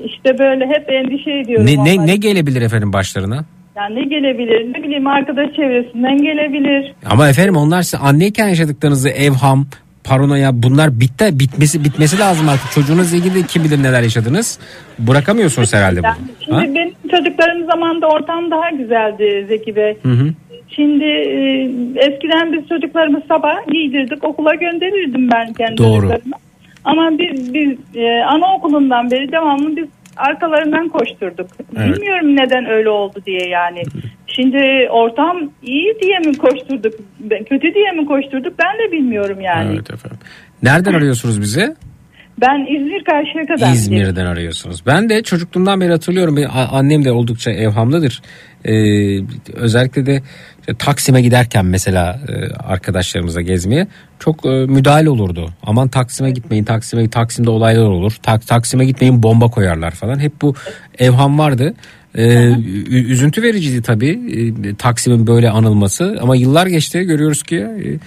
işte 0.05 0.39
böyle 0.39 0.65
hep 0.65 0.89
endişe 0.89 1.31
ediyorum. 1.31 1.65
Ne, 1.65 1.83
ne, 1.85 2.07
ne 2.07 2.15
gelebilir 2.15 2.61
efendim 2.61 2.93
başlarına? 2.93 3.45
Yani 3.75 3.95
ne 3.95 4.03
gelebilir? 4.03 4.73
Ne 4.73 4.83
bileyim 4.83 5.07
arkadaş 5.07 5.55
çevresinden 5.55 6.17
gelebilir. 6.17 6.93
Ama 7.05 7.29
efendim 7.29 7.55
onlar 7.55 7.81
size 7.81 7.97
anneyken 7.97 8.47
yaşadıklarınızı 8.47 9.09
evham, 9.09 9.65
paranoya 10.03 10.63
bunlar 10.63 10.99
bitti 10.99 11.39
bitmesi 11.39 11.83
bitmesi 11.83 12.19
lazım 12.19 12.49
artık. 12.49 12.71
Çocuğunuzla 12.71 13.17
ilgili 13.17 13.47
kim 13.47 13.63
bilir 13.63 13.83
neler 13.83 14.01
yaşadınız. 14.01 14.59
Bırakamıyorsunuz 14.99 15.73
herhalde 15.73 16.03
bunu. 16.03 16.11
şimdi 16.45 16.57
Ha? 16.57 16.63
benim 16.75 16.93
çocuklarım 17.11 17.65
zamanında 17.65 18.07
ortam 18.07 18.51
daha 18.51 18.69
güzeldi 18.69 19.45
Zeki 19.47 19.75
Bey. 19.75 19.97
Hı 20.03 20.11
hı. 20.11 20.33
Şimdi 20.75 21.03
e, 21.03 21.41
eskiden 21.95 22.53
biz 22.53 22.67
çocuklarımı 22.69 23.21
sabah 23.27 23.67
giydirdik 23.71 24.23
okula 24.23 24.55
gönderirdim 24.55 25.29
ben 25.31 25.53
kendi 25.53 25.77
Doğru. 25.77 25.95
çocuklarımı. 25.95 26.35
Ama 26.85 27.11
biz, 27.17 27.53
biz 27.53 27.77
e, 27.95 28.23
anaokulundan 28.23 29.11
beri 29.11 29.31
devamlı 29.31 29.75
biz 29.77 29.85
arkalarından 30.17 30.87
koşturduk. 30.89 31.47
Evet. 31.77 31.95
Bilmiyorum 31.95 32.35
neden 32.35 32.65
öyle 32.65 32.89
oldu 32.89 33.19
diye 33.25 33.47
yani. 33.47 33.83
Şimdi 34.41 34.89
ortam 34.89 35.37
iyi 35.63 35.95
diye 36.01 36.19
mi 36.19 36.37
koşturduk, 36.37 36.93
kötü 37.49 37.73
diye 37.73 37.91
mi 37.91 38.05
koşturduk 38.05 38.53
ben 38.59 38.79
de 38.79 38.91
bilmiyorum 38.91 39.41
yani. 39.41 39.71
Evet 39.73 39.91
efendim. 39.93 40.19
Nereden 40.63 40.93
arıyorsunuz 40.93 41.41
bizi? 41.41 41.75
Ben 42.41 42.75
İzmir 42.75 43.03
karşıya 43.03 43.45
kadar. 43.45 43.73
İzmir'den 43.73 44.25
arıyorsunuz. 44.25 44.85
Ben 44.85 45.09
de 45.09 45.23
çocukluğumdan 45.23 45.81
beri 45.81 45.91
hatırlıyorum. 45.91 46.37
Annem 46.71 47.05
de 47.05 47.11
oldukça 47.11 47.51
evhamlıdır. 47.51 48.21
Ee, 48.65 48.71
özellikle 49.53 50.05
de 50.05 50.21
işte 50.59 50.73
Taksim'e 50.73 51.21
giderken 51.21 51.65
mesela 51.65 52.19
e, 52.29 52.53
arkadaşlarımıza 52.53 53.41
gezmeye 53.41 53.87
çok 54.19 54.45
e, 54.45 54.49
müdahale 54.49 55.09
olurdu. 55.09 55.49
Aman 55.63 55.87
Taksim'e 55.87 56.31
gitmeyin, 56.31 56.63
Taksim'e 56.63 57.09
Taksim'de 57.09 57.49
olaylar 57.49 57.85
olur. 57.85 58.13
Tak, 58.23 58.47
Taksim'e 58.47 58.85
gitmeyin 58.85 59.23
bomba 59.23 59.47
koyarlar 59.47 59.91
falan. 59.91 60.19
Hep 60.19 60.41
bu 60.41 60.55
evham 60.99 61.39
vardı. 61.39 61.73
Ee, 62.15 62.51
üzüntü 62.89 63.41
vericiydi 63.43 63.81
tabii 63.81 64.19
e, 64.69 64.75
Taksim'in 64.75 65.27
böyle 65.27 65.49
anılması 65.49 66.17
ama 66.21 66.35
yıllar 66.35 66.67
geçti 66.67 66.99
görüyoruz 67.03 67.43
ki 67.43 67.55
e, 67.57 67.99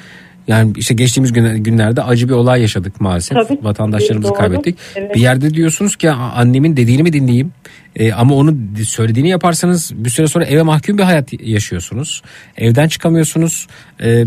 yani 0.48 0.72
işte 0.76 0.94
geçtiğimiz 0.94 1.32
gün- 1.32 1.56
günlerde 1.64 2.02
acı 2.02 2.28
bir 2.28 2.32
olay 2.34 2.60
yaşadık 2.60 3.00
maalesef. 3.00 3.38
Tabii. 3.48 3.58
Vatandaşlarımızı 3.62 4.28
Doğru. 4.30 4.38
kaybettik. 4.38 4.78
Evet. 4.96 5.14
Bir 5.14 5.20
yerde 5.20 5.54
diyorsunuz 5.54 5.96
ki 5.96 6.10
"A- 6.10 6.14
annemin 6.32 6.76
dediğini 6.76 7.02
mi 7.02 7.12
dinleyeyim? 7.12 7.52
E, 7.96 8.12
ama 8.12 8.34
onu 8.34 8.56
söylediğini 8.84 9.28
yaparsanız 9.28 9.92
bir 9.94 10.10
süre 10.10 10.26
sonra 10.28 10.44
eve 10.44 10.62
mahkum 10.62 10.98
bir 10.98 11.02
hayat 11.02 11.42
yaşıyorsunuz. 11.42 12.22
Evden 12.56 12.88
çıkamıyorsunuz. 12.88 13.66
E, 14.02 14.24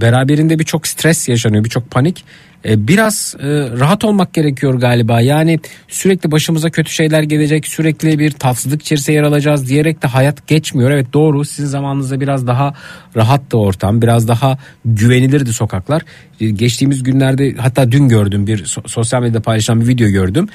beraberinde 0.00 0.58
birçok 0.58 0.86
stres 0.86 1.28
yaşanıyor, 1.28 1.64
birçok 1.64 1.90
panik. 1.90 2.24
E, 2.64 2.88
biraz 2.88 3.36
e, 3.38 3.46
rahat 3.78 4.04
olmak 4.04 4.34
gerekiyor 4.34 4.74
galiba. 4.74 5.20
Yani 5.20 5.60
sürekli 5.88 6.30
başımıza 6.30 6.70
kötü 6.70 6.92
şeyler 6.92 7.22
gelecek, 7.22 7.66
sürekli 7.66 8.18
bir 8.18 8.30
tatsızlık 8.30 8.82
içerisinde 8.82 9.16
yer 9.16 9.22
alacağız 9.22 9.68
diyerek 9.68 10.02
de 10.02 10.06
hayat 10.06 10.46
geçmiyor. 10.46 10.90
Evet 10.90 11.12
doğru 11.12 11.44
sizin 11.44 11.68
zamanınızda 11.68 12.20
biraz 12.20 12.46
daha 12.46 12.74
rahattı 13.16 13.58
ortam, 13.58 14.02
biraz 14.02 14.28
daha 14.28 14.58
güvenilirdi 14.84 15.52
sokaklar. 15.52 16.02
E, 16.40 16.50
geçtiğimiz 16.50 17.02
günlerde 17.02 17.54
hatta 17.58 17.92
dün 17.92 18.08
gördüm 18.08 18.46
bir 18.46 18.64
so- 18.64 18.88
sosyal 18.88 19.20
medyada 19.20 19.40
paylaşılan 19.40 19.80
bir 19.80 19.88
video 19.88 20.08
gördüm. 20.08 20.48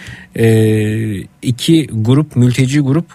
İki 1.41 1.88
grup, 1.91 2.36
mülteci 2.36 2.80
grup 2.80 3.06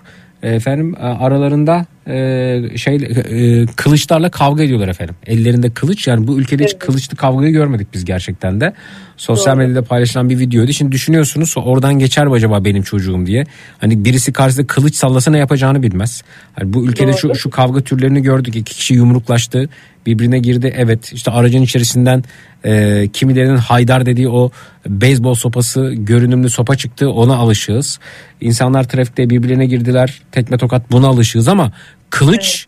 efendim 0.43 0.95
aralarında 0.99 1.87
e, 2.09 2.77
şey 2.77 2.97
e, 2.97 3.67
kılıçlarla 3.67 4.31
kavga 4.31 4.63
ediyorlar 4.63 4.89
efendim. 4.89 5.15
Ellerinde 5.27 5.71
kılıç 5.71 6.07
yani 6.07 6.27
bu 6.27 6.39
ülkede 6.39 6.65
hiç 6.65 6.79
kılıçlı 6.79 7.17
kavgayı 7.17 7.53
görmedik 7.53 7.95
biz 7.95 8.05
gerçekten 8.05 8.61
de. 8.61 8.73
Sosyal 9.17 9.57
Doğru. 9.57 9.63
medyada 9.63 9.83
paylaşılan 9.83 10.31
bir 10.31 10.39
videoydu. 10.39 10.73
Şimdi 10.73 10.93
düşünüyorsunuz 10.93 11.55
oradan 11.57 11.99
geçer 11.99 12.27
mi 12.27 12.33
acaba 12.35 12.65
benim 12.65 12.83
çocuğum 12.83 13.27
diye. 13.27 13.45
Hani 13.79 14.05
birisi 14.05 14.33
karşısında 14.33 14.67
kılıç 14.67 14.95
sallasa 14.95 15.31
ne 15.31 15.39
yapacağını 15.39 15.83
bilmez. 15.83 16.23
Hani 16.53 16.73
bu 16.73 16.87
ülkede 16.87 17.13
şu, 17.13 17.29
Doğru. 17.29 17.39
şu 17.39 17.51
kavga 17.51 17.81
türlerini 17.81 18.23
gördük. 18.23 18.57
İki 18.57 18.75
kişi 18.75 18.95
yumruklaştı. 18.95 19.69
Birbirine 20.07 20.39
girdi. 20.39 20.75
Evet 20.77 21.13
işte 21.13 21.31
aracın 21.31 21.63
içerisinden 21.63 22.25
e, 22.65 23.05
kimilerinin 23.13 23.57
haydar 23.57 24.07
dediği 24.07 24.29
o 24.29 24.51
beyzbol 24.87 25.35
sopası 25.35 25.93
görünümlü 25.97 26.51
sopa 26.51 26.77
çıktı. 26.77 27.11
Ona 27.11 27.37
alışığız. 27.37 27.99
İnsanlar 28.41 28.89
trafikte 28.89 29.31
birbirine 29.31 29.67
girdiler. 29.67 30.23
Tekme 30.33 30.59
tokat 30.59 30.93
buna 30.93 31.07
alışığız 31.07 31.49
ama 31.49 31.73
kılıç 32.11 32.67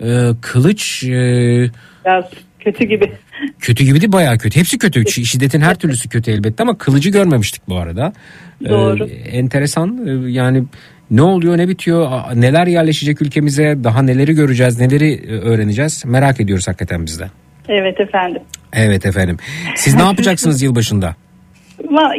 e, 0.00 0.06
kılıç 0.40 1.04
e, 1.04 1.10
Biraz 2.04 2.24
kötü 2.60 2.84
gibi. 2.84 3.12
kötü 3.58 3.84
gibi 3.84 4.00
değil 4.00 4.12
bayağı 4.12 4.38
kötü. 4.38 4.58
Hepsi 4.60 4.78
kötü. 4.78 5.00
Şi- 5.00 5.24
Şiddetin 5.24 5.60
her 5.60 5.74
türlüsü 5.74 6.08
kötü 6.08 6.30
elbette 6.30 6.62
ama 6.62 6.78
kılıcı 6.78 7.10
görmemiştik 7.10 7.62
bu 7.68 7.76
arada. 7.76 8.12
Ee, 8.64 8.68
Doğru. 8.68 9.04
enteresan 9.32 10.06
Ee, 10.06 10.30
yani 10.30 10.64
ne 11.10 11.22
oluyor 11.22 11.58
ne 11.58 11.68
bitiyor 11.68 12.10
neler 12.34 12.66
yerleşecek 12.66 13.22
ülkemize 13.22 13.76
daha 13.84 14.02
neleri 14.02 14.32
göreceğiz 14.34 14.80
neleri 14.80 15.12
e, 15.12 15.30
öğreneceğiz 15.40 16.04
merak 16.06 16.40
ediyoruz 16.40 16.68
hakikaten 16.68 17.06
biz 17.06 17.20
de. 17.20 17.26
Evet 17.68 18.00
efendim. 18.00 18.42
Evet 18.72 19.06
efendim. 19.06 19.36
Siz 19.76 19.94
ne 19.94 20.02
yapacaksınız 20.08 20.62
yılbaşında? 20.62 21.14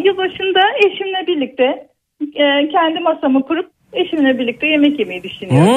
Yılbaşında 0.05 0.59
eşimle 0.78 1.28
birlikte 1.28 1.63
e, 2.21 2.69
kendi 2.71 2.99
masamı 2.99 3.43
kurup 3.43 3.71
eşimle 3.94 4.39
birlikte 4.39 4.68
yemek 4.68 5.00
yemeyi 5.00 5.24
düşünüyorum. 5.24 5.68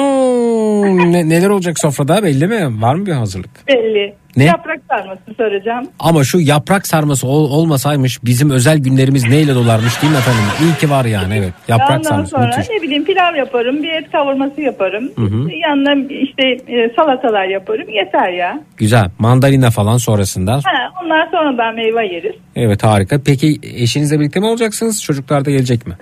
Hmm, 0.83 1.11
ne- 1.11 1.29
neler 1.29 1.49
olacak 1.49 1.79
sofrada 1.79 2.23
belli 2.23 2.47
mi? 2.47 2.81
Var 2.81 2.95
mı 2.95 3.05
bir 3.05 3.11
hazırlık? 3.11 3.67
Belli. 3.67 4.13
Ne? 4.37 4.43
Yaprak 4.45 4.79
sarması 4.89 5.21
soracağım. 5.37 5.87
Ama 5.99 6.23
şu 6.23 6.39
yaprak 6.39 6.87
sarması 6.87 7.27
ol- 7.27 7.51
olmasaymış 7.51 8.23
bizim 8.25 8.49
özel 8.51 8.77
günlerimiz 8.77 9.23
neyle 9.29 9.55
dolarmış 9.55 10.01
değil 10.01 10.13
mi 10.13 10.17
efendim? 10.17 10.41
İyi 10.63 10.79
ki 10.79 10.89
var 10.89 11.05
yani 11.05 11.33
evet. 11.37 11.53
Yaprak 11.67 11.89
Ondan 11.89 12.01
sarması 12.03 12.29
sonra 12.31 12.45
müthiş. 12.57 12.69
ne 12.69 12.81
bileyim 12.81 13.05
pilav 13.05 13.35
yaparım, 13.35 13.83
bir 13.83 13.89
et 13.91 14.11
kavurması 14.11 14.61
yaparım. 14.61 15.11
Hı 15.15 15.21
hı. 15.21 15.49
Yanına 15.51 16.07
işte 16.09 16.43
e, 16.67 16.91
salatalar 16.95 17.45
yaparım. 17.45 17.89
Yeter 17.89 18.29
ya. 18.33 18.59
Güzel. 18.77 19.09
Mandalina 19.19 19.69
falan 19.71 19.97
sonrasında. 19.97 20.53
Ha, 20.53 20.89
onlar 21.05 21.27
sonradan 21.31 21.75
meyve 21.75 22.13
yeriz. 22.13 22.35
Evet 22.55 22.83
harika. 22.83 23.19
Peki 23.25 23.59
eşinizle 23.63 24.19
birlikte 24.19 24.39
mi 24.39 24.45
olacaksınız? 24.45 25.03
Çocuklar 25.03 25.45
da 25.45 25.51
gelecek 25.51 25.87
mi? 25.87 25.93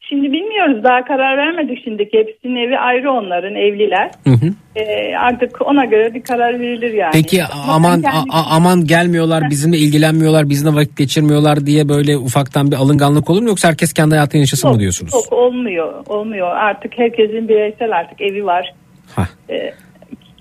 Şimdi 0.00 0.32
bilmiyoruz 0.64 0.84
daha 0.84 1.04
karar 1.04 1.38
vermedik 1.38 1.84
şimdiki. 1.84 2.18
Hepsinin 2.18 2.56
evi 2.56 2.78
ayrı 2.78 3.12
onların 3.12 3.54
evliler. 3.54 4.10
Hı 4.24 4.30
hı. 4.30 4.46
E, 4.76 5.16
artık 5.16 5.66
ona 5.66 5.84
göre 5.84 6.14
bir 6.14 6.22
karar 6.22 6.60
verilir 6.60 6.92
yani. 6.92 7.12
Peki 7.12 7.44
Ama 7.44 7.72
aman 7.72 8.02
a- 8.30 8.46
aman 8.50 8.84
gelmiyorlar 8.84 9.50
bizimle 9.50 9.78
ilgilenmiyorlar 9.78 10.48
bizimle 10.48 10.74
vakit 10.76 10.96
geçirmiyorlar 10.98 11.66
diye 11.66 11.88
böyle 11.88 12.16
ufaktan 12.16 12.70
bir 12.70 12.76
alınganlık 12.76 13.30
olur 13.30 13.42
mu 13.42 13.48
yoksa 13.48 13.68
herkes 13.68 13.92
kendi 13.92 14.14
hayatını 14.14 14.40
yaşasın 14.40 14.68
mı 14.68 14.74
Yok, 14.74 14.80
diyorsunuz? 14.80 15.12
Yok 15.14 15.32
olmuyor. 15.32 16.04
Olmuyor. 16.06 16.56
Artık 16.56 16.98
herkesin 16.98 17.48
bireysel 17.48 17.96
artık 17.96 18.20
evi 18.20 18.46
var. 18.46 18.74
Hah. 19.16 19.26
E, 19.50 19.72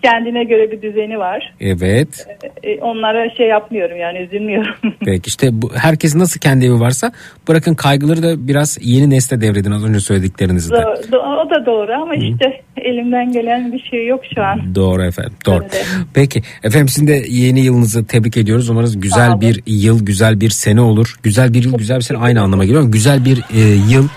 kendine 0.03 0.43
göre 0.43 0.71
bir 0.71 0.81
düzeni 0.81 1.19
var. 1.19 1.53
Evet. 1.59 2.27
E, 2.63 2.75
onlara 2.75 3.29
şey 3.29 3.47
yapmıyorum 3.47 3.97
yani 3.97 4.17
üzülmüyorum. 4.17 4.75
Peki 5.05 5.27
işte 5.27 5.49
bu, 5.51 5.71
herkesin 5.75 6.19
nasıl 6.19 6.39
kendi 6.39 6.65
evi 6.65 6.79
varsa 6.79 7.11
bırakın 7.47 7.73
kaygıları 7.73 8.23
da 8.23 8.47
biraz 8.47 8.77
yeni 8.81 9.09
nesle 9.09 9.41
devredin 9.41 9.71
az 9.71 9.85
önce 9.85 9.99
söylediklerinizde. 9.99 10.75
Do- 10.75 11.11
do- 11.11 11.45
o 11.45 11.49
da 11.49 11.65
doğru 11.65 11.93
ama 11.93 12.15
işte 12.15 12.61
elimden 12.77 13.31
gelen 13.31 13.73
bir 13.73 13.79
şey 13.79 14.07
yok 14.07 14.21
şu 14.35 14.43
an. 14.43 14.75
Doğru 14.75 15.03
efendim. 15.03 15.33
Doğru. 15.45 15.63
Evet. 15.63 15.85
Peki 16.13 16.41
efendim 16.63 16.87
sizin 16.87 17.07
de 17.07 17.23
yeni 17.29 17.59
yılınızı 17.59 18.05
tebrik 18.07 18.37
ediyoruz. 18.37 18.69
Umarız 18.69 19.01
güzel 19.01 19.41
bir 19.41 19.61
yıl, 19.65 20.05
güzel 20.05 20.41
bir 20.41 20.49
sene 20.49 20.81
olur. 20.81 21.15
Güzel 21.23 21.53
bir 21.53 21.63
yıl, 21.63 21.77
güzel 21.77 21.97
bir 21.97 22.01
sene 22.01 22.17
aynı 22.17 22.41
anlama 22.41 22.65
geliyor. 22.65 22.91
Güzel 22.91 23.25
bir 23.25 23.37
e, 23.37 23.59
yıl, 23.93 24.07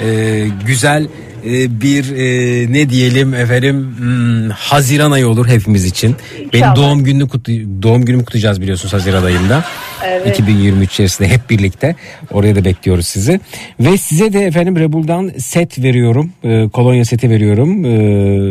e, 0.00 0.46
güzel 0.66 1.06
e, 1.46 1.80
bir 1.80 2.16
e, 2.16 2.72
ne 2.72 2.90
diyelim 2.90 3.34
efendim 3.34 3.94
hmm, 3.98 4.50
Haziran 4.50 5.10
ayı 5.10 5.28
olur 5.28 5.48
hepimiz 5.48 5.84
için. 5.84 6.16
Benim 6.38 6.48
İnşallah. 6.52 6.76
doğum 6.76 7.04
gününü 7.04 7.28
kutlu, 7.28 7.52
doğum 7.82 8.04
günümü 8.04 8.24
kutlayacağız 8.24 8.60
biliyorsunuz 8.60 8.92
Haziran 8.94 9.24
ayında. 9.24 9.64
Evet. 10.06 10.40
2023 10.40 10.92
içerisinde 10.92 11.28
hep 11.28 11.50
birlikte 11.50 11.94
oraya 12.32 12.54
da 12.56 12.64
bekliyoruz 12.64 13.06
sizi. 13.06 13.40
Ve 13.80 13.96
size 13.96 14.32
de 14.32 14.44
efendim 14.44 14.76
Rebul'dan 14.76 15.32
set 15.38 15.78
veriyorum. 15.78 16.32
E, 16.44 16.68
kolonya 16.68 17.04
seti 17.04 17.30
veriyorum. 17.30 17.84
E, 17.84 17.88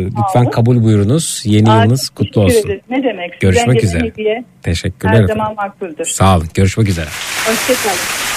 lütfen 0.06 0.42
olun. 0.42 0.50
kabul 0.50 0.82
buyurunuz. 0.84 1.42
Yeni 1.44 1.70
Aa, 1.70 1.82
yılınız 1.82 2.08
kutlu 2.08 2.40
olsun. 2.40 2.60
ederim. 2.68 2.80
Ne 2.90 3.02
demek? 3.02 3.40
Görüşmek 3.40 3.84
üzere. 3.84 4.04
hediye 4.06 4.44
Teşekkürler 4.62 5.12
Her 5.14 5.18
efendim. 5.18 5.36
zaman 5.36 5.54
makbuldür. 5.54 6.04
Sağ 6.04 6.36
olun. 6.36 6.48
Görüşmek 6.54 6.88
üzere. 6.88 7.08
Hoşçakalın. 7.46 8.29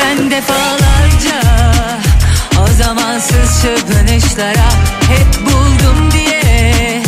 ben 0.00 0.30
defalarca 0.30 1.40
O 2.62 2.82
zamansız 2.82 3.62
çırpınışlara 3.62 4.70
hep 5.08 5.46
buldum 5.46 6.10
diye 6.12 7.02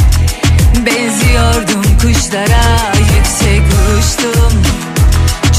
Benziyordum 0.86 1.99
kuşlara. 1.99 2.93
Yüksek 3.16 3.62
uçtum 3.99 4.62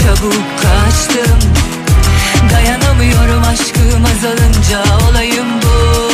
Çabuk 0.04 0.44
kaçtım. 0.62 1.40
Dayanamıyorum 2.54 3.44
aşkım 3.44 4.06
azalınca 4.06 4.84
olayım 5.10 5.48
bu. 5.64 6.13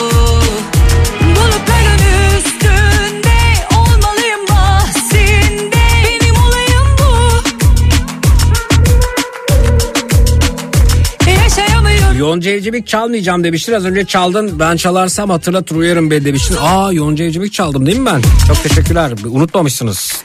Yonca 12.30 12.52
Evcimik 12.52 12.88
çalmayacağım 12.88 13.44
demiştin. 13.44 13.74
Az 13.74 13.86
önce 13.86 14.06
çaldın. 14.06 14.60
Ben 14.60 14.78
çalarsam 14.78 15.30
hatırlatır 15.30 15.76
uyarım 15.76 16.12
be 16.12 16.26
demiştin. 16.26 16.58
Aa 16.62 16.92
Yonca 16.94 17.26
Evcimik 17.26 17.54
çaldım 17.54 17.86
değil 17.86 17.98
mi 17.98 18.06
ben? 18.06 18.22
Çok 18.48 18.64
teşekkürler. 18.64 19.12
Unutmamışsınız. 19.26 20.24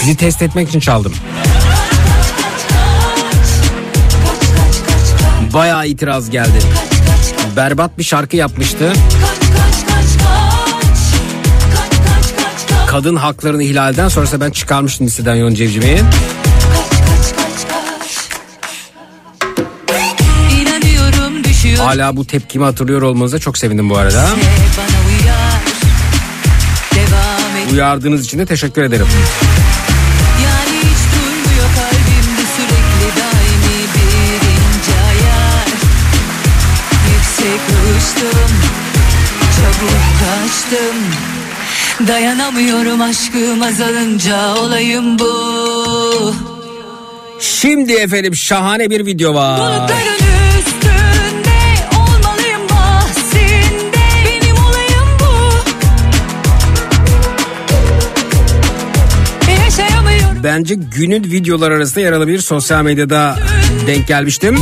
Sizi 0.00 0.16
test 0.16 0.42
etmek 0.42 0.68
için 0.68 0.80
çaldım. 0.80 1.14
Bayağı 5.54 5.88
itiraz 5.88 6.30
geldi. 6.30 6.58
Berbat 7.56 7.98
bir 7.98 8.04
şarkı 8.04 8.36
yapmıştı. 8.36 8.92
Kadın 12.86 13.16
haklarını 13.16 13.62
ihlalden 13.62 14.08
sonrasında 14.08 14.44
ben 14.44 14.50
çıkarmıştım 14.50 15.06
listeden 15.06 15.34
Yonca 15.34 15.64
Evcimik'i. 15.64 16.02
Hala 21.84 22.16
bu 22.16 22.24
tepkimi 22.24 22.64
hatırlıyor 22.64 23.02
olmanıza 23.02 23.38
çok 23.38 23.58
sevindim 23.58 23.90
bu 23.90 23.96
arada. 23.96 24.26
uyar 25.08 25.60
Uyardığınız 27.72 28.24
için 28.24 28.38
de 28.38 28.46
teşekkür 28.46 28.82
ederim. 28.82 29.06
yani 30.44 30.80
uçtum 37.96 38.50
çabuk 39.56 40.00
kaçtım 40.20 40.96
Dayanamıyorum 42.08 43.00
aşkım 43.00 43.62
azalınca 43.62 44.54
olayım 44.54 45.18
bu 45.18 46.34
Şimdi 47.40 47.92
efendim 47.92 48.36
şahane 48.36 48.90
bir 48.90 49.06
video 49.06 49.34
var. 49.34 49.58
Bulutların 49.60 50.19
Bence 60.44 60.74
günün 60.74 61.24
videolar 61.24 61.70
arasında 61.70 62.00
yer 62.00 62.12
alabilir. 62.12 62.38
Sosyal 62.38 62.82
medyada 62.84 63.38
denk 63.86 64.06
gelmiştim. 64.06 64.56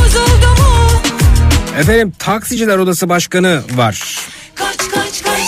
Efendim 1.80 2.12
taksiciler 2.18 2.78
odası 2.78 3.08
başkanı 3.08 3.62
var. 3.74 4.18
Kaç 4.54 4.76
kaç 4.78 5.22
kaç 5.22 5.38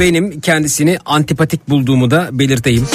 Benim 0.00 0.40
kendisini 0.40 0.98
antipatik 1.04 1.68
bulduğumu 1.68 2.10
da 2.10 2.28
belirteyim. 2.32 2.86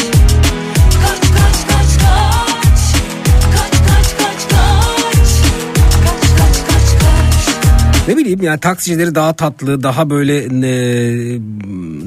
Ne 8.07 8.17
bileyim 8.17 8.41
yani 8.41 8.59
taksicileri 8.59 9.15
daha 9.15 9.33
tatlı, 9.33 9.83
daha 9.83 10.09
böyle 10.09 10.37
e, 10.37 11.39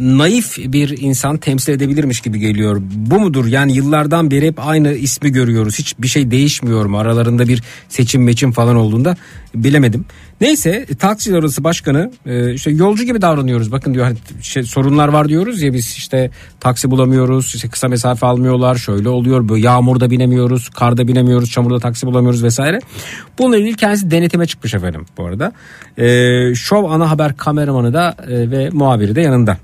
naif 0.05 0.59
bir 0.59 0.99
insan 1.01 1.37
temsil 1.37 1.73
edebilirmiş 1.73 2.21
gibi 2.21 2.39
geliyor. 2.39 2.83
Bu 2.95 3.21
mudur? 3.21 3.47
Yani 3.47 3.73
yıllardan 3.73 4.31
beri 4.31 4.47
hep 4.47 4.67
aynı 4.67 4.93
ismi 4.93 5.33
görüyoruz. 5.33 5.79
Hiç 5.79 5.95
bir 5.99 6.09
şey 6.09 6.31
değişmiyor 6.31 6.87
mu? 6.87 6.99
Aralarında 6.99 7.49
bir 7.49 7.63
seçim 7.89 8.25
meçim 8.25 8.53
falan 8.53 8.77
olduğunda 8.77 9.17
bilemedim. 9.55 10.05
Neyse 10.41 10.87
taksiciler 10.99 11.39
odası 11.39 11.65
başkanı 11.65 12.11
e, 12.27 12.55
işte 12.55 12.71
yolcu 12.71 13.05
gibi 13.05 13.23
davranıyoruz. 13.23 13.73
Bakın 13.73 13.95
diyor 13.95 14.05
hani 14.05 14.17
şey, 14.43 14.63
sorunlar 14.63 15.09
var 15.09 15.29
diyoruz 15.29 15.63
ya 15.63 15.73
biz 15.73 15.87
işte 15.87 16.31
taksi 16.61 16.91
bulamıyoruz. 16.91 17.55
işte 17.55 17.69
kısa 17.69 17.89
mesafe 17.89 18.27
almıyorlar. 18.27 18.77
Şöyle 18.77 19.09
oluyor. 19.09 19.49
Böyle 19.49 19.67
yağmurda 19.67 20.11
binemiyoruz, 20.11 20.69
karda 20.69 21.09
binemiyoruz, 21.09 21.51
çamurda 21.51 21.79
taksi 21.79 22.07
bulamıyoruz 22.07 22.43
vesaire. 22.43 22.81
Bununla 23.39 23.57
ilgili 23.57 23.77
kendisi 23.77 24.11
denetime 24.11 24.47
çıkmış 24.47 24.75
efendim 24.75 25.07
bu 25.19 25.27
arada. 25.27 25.53
E, 25.99 26.55
Şov 26.55 26.85
ana 26.85 27.11
haber 27.11 27.37
kameramanı 27.37 27.95
da 27.95 28.17
e, 28.29 28.51
ve 28.51 28.71
muhabiri 28.71 29.15
de 29.15 29.21
yanında. 29.21 29.59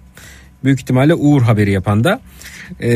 Büyük 0.65 0.81
ihtimalle 0.81 1.15
Uğur 1.15 1.43
haberi 1.43 1.71
yapan 1.71 2.05
da. 2.05 2.21
E, 2.81 2.91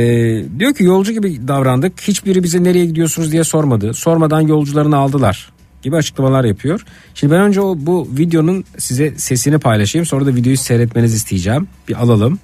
diyor 0.59 0.75
ki 0.75 0.85
yolcu 0.85 1.13
gibi 1.13 1.49
davrandık. 1.49 2.01
Hiçbiri 2.01 2.43
bize 2.43 2.65
nereye 2.65 2.85
gidiyorsunuz 2.85 3.33
diye 3.33 3.45
sormadı. 3.45 3.95
Sormadan 3.95 4.41
yolcularını 4.41 4.97
aldılar 4.97 5.53
gibi 5.83 5.97
açıklamalar 5.97 6.45
yapıyor. 6.45 6.85
Şimdi 7.15 7.33
ben 7.33 7.41
önce 7.41 7.61
o 7.61 7.77
bu 7.79 8.09
videonun 8.19 8.65
size 8.79 9.15
sesini 9.17 9.59
paylaşayım. 9.59 10.07
Sonra 10.07 10.27
da 10.27 10.35
videoyu 10.35 10.57
seyretmenizi 10.57 11.17
isteyeceğim. 11.17 11.69
Bir 11.89 12.03
alalım. 12.03 12.39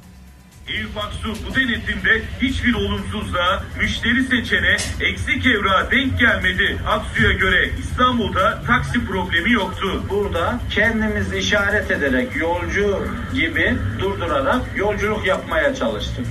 Eufaksu 0.79 1.35
bu 1.47 1.55
denetimde 1.55 2.23
hiçbir 2.43 2.75
olumsuzluğa, 2.75 3.62
müşteri 3.79 4.23
seçene, 4.25 4.77
eksik 5.01 5.47
evrağa 5.47 5.91
denk 5.91 6.18
gelmedi. 6.18 6.79
Aksu'ya 6.87 7.33
göre 7.33 7.71
İstanbul'da 7.79 8.62
taksi 8.66 9.07
problemi 9.07 9.53
yoktu. 9.53 10.05
Burada 10.11 10.61
kendimiz 10.71 11.33
işaret 11.33 11.91
ederek 11.91 12.37
yolcu 12.37 13.09
gibi 13.35 13.77
durdurarak 13.99 14.62
yolculuk 14.77 15.27
yapmaya 15.27 15.75
çalıştık. 15.75 16.27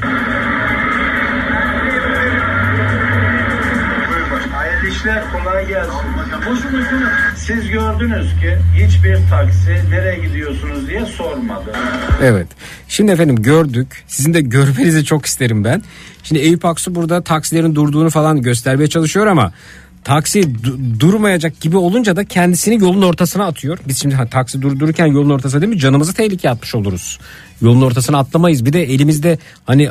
İşler 5.00 5.24
kolay 5.32 5.68
gelsin. 5.68 5.94
Boşuna 6.50 7.12
Siz 7.36 7.70
gördünüz 7.70 8.40
ki 8.40 8.58
hiçbir 8.76 9.18
taksi 9.30 9.90
nereye 9.90 10.28
gidiyorsunuz 10.28 10.88
diye 10.88 11.06
sormadı. 11.06 11.72
Evet. 12.22 12.48
Şimdi 12.88 13.12
efendim 13.12 13.36
gördük. 13.36 14.04
Sizin 14.08 14.34
de 14.34 14.42
görmenizi 14.42 15.06
çok 15.06 15.26
isterim 15.26 15.64
ben. 15.64 15.84
Şimdi 16.24 16.42
Eyüp 16.42 16.66
Aksu 16.66 16.96
burada 16.96 17.22
taksilerin 17.22 17.76
durduğunu 17.76 18.10
falan 18.10 18.42
göstermeye 18.42 18.88
çalışıyor 18.88 19.28
ama 19.28 19.52
taksi 20.04 20.42
du- 20.42 21.00
durmayacak 21.00 21.62
gibi 21.62 21.78
olunca 21.78 22.16
da 22.16 22.26
kendisini 22.26 22.82
yolun 22.82 23.02
ortasına 23.02 23.46
atıyor. 23.46 23.80
Biz 23.88 24.02
şimdi 24.02 24.16
ha, 24.16 24.26
taksi 24.26 24.62
durdururken 24.62 25.06
yolun 25.06 25.30
ortasına 25.30 25.62
değil 25.62 25.74
mi 25.74 25.80
canımızı 25.80 26.14
tehlikeye 26.14 26.52
atmış 26.52 26.76
oluruz. 26.76 27.20
Yolun 27.62 27.82
ortasına 27.82 28.18
atlamayız. 28.18 28.66
Bir 28.66 28.74
de 28.74 28.84
elimizde 28.84 29.38
hani 29.66 29.90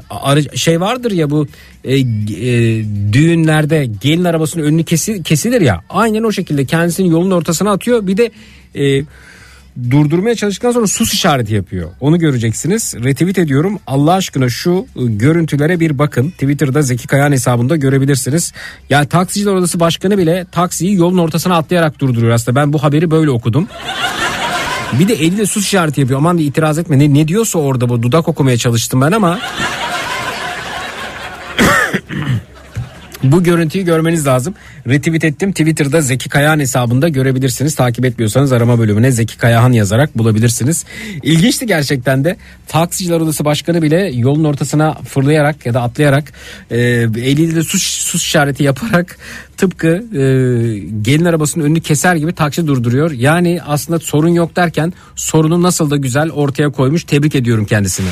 şey 0.54 0.80
vardır 0.80 1.10
ya 1.10 1.30
bu 1.30 1.46
e, 1.84 1.98
e, 1.98 2.04
düğünlerde 3.12 3.88
gelin 4.00 4.24
arabasının 4.24 4.64
önünü 4.64 4.84
kesi, 4.84 5.22
kesilir 5.22 5.60
ya. 5.60 5.80
Aynen 5.90 6.22
o 6.22 6.32
şekilde 6.32 6.64
kendisini 6.64 7.08
yolun 7.08 7.30
ortasına 7.30 7.72
atıyor. 7.72 8.06
Bir 8.06 8.16
de 8.16 8.30
e, 8.74 9.04
durdurmaya 9.90 10.34
çalıştıktan 10.34 10.72
sonra 10.72 10.86
sus 10.86 11.12
işareti 11.12 11.54
yapıyor. 11.54 11.90
Onu 12.00 12.18
göreceksiniz. 12.18 12.94
Retweet 13.04 13.38
ediyorum. 13.38 13.78
Allah 13.86 14.12
aşkına 14.12 14.48
şu 14.48 14.86
e, 14.96 15.04
görüntülere 15.04 15.80
bir 15.80 15.98
bakın. 15.98 16.30
Twitter'da 16.30 16.82
Zeki 16.82 17.06
Kayan 17.06 17.32
hesabında 17.32 17.76
görebilirsiniz. 17.76 18.52
Yani 18.90 19.08
taksiciler 19.08 19.52
odası 19.52 19.80
başkanı 19.80 20.18
bile 20.18 20.46
taksiyi 20.52 20.94
yolun 20.94 21.18
ortasına 21.18 21.56
atlayarak 21.56 21.98
durduruyor 21.98 22.32
aslında. 22.32 22.60
Ben 22.60 22.72
bu 22.72 22.82
haberi 22.82 23.10
böyle 23.10 23.30
okudum. 23.30 23.68
Bir 24.92 25.08
de 25.08 25.14
eliyle 25.14 25.46
sus 25.46 25.64
işareti 25.64 26.00
yapıyor. 26.00 26.18
Aman 26.18 26.38
itiraz 26.38 26.78
etme. 26.78 26.98
Ne, 26.98 27.14
ne 27.14 27.28
diyorsa 27.28 27.58
orada 27.58 27.88
bu 27.88 28.02
dudak 28.02 28.28
okumaya 28.28 28.56
çalıştım 28.56 29.00
ben 29.00 29.12
ama. 29.12 29.38
Bu 33.22 33.42
görüntüyü 33.42 33.84
görmeniz 33.84 34.26
lazım. 34.26 34.54
Retweet 34.88 35.24
ettim. 35.24 35.52
Twitter'da 35.52 36.00
Zeki 36.00 36.28
Kayahan 36.28 36.58
hesabında 36.58 37.08
görebilirsiniz. 37.08 37.74
Takip 37.74 38.04
etmiyorsanız 38.04 38.52
arama 38.52 38.78
bölümüne 38.78 39.10
Zeki 39.10 39.38
Kayahan 39.38 39.72
yazarak 39.72 40.18
bulabilirsiniz. 40.18 40.84
İlginçti 41.22 41.66
gerçekten 41.66 42.24
de. 42.24 42.36
Taksiciler 42.68 43.20
Odası 43.20 43.44
Başkanı 43.44 43.82
bile 43.82 44.10
yolun 44.14 44.44
ortasına 44.44 44.94
fırlayarak 44.94 45.66
ya 45.66 45.74
da 45.74 45.82
atlayarak 45.82 46.32
e, 46.70 46.78
eliyle 46.78 47.62
sus, 47.62 47.82
sus 47.82 48.22
işareti 48.22 48.62
yaparak 48.62 49.18
tıpkı 49.56 49.88
e, 49.88 50.22
gelin 51.02 51.24
arabasının 51.24 51.64
önünü 51.64 51.80
keser 51.80 52.16
gibi 52.16 52.32
taksi 52.32 52.66
durduruyor. 52.66 53.10
Yani 53.10 53.60
aslında 53.66 53.98
sorun 53.98 54.28
yok 54.28 54.56
derken 54.56 54.92
sorunu 55.16 55.62
nasıl 55.62 55.90
da 55.90 55.96
güzel 55.96 56.30
ortaya 56.30 56.70
koymuş. 56.70 57.04
Tebrik 57.04 57.34
ediyorum 57.34 57.64
kendisini. 57.64 58.08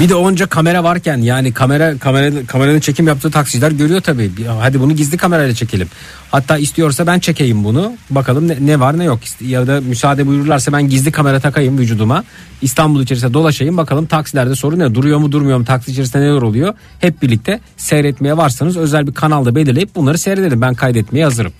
Bir 0.00 0.08
de 0.08 0.14
onca 0.14 0.46
kamera 0.46 0.84
varken 0.84 1.18
yani 1.18 1.52
kamera 1.52 1.98
kamera 1.98 2.46
kameranın 2.46 2.80
çekim 2.80 3.06
yaptığı 3.06 3.30
taksiciler 3.30 3.70
görüyor 3.70 4.00
tabii. 4.00 4.30
Hadi 4.60 4.80
bunu 4.80 4.92
gizli 4.92 5.16
kamerayla 5.16 5.54
çekelim. 5.54 5.88
Hatta 6.30 6.58
istiyorsa 6.58 7.06
ben 7.06 7.18
çekeyim 7.18 7.64
bunu. 7.64 7.92
Bakalım 8.10 8.48
ne, 8.48 8.56
ne 8.60 8.80
var 8.80 8.98
ne 8.98 9.04
yok. 9.04 9.20
Ya 9.40 9.66
da 9.66 9.80
müsaade 9.80 10.26
buyururlarsa 10.26 10.72
ben 10.72 10.88
gizli 10.88 11.12
kamera 11.12 11.40
takayım 11.40 11.78
vücuduma. 11.78 12.24
İstanbul 12.62 13.02
içerisinde 13.02 13.34
dolaşayım. 13.34 13.76
Bakalım 13.76 14.06
taksilerde 14.06 14.54
sorun 14.54 14.78
ne? 14.78 14.94
Duruyor 14.94 15.18
mu 15.18 15.32
durmuyor 15.32 15.58
mu? 15.58 15.64
Taksi 15.64 15.92
içerisinde 15.92 16.22
neler 16.22 16.42
oluyor? 16.42 16.74
Hep 16.98 17.22
birlikte 17.22 17.60
seyretmeye 17.76 18.36
varsanız 18.36 18.76
özel 18.76 19.06
bir 19.06 19.14
kanalda 19.14 19.54
belirleyip 19.54 19.94
bunları 19.94 20.18
seyredelim. 20.18 20.60
Ben 20.60 20.74
kaydetmeye 20.74 21.24
hazırım. 21.24 21.52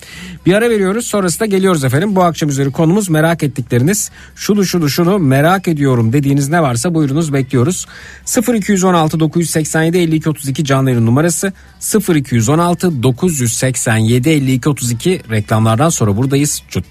Bir 0.45 0.53
ara 0.53 0.69
veriyoruz. 0.69 1.05
Sonrasında 1.05 1.45
geliyoruz 1.45 1.83
efendim. 1.83 2.15
Bu 2.15 2.23
akşam 2.23 2.49
üzeri 2.49 2.71
konumuz 2.71 3.09
merak 3.09 3.43
ettikleriniz. 3.43 4.11
Şunu 4.35 4.65
şunu 4.65 4.89
şunu 4.89 5.19
merak 5.19 5.67
ediyorum 5.67 6.13
dediğiniz 6.13 6.49
ne 6.49 6.61
varsa 6.61 6.93
buyurunuz 6.93 7.33
bekliyoruz. 7.33 7.85
0216 8.25 9.19
987 9.19 9.97
52 9.97 10.29
32 10.29 10.65
canlı 10.65 10.89
yayın 10.89 11.05
numarası 11.05 11.53
0216 12.15 13.03
987 13.03 14.29
52 14.29 14.69
32 14.69 15.21
reklamlardan 15.29 15.89
sonra 15.89 16.17
buradayız. 16.17 16.63
Cut. 16.69 16.85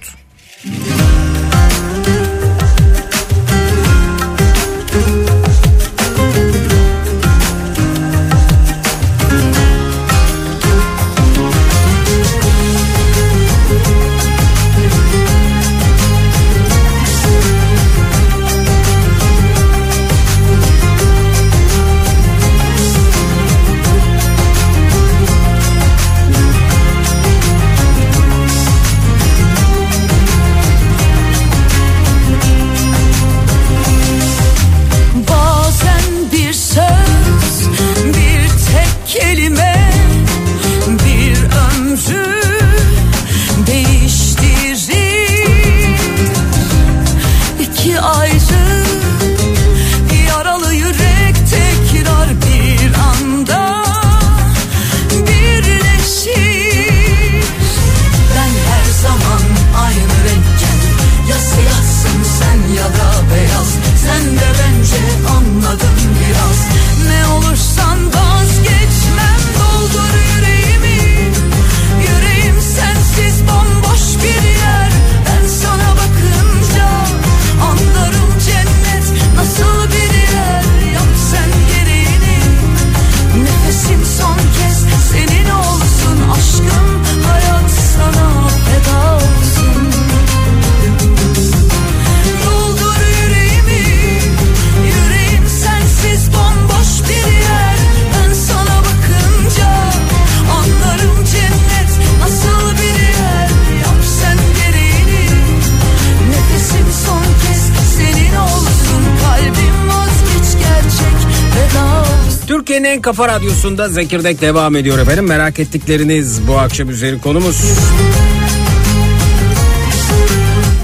Türkiye'nin 112.84 112.98
en 112.98 113.02
kafa 113.02 113.28
radyosunda 113.28 113.88
Zekirdek 113.88 114.40
devam 114.40 114.76
ediyor 114.76 114.98
efendim. 114.98 115.26
Merak 115.26 115.58
ettikleriniz 115.60 116.48
bu 116.48 116.58
akşam 116.58 116.90
üzeri 116.90 117.20
konumuz. 117.20 117.78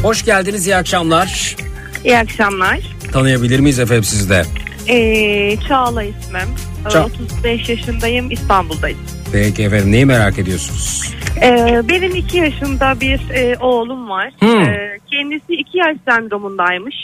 Hoş 0.02 0.24
geldiniz, 0.24 0.66
iyi 0.66 0.76
akşamlar. 0.76 1.56
İyi 2.04 2.18
akşamlar. 2.18 2.78
Tanıyabilir 3.12 3.60
miyiz 3.60 3.78
efendim 3.78 4.04
sizi 4.04 4.30
de? 4.30 4.42
Ee, 4.88 5.56
Çağla 5.68 6.02
ismim. 6.02 6.48
Ee, 6.86 6.88
Ça- 6.88 7.04
35 7.04 7.68
yaşındayım. 7.68 8.30
İstanbul'dayım. 8.30 8.98
Peki 9.32 9.62
efendim 9.62 9.92
neyi 9.92 10.06
merak 10.06 10.38
ediyorsunuz? 10.38 11.14
Ee, 11.42 11.82
benim 11.88 12.14
2 12.14 12.36
yaşında 12.38 13.00
bir 13.00 13.30
e, 13.30 13.56
oğlum 13.60 14.08
var. 14.08 14.30
Hmm. 14.38 14.60
Ee, 14.62 14.98
kendisi 15.10 15.52
2 15.52 15.78
yaş 15.78 15.96
sendromundaymış. 16.08 16.94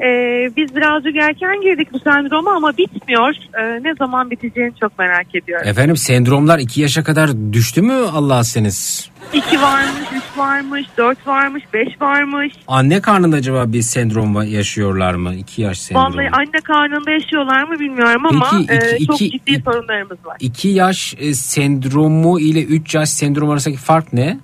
Ee, 0.00 0.50
biz 0.56 0.76
birazcık 0.76 1.16
erken 1.16 1.60
girdik 1.62 1.88
bu 1.92 1.98
sendroma 1.98 2.52
ama 2.56 2.76
bitmiyor. 2.76 3.34
Ee, 3.60 3.82
ne 3.82 3.94
zaman 3.94 4.30
biteceğini 4.30 4.72
çok 4.80 4.98
merak 4.98 5.34
ediyorum. 5.34 5.68
Efendim 5.68 5.96
sendromlar 5.96 6.58
2 6.58 6.80
yaşa 6.80 7.04
kadar 7.04 7.30
düştü 7.52 7.82
mü 7.82 7.92
Allah 8.14 8.44
seniz? 8.44 9.10
2 9.32 9.62
varmış, 9.62 10.02
3 10.32 10.38
varmış, 10.38 10.86
4 10.98 11.26
varmış, 11.26 11.64
5 11.74 11.88
varmış. 12.00 12.52
Anne 12.68 13.00
karnında 13.00 13.36
acaba 13.36 13.72
bir 13.72 13.82
sendrom 13.82 14.42
yaşıyorlar 14.42 15.14
mı? 15.14 15.34
2 15.34 15.62
yaş 15.62 15.78
sendromu. 15.78 16.06
Vallahi 16.16 16.28
anne 16.32 16.60
karnında 16.64 17.10
yaşıyorlar 17.10 17.62
mı 17.62 17.80
bilmiyorum 17.80 18.22
ama 18.26 18.50
Peki, 18.50 18.62
iki- 18.64 18.94
e, 19.02 19.06
çok 19.06 19.20
iki- 19.22 19.30
ciddi 19.38 19.62
sorunlarımız 19.64 20.18
var. 20.26 20.36
2 20.40 20.68
yaş 20.68 21.14
e, 21.18 21.34
sendromu 21.34 22.40
ile 22.40 22.62
3 22.62 22.94
yaş 22.94 23.08
sendromu 23.08 23.52
arasındaki 23.52 23.80
fark 23.80 24.12
ne? 24.12 24.38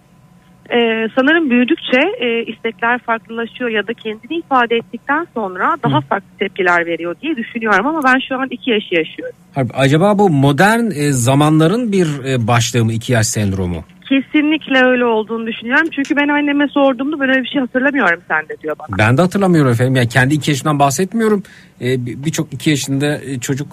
Ee, 0.73 1.09
sanırım 1.17 1.51
büyüdükçe 1.51 2.01
e, 2.21 2.45
istekler 2.45 2.99
farklılaşıyor 2.99 3.71
ya 3.71 3.87
da 3.87 3.95
kendini 3.95 4.39
ifade 4.39 4.77
ettikten 4.77 5.27
sonra 5.35 5.77
daha 5.83 6.01
farklı 6.01 6.29
tepkiler 6.39 6.87
veriyor 6.87 7.17
diye 7.23 7.37
düşünüyorum 7.37 7.87
ama 7.87 8.01
ben 8.05 8.19
şu 8.29 8.41
an 8.41 8.49
iki 8.51 8.71
yaşı 8.71 8.95
yaşıyorum. 8.95 9.37
Acaba 9.75 10.19
bu 10.19 10.31
modern 10.31 10.91
e, 10.91 11.13
zamanların 11.13 11.93
bir 11.93 12.25
e, 12.25 12.47
başlığı 12.47 12.85
mı 12.85 12.93
2 12.93 13.13
yaş 13.13 13.27
sendromu? 13.27 13.85
Kesinlikle 14.11 14.85
öyle 14.85 15.05
olduğunu 15.05 15.47
düşünüyorum. 15.47 15.89
Çünkü 15.95 16.17
ben 16.17 16.29
anneme 16.29 16.69
sorduğumda 16.69 17.21
ben 17.21 17.29
öyle 17.29 17.43
bir 17.43 17.49
şey 17.49 17.61
hatırlamıyorum 17.61 18.21
sende 18.29 18.57
diyor 18.63 18.77
bana. 18.79 18.99
Ben 18.99 19.17
de 19.17 19.23
hatırlamıyorum 19.23 19.73
efendim. 19.73 19.97
Yani 19.97 20.09
kendi 20.09 20.35
2 20.35 20.51
yaşından 20.51 20.79
bahsetmiyorum. 20.79 21.43
E, 21.81 22.07
bir- 22.07 22.25
Birçok 22.25 22.53
2 22.53 22.71
yaşında 22.71 23.19
e, 23.19 23.39
çocuk 23.41 23.67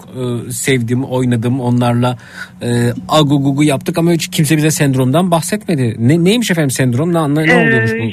e, 0.48 0.50
sevdim, 0.52 1.04
oynadım. 1.04 1.60
Onlarla 1.60 2.18
e, 2.62 2.68
agu 3.08 3.42
gugu 3.42 3.64
yaptık 3.64 3.98
ama 3.98 4.12
hiç 4.12 4.28
kimse 4.30 4.56
bize 4.56 4.70
sendromdan 4.70 5.30
bahsetmedi. 5.30 5.96
Ne, 5.98 6.24
neymiş 6.24 6.50
efendim 6.50 6.70
sendrom? 6.70 7.14
Ne, 7.14 7.34
ne, 7.34 7.46
ne 7.46 7.52
Ee, 7.52 7.66
oluyormuş 7.68 7.92
bu? 7.92 8.12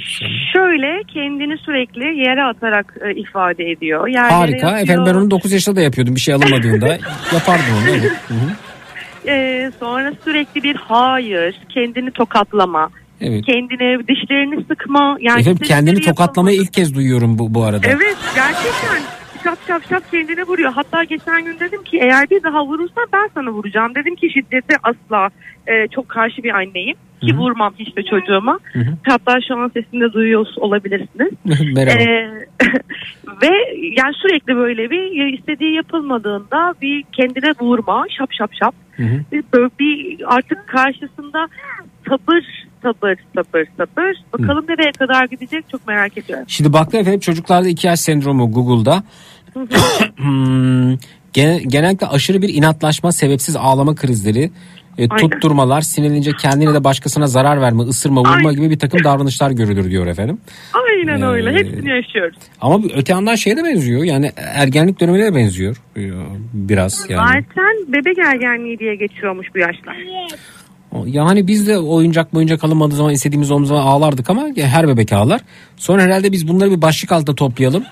Şöyle 0.53 1.03
kendini 1.13 1.57
sürekli 1.57 2.03
yere 2.19 2.43
atarak 2.43 2.97
e, 3.07 3.15
ifade 3.19 3.71
ediyor. 3.71 4.07
Yerlere 4.07 4.33
Harika. 4.33 4.57
yatıyor. 4.67 4.83
Efendim 4.83 5.03
ben 5.07 5.13
onu 5.19 5.31
9 5.31 5.51
yaşında 5.51 5.75
da 5.75 5.81
yapıyordum. 5.81 6.15
Bir 6.15 6.19
şey 6.19 6.33
alamadığımda 6.33 6.87
yapardım 7.33 7.65
onu. 7.81 7.89
Evet. 7.89 8.11
Hı 8.27 8.33
hı. 8.33 8.49
Ee, 9.27 9.71
sonra 9.79 10.13
sürekli 10.23 10.63
bir 10.63 10.75
hayır, 10.75 11.61
kendini 11.69 12.11
tokatlama, 12.11 12.89
Evet. 13.21 13.45
kendine 13.45 14.07
dişlerini 14.07 14.65
sıkma. 14.65 15.17
Yani 15.19 15.41
Efendim 15.41 15.63
kendini 15.67 16.01
tokatlamayı 16.01 16.61
ilk 16.61 16.73
kez 16.73 16.95
duyuyorum 16.95 17.39
bu, 17.39 17.53
bu 17.53 17.63
arada. 17.63 17.87
Evet 17.87 18.17
gerçekten 18.35 19.01
şap 19.45 19.57
şap 19.67 19.89
şap 19.89 20.11
kendine 20.11 20.43
vuruyor. 20.43 20.71
Hatta 20.73 21.03
geçen 21.03 21.45
gün 21.45 21.59
dedim 21.59 21.83
ki 21.83 21.97
eğer 22.01 22.29
bir 22.29 22.43
daha 22.43 22.65
vurursan 22.65 23.05
ben 23.13 23.29
sana 23.33 23.49
vuracağım. 23.51 23.95
Dedim 23.95 24.15
ki 24.15 24.29
şiddete 24.33 24.75
asla 24.83 25.29
e, 25.67 25.87
çok 25.87 26.09
karşı 26.09 26.43
bir 26.43 26.49
anneyim. 26.55 26.95
Ki 27.21 27.31
Hı 27.33 27.35
hı. 27.35 27.39
vurmam 27.39 27.73
hiçbir 27.79 28.03
çocuğuma. 28.03 28.59
Hı 28.73 28.79
hı. 28.79 28.97
Hatta 29.03 29.37
şu 29.47 29.55
an 29.57 29.67
sesinde 29.73 30.13
duyuyor 30.13 30.45
olabilirsiniz. 30.57 31.31
Merhaba. 31.75 32.01
Ee, 32.03 32.29
ve 33.41 33.51
yani 33.97 34.13
sürekli 34.21 34.55
böyle 34.55 34.89
bir 34.89 35.33
istediği 35.39 35.75
yapılmadığında 35.75 36.73
bir 36.81 37.03
kendine 37.11 37.51
vurma 37.61 38.05
şap 38.17 38.33
şap 38.33 38.51
şap. 38.53 38.75
Hı 38.95 39.03
hı. 39.03 39.19
Bir- 39.31 39.43
Böyle 39.53 39.69
bir 39.79 40.17
artık 40.35 40.67
karşısında 40.67 41.47
sabır 42.09 42.65
sabır 42.83 43.15
sabır 43.35 43.65
sabır. 43.77 44.15
Bakalım 44.33 44.65
nereye 44.69 44.91
kadar 44.91 45.25
gidecek 45.25 45.69
çok 45.71 45.87
merak 45.87 46.17
ediyorum. 46.17 46.45
Şimdi 46.47 46.73
baktım 46.73 46.99
efendim 46.99 47.19
çocuklarda 47.19 47.67
2 47.67 47.87
yaş 47.87 47.99
sendromu 47.99 48.51
Google'da. 48.51 49.03
Gen- 51.33 51.69
genellikle 51.69 52.07
aşırı 52.07 52.41
bir 52.41 52.49
inatlaşma, 52.53 53.11
sebepsiz 53.11 53.55
ağlama 53.55 53.95
krizleri, 53.95 54.51
e, 54.97 55.07
tutturmalar, 55.07 55.81
sinirlenince 55.81 56.31
kendine 56.41 56.73
de 56.73 56.83
başkasına 56.83 57.27
zarar 57.27 57.61
verme, 57.61 57.83
ısırma, 57.83 58.21
vurma 58.21 58.31
Aynen. 58.49 58.53
gibi 58.55 58.69
bir 58.69 58.79
takım 58.79 59.03
davranışlar 59.03 59.51
görülür 59.51 59.91
diyor 59.91 60.07
efendim. 60.07 60.37
Aynen 60.73 61.21
Ee, 61.21 61.25
öyle 61.27 61.53
hepsini 61.53 61.89
yaşıyoruz. 61.89 62.37
Ama 62.61 62.79
öte 62.95 63.13
yandan 63.13 63.35
şeye 63.35 63.57
de 63.57 63.63
benziyor. 63.63 64.03
Yani 64.03 64.31
ergenlik 64.37 64.99
dönemine 64.99 65.25
de 65.25 65.35
benziyor. 65.35 65.77
e, 65.97 66.01
Biraz 66.53 67.05
yani. 67.09 67.27
Zaten 67.27 67.93
bebek 67.93 68.17
ergenliği 68.17 68.79
diye 68.79 68.95
geçiyormuş 68.95 69.47
bu 69.55 69.59
yaşlar. 69.59 69.95
Yani 71.05 71.47
biz 71.47 71.67
de 71.67 71.77
oyuncak 71.79 72.33
oyuncak 72.33 72.63
alınmadığı 72.63 72.95
zaman 72.95 73.13
istediğimiz 73.13 73.51
olduğumuz 73.51 73.69
zaman 73.69 73.81
ağlardık 73.81 74.29
ama 74.29 74.47
her 74.57 74.87
bebek 74.87 75.13
ağlar. 75.13 75.41
Sonra 75.77 76.01
herhalde 76.01 76.31
biz 76.31 76.47
bunları 76.47 76.71
bir 76.71 76.81
başlık 76.81 77.11
altında 77.11 77.35
toplayalım 77.35 77.83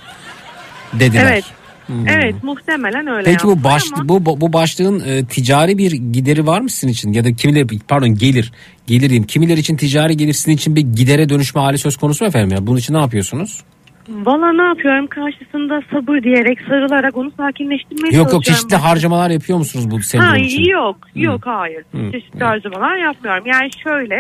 dediler. 1.00 1.32
Evet. 1.32 1.44
Hmm. 1.88 2.08
Evet 2.08 2.44
muhtemelen 2.44 3.08
öyle. 3.08 3.24
Peki 3.32 3.44
bu 3.48 3.64
baş, 3.64 3.84
ama- 3.96 4.10
bu 4.10 4.42
bu 4.42 4.54
başlığın 4.54 5.00
e, 5.00 5.26
ticari 5.26 5.78
bir 5.78 5.92
gideri 5.92 6.48
var 6.48 6.62
mı 6.62 6.70
sizin 6.70 6.88
için 6.88 7.14
ya 7.14 7.24
da 7.26 7.34
kimileri 7.34 7.80
pardon 7.88 8.16
gelir 8.16 8.52
gelir 8.88 9.02
diyeyim 9.02 9.24
kimileri 9.24 9.60
için 9.60 9.78
ticari 9.78 10.18
gelir 10.18 10.34
sizin 10.34 10.52
için 10.52 10.76
bir 10.76 10.82
gidere 10.82 11.30
dönüşme 11.30 11.62
hali 11.62 11.78
söz 11.78 11.98
konusu 11.98 12.24
mu 12.24 12.28
efendim 12.28 12.58
ya 12.58 12.68
bunun 12.68 12.78
için 12.78 12.94
ne 12.94 12.98
yapıyorsunuz? 13.00 13.62
Valla 14.10 14.54
ne 14.54 14.62
yapıyorum 14.64 15.08
karşısında 15.08 15.82
sabır 15.92 16.24
diyerek 16.24 16.62
sarılarak 16.62 17.18
onu 17.18 17.32
sakinleştirmeye 17.38 18.18
Yok 18.18 18.34
yok 18.34 18.44
çeşitli 18.44 18.76
harcamalar 18.76 19.30
yapıyor 19.30 19.58
musunuz 19.60 19.92
bu 19.92 19.98
Ha, 19.98 20.02
sendrom 20.02 20.36
için? 20.44 20.64
yok 20.64 20.98
yok 21.16 21.42
hayır 21.46 21.84
Hı. 21.92 22.12
çeşitli 22.12 22.44
harcamalar 22.44 22.96
yapmıyorum 22.98 23.44
yani 23.46 23.70
şöyle 23.84 24.16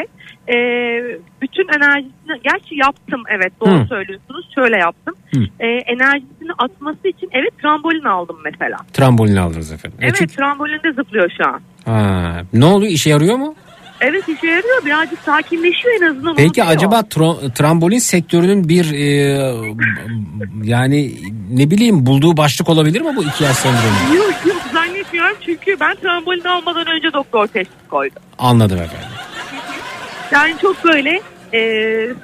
e, 0.47 0.55
bütün 1.41 1.67
enerjisini 1.77 2.41
gerçi 2.43 2.75
yaptım 2.75 3.23
evet 3.37 3.53
doğru 3.61 3.79
Hı. 3.83 3.85
söylüyorsunuz 3.87 4.49
şöyle 4.55 4.77
yaptım 4.77 5.15
Hı. 5.35 5.39
E, 5.59 5.67
enerjisini 5.67 6.51
atması 6.57 7.07
için 7.07 7.29
evet 7.31 7.59
trambolin 7.61 8.03
aldım 8.05 8.37
mesela 8.43 8.77
Trambolin 8.93 9.35
aldınız 9.35 9.71
efendim. 9.71 9.99
E 10.01 10.05
evet 10.05 10.15
çünkü- 10.17 10.35
trambolinde 10.35 10.91
zıplıyor 10.91 11.29
şu 11.37 11.47
an 11.49 11.61
ha, 11.85 12.41
ne 12.53 12.65
oluyor 12.65 12.91
işe 12.91 13.09
yarıyor 13.09 13.35
mu? 13.35 13.55
Evet 14.03 14.29
işe 14.29 14.47
yarıyor 14.47 14.85
birazcık 14.85 15.19
sakinleşiyor 15.19 16.01
en 16.01 16.05
azından 16.05 16.35
Peki 16.35 16.47
unutuyor. 16.47 16.67
acaba 16.67 16.99
tro- 16.99 17.53
trambolin 17.53 17.99
sektörünün 17.99 18.69
bir 18.69 18.91
e, 18.93 19.05
yani 20.63 21.11
ne 21.51 21.71
bileyim 21.71 22.05
bulduğu 22.05 22.37
başlık 22.37 22.69
olabilir 22.69 23.01
mi 23.01 23.15
bu 23.15 23.23
iki 23.23 23.43
yaş 23.43 23.55
sendromu? 23.57 24.15
Yok 24.15 24.33
yok 24.45 24.61
zannetmiyorum 24.73 25.37
çünkü 25.45 25.77
ben 25.79 25.95
trambolin 25.95 26.43
almadan 26.43 26.87
önce 26.87 27.13
doktor 27.13 27.47
teşhis 27.47 27.73
koydu. 27.89 28.13
Anladım 28.39 28.77
efendim. 28.77 29.07
Yani 30.31 30.53
çok 30.61 30.83
böyle 30.83 31.21
e, 31.53 31.59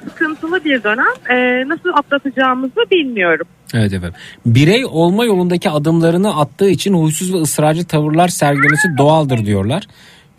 sıkıntılı 0.08 0.64
bir 0.64 0.82
dönem. 0.82 1.14
E, 1.30 1.68
nasıl 1.68 1.88
atlatacağımızı 1.98 2.80
bilmiyorum. 2.90 3.46
Evet 3.74 3.92
efendim. 3.92 4.14
Birey 4.46 4.84
olma 4.84 5.24
yolundaki 5.24 5.70
adımlarını 5.70 6.40
attığı 6.40 6.70
için 6.70 6.94
huysuz 6.94 7.34
ve 7.34 7.36
ısrarcı 7.36 7.84
tavırlar 7.86 8.28
sergilemesi 8.28 8.88
doğaldır 8.98 9.46
diyorlar. 9.46 9.82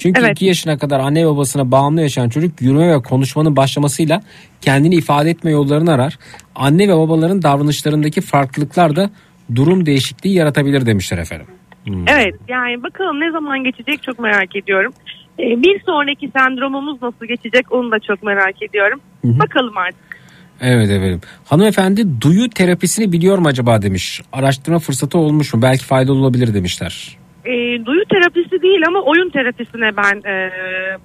Çünkü 0.02 0.22
Evet. 0.22 0.32
2 0.32 0.46
yaşına 0.46 0.78
kadar 0.78 1.00
anne 1.00 1.28
babasına 1.28 1.72
bağımlı 1.72 2.02
yaşayan 2.02 2.30
çocuk 2.30 2.62
yürüme 2.62 2.94
ve 2.94 3.02
konuşmanın 3.02 3.56
başlamasıyla 3.56 4.22
kendini 4.62 4.96
ifade 4.96 5.30
etme 5.30 5.52
yollarını 5.52 5.94
arar. 5.94 6.18
Anne 6.56 6.88
ve 6.88 6.98
babaların 6.98 7.42
davranışlarındaki 7.42 8.22
farklılıklar 8.22 8.96
da 8.96 9.10
durum 9.56 9.86
değişikliği 9.86 10.34
yaratabilir 10.34 10.86
demişler 10.86 11.18
efendim. 11.18 11.48
Hmm. 11.84 12.08
Evet 12.08 12.36
yani 12.48 12.84
bakalım 12.84 13.20
ne 13.20 13.32
zaman 13.32 13.64
geçecek 13.64 14.04
çok 14.04 14.20
merak 14.20 14.56
ediyorum. 14.56 14.94
E, 15.40 15.44
bir 15.44 15.82
sonraki 15.86 16.32
sendromumuz 16.38 17.02
nasıl 17.02 17.26
geçecek 17.26 17.72
onu 17.72 17.92
da 17.92 18.00
çok 18.00 18.24
merak 18.24 18.64
ediyorum. 18.64 19.00
Hı 19.22 19.28
hı. 19.28 19.40
Bakalım 19.40 19.78
artık. 19.78 20.22
Evet 20.62 20.90
efendim. 20.90 21.22
Hanımefendi 21.46 22.22
duyu 22.22 22.50
terapisini 22.50 23.12
biliyor 23.12 23.38
mu 23.38 23.48
acaba 23.48 23.82
demiş. 23.82 24.22
Araştırma 24.34 24.80
fırsatı 24.80 25.18
olmuş 25.18 25.54
mu? 25.54 25.62
Belki 25.62 25.86
faydalı 25.86 26.18
olabilir 26.18 26.54
demişler. 26.54 27.21
E, 27.46 27.86
duyu 27.86 28.06
terapisi 28.06 28.62
değil 28.62 28.82
ama 28.88 29.00
oyun 29.02 29.30
terapisine 29.30 29.98
ben 29.98 30.30
e, 30.30 30.52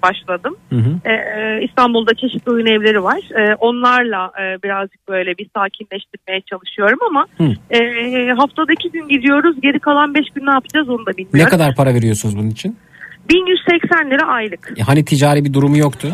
başladım. 0.03 0.57
Hı 0.71 0.77
hı. 0.77 1.11
E, 1.11 1.15
İstanbul'da 1.65 2.15
çeşitli 2.15 2.51
oyun 2.53 2.67
evleri 2.67 3.03
var. 3.03 3.21
E, 3.41 3.55
onlarla 3.55 4.33
e, 4.43 4.63
birazcık 4.63 5.09
böyle 5.09 5.39
bir 5.39 5.47
sakinleştirmeye 5.57 6.41
çalışıyorum 6.51 6.99
ama 7.11 7.27
Hı. 7.39 7.77
e, 7.77 8.33
haftada 8.33 8.73
iki 8.73 8.91
gün 8.91 9.09
gidiyoruz. 9.09 9.57
Geri 9.63 9.79
kalan 9.81 10.15
beş 10.15 10.27
gün 10.35 10.47
ne 10.47 10.51
yapacağız 10.51 10.89
onu 10.89 11.07
da 11.07 11.11
bilmiyorum. 11.11 11.39
Ne 11.41 11.45
kadar 11.45 11.75
para 11.75 11.95
veriyorsunuz 11.95 12.37
bunun 12.39 12.51
için? 12.51 12.77
1180 13.29 14.11
lira 14.11 14.27
aylık. 14.27 14.73
E, 14.79 14.83
Hani 14.83 15.05
ticari 15.05 15.45
bir 15.45 15.53
durumu 15.55 15.77
yoktu? 15.77 16.09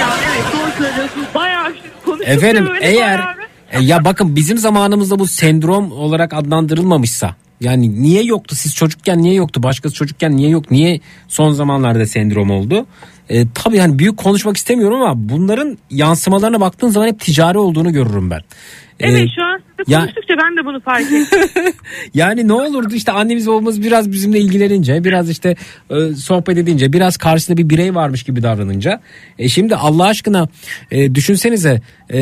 Ya 0.00 0.08
evet 0.32 0.44
doğru 0.54 0.84
söylüyorsunuz. 0.86 1.26
Bayağı 1.34 1.66
şimdi 1.66 1.88
konuştukça 2.04 2.32
Efendim 2.32 2.68
eğer 2.80 3.18
bayağı 3.18 3.34
e, 3.72 3.80
ya 3.80 4.04
bakın 4.04 4.36
bizim 4.36 4.58
zamanımızda 4.58 5.18
bu 5.18 5.26
sendrom 5.26 5.92
olarak 5.92 6.32
adlandırılmamışsa 6.34 7.34
Yani 7.60 8.02
niye 8.02 8.22
yoktu? 8.22 8.56
Siz 8.56 8.74
çocukken 8.74 9.22
niye 9.22 9.34
yoktu? 9.34 9.62
Başkası 9.62 9.94
çocukken 9.94 10.36
niye 10.36 10.48
yok? 10.48 10.70
Niye 10.70 11.00
son 11.28 11.52
zamanlarda 11.52 12.06
sendrom 12.06 12.50
oldu? 12.50 12.86
E, 13.28 13.44
tabii 13.54 13.76
yani 13.76 13.98
büyük 13.98 14.16
konuşmak 14.16 14.56
istemiyorum 14.56 15.02
ama 15.02 15.28
bunların 15.28 15.78
yansımalarına 15.90 16.60
baktığın 16.60 16.88
zaman 16.88 17.06
hep 17.06 17.20
ticari 17.20 17.58
olduğunu 17.58 17.92
görürüm 17.92 18.30
ben. 18.30 18.38
E, 18.38 19.08
Evet 19.10 19.28
şu 19.36 19.42
an 19.44 19.60
sizle 19.80 19.92
ya- 19.94 20.00
konuştukça 20.00 20.34
ben 20.44 20.56
de 20.56 20.66
bunu 20.66 20.80
fark 20.80 21.12
ettim. 21.12 21.72
yani 22.14 22.48
ne 22.48 22.52
olurdu 22.52 22.94
işte 22.94 23.12
annemiz 23.12 23.46
babamız 23.46 23.82
biraz 23.82 24.12
bizimle 24.12 24.40
ilgilenince 24.40 25.04
biraz 25.04 25.30
işte 25.30 25.56
e, 25.90 26.14
sohbet 26.14 26.58
edince 26.58 26.92
biraz 26.92 27.16
karşısında 27.16 27.56
bir 27.56 27.70
birey 27.70 27.94
varmış 27.94 28.22
gibi 28.22 28.42
davranınca. 28.42 29.00
E 29.38 29.48
şimdi 29.48 29.76
Allah 29.76 30.04
aşkına 30.04 30.48
e, 30.90 31.14
düşünsenize 31.14 31.80
e, 32.12 32.18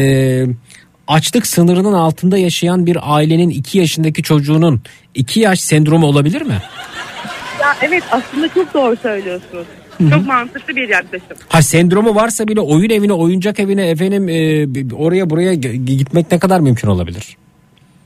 açlık 1.06 1.46
sınırının 1.46 1.92
altında 1.92 2.38
yaşayan 2.38 2.86
bir 2.86 2.98
ailenin 3.02 3.50
2 3.50 3.78
yaşındaki 3.78 4.22
çocuğunun 4.22 4.80
2 5.14 5.40
yaş 5.40 5.60
sendromu 5.60 6.06
olabilir 6.06 6.42
mi? 6.42 6.58
ya 7.60 7.76
evet 7.82 8.04
aslında 8.10 8.48
çok 8.48 8.74
doğru 8.74 8.96
söylüyorsunuz. 8.96 9.66
Çok 10.10 10.26
mantıklı 10.26 10.76
bir 10.76 10.88
yaklaşım. 10.88 11.36
Ha 11.48 11.62
sendromu 11.62 12.14
varsa 12.14 12.48
bile 12.48 12.60
oyun 12.60 12.90
evine 12.90 13.12
oyuncak 13.12 13.60
evine 13.60 13.90
efendim 13.90 14.28
e, 14.28 14.66
oraya 14.94 15.30
buraya 15.30 15.54
gitmek 15.54 16.32
ne 16.32 16.38
kadar 16.38 16.60
mümkün 16.60 16.88
olabilir? 16.88 17.36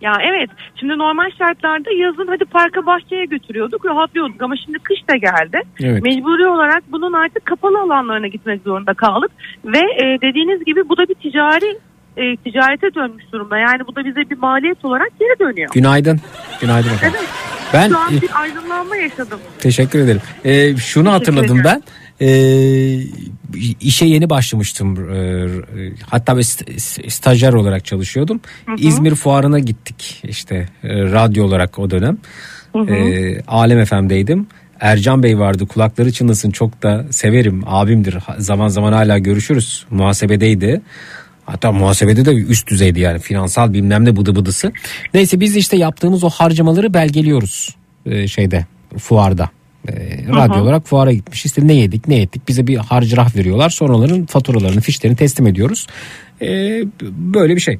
Ya 0.01 0.13
evet 0.31 0.51
şimdi 0.81 0.99
normal 0.99 1.31
şartlarda 1.39 1.91
yazın 1.91 2.27
hadi 2.27 2.45
parka 2.45 2.87
bahçeye 2.87 3.25
götürüyorduk 3.25 3.87
rahatlıyorduk 3.87 4.43
ama 4.43 4.55
şimdi 4.65 4.79
kış 4.79 4.99
da 5.09 5.17
geldi. 5.17 5.61
Evet. 5.81 6.03
Mecburi 6.03 6.49
olarak 6.49 6.83
bunun 6.93 7.13
artık 7.13 7.45
kapalı 7.45 7.79
alanlarına 7.81 8.29
gitmek 8.29 8.63
zorunda 8.63 8.95
kaldık. 8.95 9.31
Ve 9.65 9.79
e, 9.79 10.21
dediğiniz 10.23 10.65
gibi 10.65 10.89
bu 10.89 10.97
da 10.97 11.09
bir 11.09 11.15
ticari 11.15 11.79
e, 12.17 12.37
ticarete 12.37 12.95
dönmüş 12.95 13.25
durumda. 13.33 13.59
Yani 13.59 13.87
bu 13.87 13.97
da 13.97 14.05
bize 14.05 14.31
bir 14.31 14.39
maliyet 14.39 14.85
olarak 14.85 15.09
geri 15.21 15.39
dönüyor. 15.39 15.71
Günaydın. 15.75 16.21
Günaydın 16.61 16.89
efendim. 16.91 17.19
Evet. 17.21 17.31
Ben 17.75 17.89
Şu 17.89 17.99
an 17.99 18.17
e, 18.17 18.23
bir 18.23 18.41
aydınlanma 18.41 18.97
yaşadım. 18.97 19.39
Teşekkür 19.59 19.99
ederim. 19.99 20.21
Ee, 20.45 20.77
şunu 20.77 21.13
hatırladım 21.13 21.61
ben. 21.65 21.83
Ee, 22.21 22.99
işe 23.81 24.07
yeni 24.07 24.31
başlamıştım. 24.31 25.11
Ee, 25.15 25.47
hatta 26.11 26.37
ben 26.37 26.41
st- 26.43 27.11
stajyer 27.11 27.53
olarak 27.53 27.85
çalışıyordum. 27.85 28.41
Hı 28.67 28.73
hı. 28.73 28.77
İzmir 28.79 29.15
fuarına 29.15 29.59
gittik 29.59 30.23
işte 30.25 30.69
e, 30.85 30.89
radyo 31.03 31.45
olarak 31.45 31.79
o 31.79 31.91
dönem. 31.91 32.19
Hı 32.73 32.79
hı. 32.79 32.95
Ee, 32.95 33.41
Alem 33.49 33.85
FM'deydim. 33.85 34.47
Ercan 34.81 35.23
Bey 35.23 35.39
vardı 35.39 35.67
kulakları 35.67 36.13
çınlasın 36.13 36.51
çok 36.51 36.83
da 36.83 37.05
severim 37.11 37.63
abimdir 37.67 38.17
zaman 38.39 38.69
zaman 38.69 38.93
hala 38.93 39.19
görüşürüz 39.19 39.87
muhasebedeydi 39.91 40.81
hatta 41.47 41.73
muhasebede 41.73 42.25
de 42.25 42.31
üst 42.35 42.69
düzeydi 42.69 43.01
yani 43.01 43.19
finansal 43.19 43.73
bilmem 43.73 44.05
ne 44.05 44.17
bıdı 44.17 44.37
bıdısı. 44.37 44.73
Neyse 45.15 45.41
biz 45.41 45.57
işte 45.57 45.77
yaptığımız 45.77 46.25
o 46.25 46.29
harcamaları 46.29 46.95
belgeliyoruz 46.95 47.77
e, 48.07 48.29
şeyde 48.29 48.67
fuarda. 48.99 49.51
E, 49.89 49.93
radyo 50.29 50.57
hı. 50.57 50.63
olarak 50.63 50.87
fuara 50.87 51.13
gitmiş 51.13 51.45
işte 51.45 51.67
ne 51.67 51.73
yedik 51.73 52.09
ne 52.09 52.21
ettik? 52.21 52.49
Bize 52.49 52.67
bir 52.67 52.77
harcırah 52.77 53.37
veriyorlar. 53.37 53.71
Sonra 53.71 53.97
onların 53.97 54.27
faturalarını 54.27 54.81
fişlerini 54.81 55.17
teslim 55.17 55.47
ediyoruz. 55.47 55.87
E, 56.43 56.47
böyle 57.03 57.57
bir 57.57 57.61
şey 57.61 57.79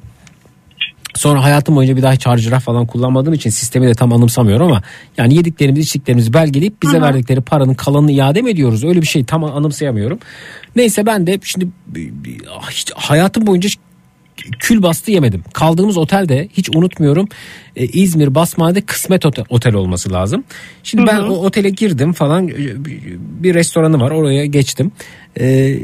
Sonra 1.21 1.43
hayatım 1.43 1.75
boyunca 1.75 1.97
bir 1.97 2.01
daha 2.01 2.13
hiç 2.13 2.25
harcırah 2.25 2.59
falan 2.59 2.85
kullanmadığım 2.85 3.33
için 3.33 3.49
sistemi 3.49 3.87
de 3.87 3.93
tam 3.93 4.13
anımsamıyorum 4.13 4.67
ama 4.67 4.81
yani 5.17 5.35
yediklerimizi 5.35 5.81
içtiklerimizi 5.81 6.33
belgeleyip 6.33 6.83
bize 6.83 6.93
Hı 6.93 6.97
hı. 6.97 7.01
verdikleri 7.01 7.41
paranın 7.41 7.73
kalanını 7.73 8.11
iade 8.11 8.41
mi 8.41 8.49
ediyoruz? 8.49 8.83
Öyle 8.83 9.01
bir 9.01 9.07
şey 9.07 9.25
tam 9.25 9.43
anımsayamıyorum. 9.43 10.19
Neyse 10.75 11.05
ben 11.05 11.27
de 11.27 11.39
şimdi 11.43 11.67
hiç 12.69 12.91
hayatım 12.95 13.47
boyunca 13.47 13.69
kül 14.59 14.81
bastı 14.83 15.11
yemedim. 15.11 15.43
Kaldığımız 15.53 15.97
otelde 15.97 16.49
hiç 16.53 16.69
unutmuyorum 16.69 17.27
e, 17.75 17.85
İzmir 17.85 18.35
Basmane'de 18.35 18.81
Kısmet 18.81 19.25
Otel, 19.25 19.45
otel 19.49 19.73
olması 19.73 20.13
lazım. 20.13 20.43
Şimdi 20.83 21.07
ben 21.07 21.17
Hı 21.17 21.21
hı. 21.21 21.31
o 21.31 21.45
otele 21.45 21.69
girdim 21.69 22.13
falan 22.13 22.47
e, 22.47 22.85
bir, 22.85 23.01
bir 23.17 23.53
restoranı 23.53 23.99
var 23.99 24.11
oraya 24.11 24.45
geçtim. 24.45 24.91
E, 25.39 25.77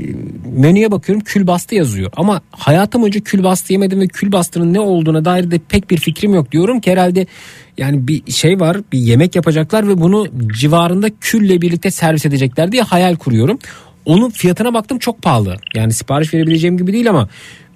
menüye 0.58 0.92
bakıyorum 0.92 1.24
kül 1.24 1.48
bastı 1.48 1.76
yazıyor 1.76 2.12
ama 2.16 2.42
hayatım 2.52 3.04
önce 3.04 3.20
kül 3.20 3.44
bastı 3.44 3.74
yemedim 3.74 4.00
ve 4.00 4.08
kül 4.08 4.32
bastının 4.32 4.74
ne 4.74 4.80
olduğuna 4.80 5.26
dair 5.26 5.52
de 5.52 5.60
pek 5.70 5.90
bir 5.90 5.98
fikrim 5.98 6.34
yok 6.34 6.52
diyorum 6.52 6.80
ki 6.80 6.92
herhalde 6.92 7.28
yani 7.78 8.08
bir 8.08 8.32
şey 8.32 8.60
var 8.60 8.78
bir 8.92 9.00
yemek 9.00 9.36
yapacaklar 9.36 9.88
ve 9.88 10.02
bunu 10.02 10.28
civarında 10.60 11.10
külle 11.22 11.62
birlikte 11.62 11.92
servis 11.92 12.26
edecekler 12.26 12.72
diye 12.72 12.82
hayal 12.82 13.16
kuruyorum. 13.16 13.60
Onun 14.08 14.30
fiyatına 14.30 14.74
baktım 14.74 15.00
çok 15.00 15.22
pahalı. 15.22 15.58
Yani 15.76 15.94
sipariş 15.94 16.34
verebileceğim 16.34 16.78
gibi 16.78 16.94
değil 16.94 17.10
ama 17.10 17.30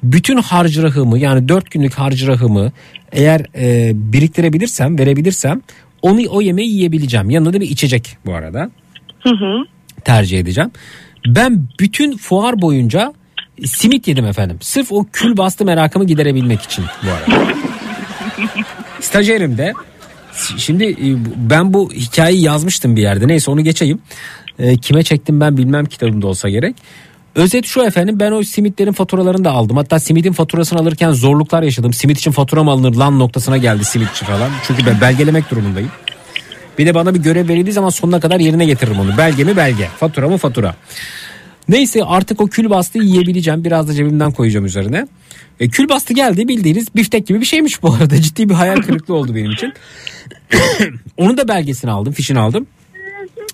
bütün 0.03 0.37
harcırahımı 0.37 1.19
yani 1.19 1.49
4 1.49 1.71
günlük 1.71 1.93
harcırahımı 1.93 2.71
eğer 3.11 3.45
e, 3.55 3.91
biriktirebilirsem 3.93 4.99
verebilirsem 4.99 5.61
onu 6.01 6.21
o 6.29 6.41
yemeği 6.41 6.69
yiyebileceğim. 6.69 7.29
Yanında 7.29 7.53
da 7.53 7.61
bir 7.61 7.69
içecek 7.69 8.17
bu 8.25 8.33
arada 8.35 8.71
Hı 9.19 9.29
hı. 9.29 9.65
tercih 10.03 10.39
edeceğim. 10.39 10.71
Ben 11.27 11.67
bütün 11.79 12.17
fuar 12.17 12.61
boyunca 12.61 13.13
simit 13.65 14.07
yedim 14.07 14.25
efendim. 14.25 14.57
Sırf 14.61 14.91
o 14.91 15.05
kül 15.13 15.37
bastı 15.37 15.65
merakımı 15.65 16.05
giderebilmek 16.05 16.61
için 16.61 16.85
bu 17.03 17.09
arada. 17.11 17.47
Stajyerim 18.99 19.57
de 19.57 19.73
şimdi 20.57 20.83
e, 20.83 21.07
ben 21.49 21.73
bu 21.73 21.91
hikayeyi 21.91 22.43
yazmıştım 22.43 22.95
bir 22.95 23.01
yerde 23.01 23.27
neyse 23.27 23.51
onu 23.51 23.63
geçeyim. 23.63 24.01
E, 24.61 24.77
kime 24.77 25.03
çektim 25.03 25.39
ben 25.39 25.57
bilmem 25.57 25.85
kitabımda 25.85 26.27
olsa 26.27 26.49
gerek. 26.49 26.75
Özet 27.35 27.65
şu 27.65 27.81
efendim 27.81 28.19
ben 28.19 28.31
o 28.31 28.43
simitlerin 28.43 28.91
faturalarını 28.91 29.45
da 29.45 29.51
aldım. 29.51 29.77
Hatta 29.77 29.99
simidin 29.99 30.31
faturasını 30.31 30.79
alırken 30.79 31.11
zorluklar 31.11 31.63
yaşadım. 31.63 31.93
Simit 31.93 32.17
için 32.17 32.31
fatura 32.31 32.63
mı 32.63 32.71
alınır 32.71 32.95
lan 32.95 33.19
noktasına 33.19 33.57
geldi 33.57 33.85
simitçi 33.85 34.25
falan. 34.25 34.49
Çünkü 34.67 34.85
ben 34.85 35.01
belgelemek 35.01 35.51
durumundayım. 35.51 35.91
Bir 36.77 36.85
de 36.85 36.95
bana 36.95 37.13
bir 37.13 37.19
görev 37.19 37.47
verildiği 37.47 37.73
zaman 37.73 37.89
sonuna 37.89 38.19
kadar 38.19 38.39
yerine 38.39 38.65
getiririm 38.65 38.99
onu. 38.99 39.17
Belge 39.17 39.43
mi 39.43 39.57
belge, 39.57 39.87
fatura 39.87 40.29
mı 40.29 40.37
fatura. 40.37 40.75
Neyse 41.69 42.03
artık 42.03 42.41
o 42.41 42.47
kül 42.47 42.69
bastı 42.69 42.97
yiyebileceğim. 42.97 43.63
Biraz 43.63 43.87
da 43.87 43.93
cebimden 43.93 44.31
koyacağım 44.31 44.65
üzerine. 44.65 45.07
E, 45.59 45.69
kül 45.69 45.89
bastı 45.89 46.13
geldi 46.13 46.47
bildiğiniz 46.47 46.95
biftek 46.95 47.27
gibi 47.27 47.41
bir 47.41 47.45
şeymiş 47.45 47.83
bu 47.83 47.93
arada. 47.93 48.15
Ciddi 48.21 48.49
bir 48.49 48.53
hayal 48.53 48.75
kırıklığı 48.75 49.13
oldu 49.13 49.35
benim 49.35 49.51
için. 49.51 49.73
Onun 51.17 51.37
da 51.37 51.47
belgesini 51.47 51.91
aldım, 51.91 52.13
fişini 52.13 52.39
aldım. 52.39 52.67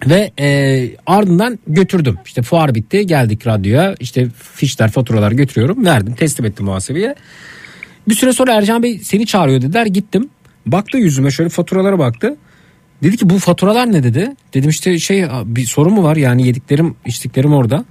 Ve 0.06 0.32
e, 0.40 0.90
ardından 1.06 1.60
götürdüm. 1.68 2.18
İşte 2.26 2.42
fuar 2.42 2.76
bitti 2.76 3.08
geldik 3.08 3.48
radyoya. 3.48 3.96
İşte 4.00 4.28
fişler 4.56 4.92
faturalar 4.92 5.32
götürüyorum. 5.32 5.86
Verdim 5.86 6.16
teslim 6.16 6.46
ettim 6.46 6.66
muhasebeye. 6.66 7.16
Bir 8.10 8.16
süre 8.16 8.34
sonra 8.34 8.54
Ercan 8.54 8.84
Bey 8.84 9.00
seni 9.00 9.26
çağırıyor 9.26 9.62
dediler. 9.62 9.86
Gittim. 9.86 10.30
Baktı 10.66 10.98
yüzüme 10.98 11.32
şöyle 11.32 11.50
faturalara 11.50 12.00
baktı. 12.00 12.38
Dedi 13.04 13.18
ki 13.18 13.30
bu 13.30 13.40
faturalar 13.40 13.92
ne 13.92 14.04
dedi? 14.04 14.36
Dedim 14.54 14.70
işte 14.70 15.00
şey 15.00 15.26
bir 15.46 15.66
sorun 15.66 15.94
mu 15.94 16.04
var 16.04 16.16
yani 16.16 16.48
yediklerim 16.48 16.96
içtiklerim 17.06 17.54
orada. 17.54 17.86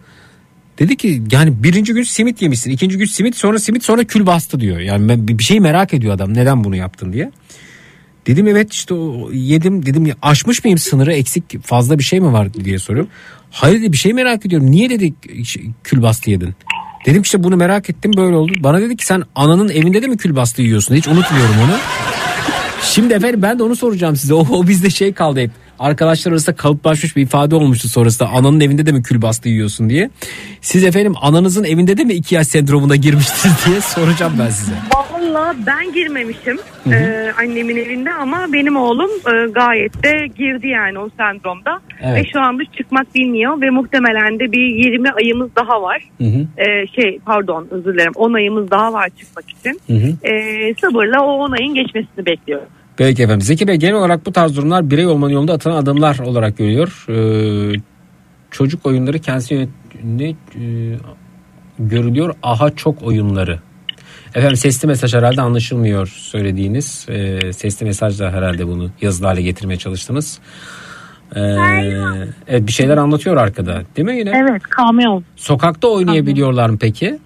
Dedi 0.79 0.97
ki 0.97 1.23
yani 1.33 1.63
birinci 1.63 1.93
gün 1.93 2.03
simit 2.03 2.43
yemişsin. 2.43 2.71
ikinci 2.71 2.99
gün 2.99 3.05
simit 3.05 3.37
sonra 3.37 3.59
simit 3.59 3.85
sonra 3.85 4.05
kül 4.05 4.27
bastı 4.27 4.61
diyor. 4.61 4.79
Yani 4.79 5.29
bir 5.29 5.45
şey 5.45 5.61
merak 5.61 5.95
ediyor 5.95 6.15
adam 6.15 6.35
neden 6.35 6.65
bunu 6.65 6.77
yaptın 6.77 7.13
diye. 7.13 7.31
Dedim 8.27 8.49
evet 8.49 8.73
işte 8.73 8.95
o 8.95 9.33
yedim 9.33 9.87
dedim 9.87 10.13
aşmış 10.23 10.65
mıyım 10.65 10.79
sınırı 10.79 11.13
eksik 11.13 11.63
fazla 11.67 11.99
bir 11.99 12.05
şey 12.05 12.21
mi 12.21 12.33
var 12.33 12.55
diye 12.55 12.79
soruyorum. 12.79 13.11
Hayır 13.51 13.81
dedi 13.81 13.93
bir 13.93 13.97
şey 13.97 14.13
merak 14.13 14.47
ediyorum. 14.47 14.71
Niye 14.71 14.91
dedi 14.91 15.15
şey, 15.45 15.71
kül 15.85 16.03
bastı 16.03 16.31
yedin? 16.31 16.55
Dedim 17.07 17.23
ki 17.23 17.27
işte 17.27 17.45
bunu 17.45 17.57
merak 17.57 17.91
ettim 17.91 18.13
böyle 18.17 18.37
oldu. 18.37 18.53
Bana 18.61 18.81
dedi 18.81 18.97
ki 18.97 19.07
sen 19.07 19.23
ananın 19.35 19.69
evinde 19.69 20.03
de 20.03 20.07
mi 20.07 20.17
kül 20.17 20.37
bastı 20.37 20.63
yiyorsun? 20.63 20.95
Hiç 20.95 21.09
unutmuyorum 21.09 21.55
onu. 21.65 21.77
Şimdi 22.83 23.15
efendim 23.15 23.43
ben 23.43 23.59
de 23.59 23.63
onu 23.63 23.77
soracağım 23.77 24.17
size. 24.17 24.35
O, 24.35 24.47
o 24.51 24.67
bizde 24.69 24.91
şey 24.91 25.13
kaldı 25.13 25.41
hep. 25.41 25.51
Arkadaşlar 25.79 26.33
arasında 26.33 26.57
kalıplaşmış 26.57 27.17
bir 27.17 27.23
ifade 27.23 27.55
olmuştu 27.55 27.89
sonrasında. 27.89 28.29
Ananın 28.29 28.61
evinde 28.61 28.87
de 28.87 28.93
mi 28.93 29.03
kül 29.03 29.23
bastı 29.23 29.49
yiyorsun 29.49 29.91
diye. 29.91 30.11
Siz 30.61 30.85
efendim 30.85 31.15
ananızın 31.21 31.65
evinde 31.65 31.97
de 31.97 32.05
mi 32.05 32.13
iki 32.15 32.35
yaş 32.35 32.47
sendromuna 32.47 32.97
girmiştiniz 32.97 33.55
diye 33.67 33.81
soracağım 33.81 34.33
ben 34.39 34.51
size. 34.51 34.73
Valla 35.37 35.55
ben 35.67 35.93
girmemişim 35.93 36.59
e, 36.93 37.33
annemin 37.41 37.77
evinde 37.77 38.13
ama 38.13 38.47
benim 38.53 38.77
oğlum 38.77 39.11
e, 39.11 39.51
gayet 39.51 40.03
de 40.05 40.27
girdi 40.39 40.67
yani 40.69 40.99
o 40.99 41.09
sendromda. 41.17 41.81
Evet. 42.03 42.17
Ve 42.25 42.31
şu 42.33 42.41
anda 42.41 42.63
çıkmak 42.79 43.15
bilmiyor 43.15 43.61
ve 43.61 43.71
muhtemelen 43.71 44.41
de 44.41 44.53
bir 44.53 44.67
20 44.67 45.11
ayımız 45.11 45.51
daha 45.57 45.83
var. 45.83 46.03
Hı 46.19 46.25
hı. 46.25 46.47
E, 46.57 46.87
şey 46.87 47.19
pardon 47.27 47.67
özür 47.71 47.95
dilerim 47.95 48.13
10 48.15 48.33
ayımız 48.35 48.71
daha 48.71 48.93
var 48.93 49.11
çıkmak 49.21 49.45
için. 49.51 49.81
Hı 49.87 49.93
hı. 49.93 50.29
E, 50.29 50.75
sabırla 50.75 51.21
o 51.23 51.31
10 51.31 51.51
ayın 51.51 51.75
geçmesini 51.75 52.27
bekliyorum. 52.27 52.69
Peki 52.97 53.23
efendim. 53.23 53.41
Zeki 53.41 53.69
Bey 53.69 53.77
genel 53.77 53.95
olarak 53.95 54.27
bu 54.27 54.33
tarz 54.33 54.57
durumlar 54.57 54.91
birey 54.91 55.07
olmanın 55.07 55.33
yolunda 55.33 55.53
atılan 55.53 55.77
adımlar 55.77 56.19
olarak 56.19 56.59
görüyor. 56.59 57.05
Ee, 57.09 57.81
çocuk 58.51 58.87
oyunları 58.87 59.19
kendisi 59.19 59.55
yönet- 59.55 59.69
ne, 60.05 60.29
e, 60.29 60.35
görülüyor. 61.79 62.35
Aha 62.43 62.71
çok 62.71 63.03
oyunları. 63.03 63.59
Efendim 64.37 64.57
sesli 64.57 64.89
mesaj 64.89 65.15
herhalde 65.15 65.41
anlaşılmıyor 65.43 66.07
söylediğiniz. 66.07 67.07
Ee, 67.09 67.53
sesli 67.53 67.87
mesajla 67.87 68.33
herhalde 68.33 68.67
bunu 68.67 68.91
yazılı 69.01 69.27
hale 69.27 69.43
getirmeye 69.43 69.77
çalıştınız. 69.77 70.39
Ee, 71.37 71.41
evet 72.49 72.67
bir 72.67 72.73
şeyler 72.73 72.97
anlatıyor 72.97 73.37
arkada 73.37 73.83
değil 73.97 74.09
mi 74.09 74.19
yine? 74.19 74.33
Evet 74.37 74.63
cameo. 74.79 75.23
Sokakta 75.37 75.89
oynayabiliyorlar 75.89 76.69
mı 76.69 76.79
peki? 76.81 77.19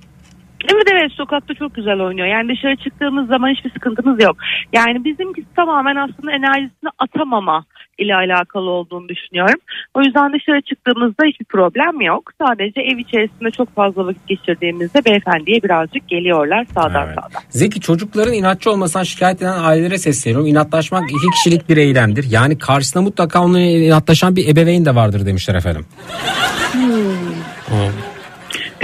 Evet 0.72 0.84
evet 0.92 1.12
sokakta 1.12 1.54
çok 1.54 1.74
güzel 1.74 2.00
oynuyor. 2.00 2.26
Yani 2.26 2.48
dışarı 2.52 2.76
çıktığımız 2.76 3.28
zaman 3.28 3.54
hiçbir 3.54 3.70
sıkıntımız 3.70 4.22
yok. 4.22 4.36
Yani 4.72 5.04
bizimkisi 5.04 5.54
tamamen 5.56 5.96
aslında 5.96 6.32
enerjisini 6.32 6.90
atamama 6.98 7.64
ile 7.98 8.14
alakalı 8.14 8.70
olduğunu 8.70 9.08
düşünüyorum. 9.08 9.60
O 9.94 10.00
yüzden 10.00 10.32
dışarı 10.32 10.60
çıktığımızda 10.62 11.24
hiçbir 11.26 11.44
problem 11.44 12.00
yok. 12.00 12.30
Sadece 12.46 12.80
ev 12.80 12.98
içerisinde 12.98 13.50
çok 13.50 13.74
fazla 13.74 14.06
vakit 14.06 14.26
geçirdiğimizde 14.26 15.04
beyefendiye 15.04 15.62
birazcık 15.62 16.08
geliyorlar 16.08 16.66
sağdan 16.74 17.06
Evet. 17.06 17.14
sağdan. 17.14 17.42
Zeki 17.48 17.80
çocukların 17.80 18.32
inatçı 18.34 18.70
olmasından 18.70 19.04
şikayet 19.04 19.42
eden 19.42 19.62
ailelere 19.62 19.98
sesleniyorum. 19.98 20.46
İnatlaşmak 20.46 21.02
iki 21.10 21.30
kişilik 21.34 21.68
bir 21.68 21.76
eylemdir. 21.76 22.26
Yani 22.30 22.58
karşısında 22.58 23.02
mutlaka 23.02 23.42
onunla 23.42 23.60
inatlaşan 23.60 24.36
bir 24.36 24.48
ebeveyn 24.48 24.84
de 24.84 24.94
vardır 24.94 25.26
demişler 25.26 25.54
efendim. 25.54 25.86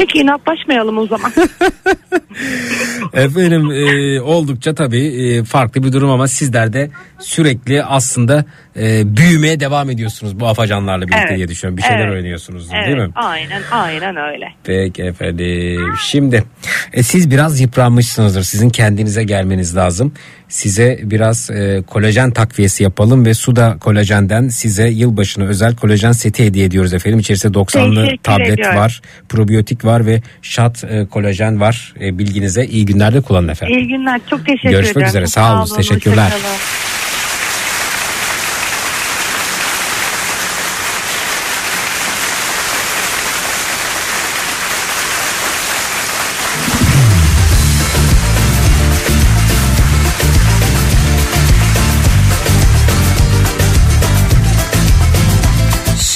Peki 0.07 0.19
inatlaşmayalım 0.19 0.99
o 0.99 1.07
zaman. 1.07 1.33
Efendim 3.13 3.71
e, 3.71 4.21
oldukça 4.21 4.75
tabii 4.75 5.07
e, 5.07 5.45
farklı 5.45 5.83
bir 5.83 5.93
durum 5.93 6.11
ama 6.11 6.29
sizler 6.29 6.73
de 6.73 6.91
sürekli 7.19 7.85
aslında 7.85 8.45
e, 8.79 9.16
büyümeye 9.16 9.61
devam 9.61 9.91
ediyorsunuz 9.91 10.41
bu 10.41 10.47
afacanlarla 10.49 11.03
birlikte 11.09 11.24
Evet. 11.29 11.37
diye 11.37 11.49
düşünüyorum. 11.49 11.77
Bir 11.77 11.83
şeyler 11.83 11.99
Evet. 11.99 12.12
öğreniyorsunuz 12.12 12.68
evet, 12.74 12.87
değil 12.87 12.97
mi? 12.99 13.09
Aynen 13.14 13.62
aynen 13.70 14.16
öyle. 14.16 14.49
Peki 14.64 15.03
efendim. 15.03 15.81
Şimdi 16.07 16.45
e, 16.93 17.03
siz 17.03 17.31
biraz 17.31 17.61
yıpranmışsınızdır. 17.61 18.43
Sizin 18.43 18.70
kendinize 18.70 19.24
gelmeniz 19.24 19.77
lazım. 19.77 20.12
Size 20.48 21.01
biraz 21.03 21.51
e, 21.51 21.82
kolajen 21.86 22.31
takviyesi 22.31 22.82
yapalım 22.82 23.27
ve 23.27 23.35
suda 23.35 23.77
kolajenden 23.81 24.48
size 24.48 24.89
yılbaşına 24.89 25.44
özel 25.44 25.77
kolajen 25.77 26.12
seti 26.12 26.44
hediye 26.44 26.65
ediyoruz 26.65 26.94
efendim. 26.94 27.19
İçerisinde 27.19 27.59
90'lı 27.59 28.05
Teşekkür 28.05 28.23
tablet 28.23 28.51
ediyorum. 28.53 28.77
var, 28.78 29.01
probiyotik 29.28 29.85
var 29.85 30.07
ve 30.07 30.23
şat 30.43 30.85
e, 30.85 31.07
kolajen 31.07 31.61
var. 31.61 31.94
E, 32.01 32.19
bilginize 32.19 32.65
iyi 32.65 32.86
günlerde 32.86 33.20
kullanın 33.20 33.48
efendim. 33.48 33.78
İyi 33.78 33.89
günler. 33.89 34.20
Çok 34.31 34.47
teşekkür 34.47 34.70
Görüşmek 34.70 34.97
ederim. 34.97 35.09
üzere. 35.09 35.27
Sağ 35.27 35.53
olun. 35.53 35.61
olun, 35.61 35.77
Teşekkürler. 35.77 36.24
hoşçakalın. 36.24 36.95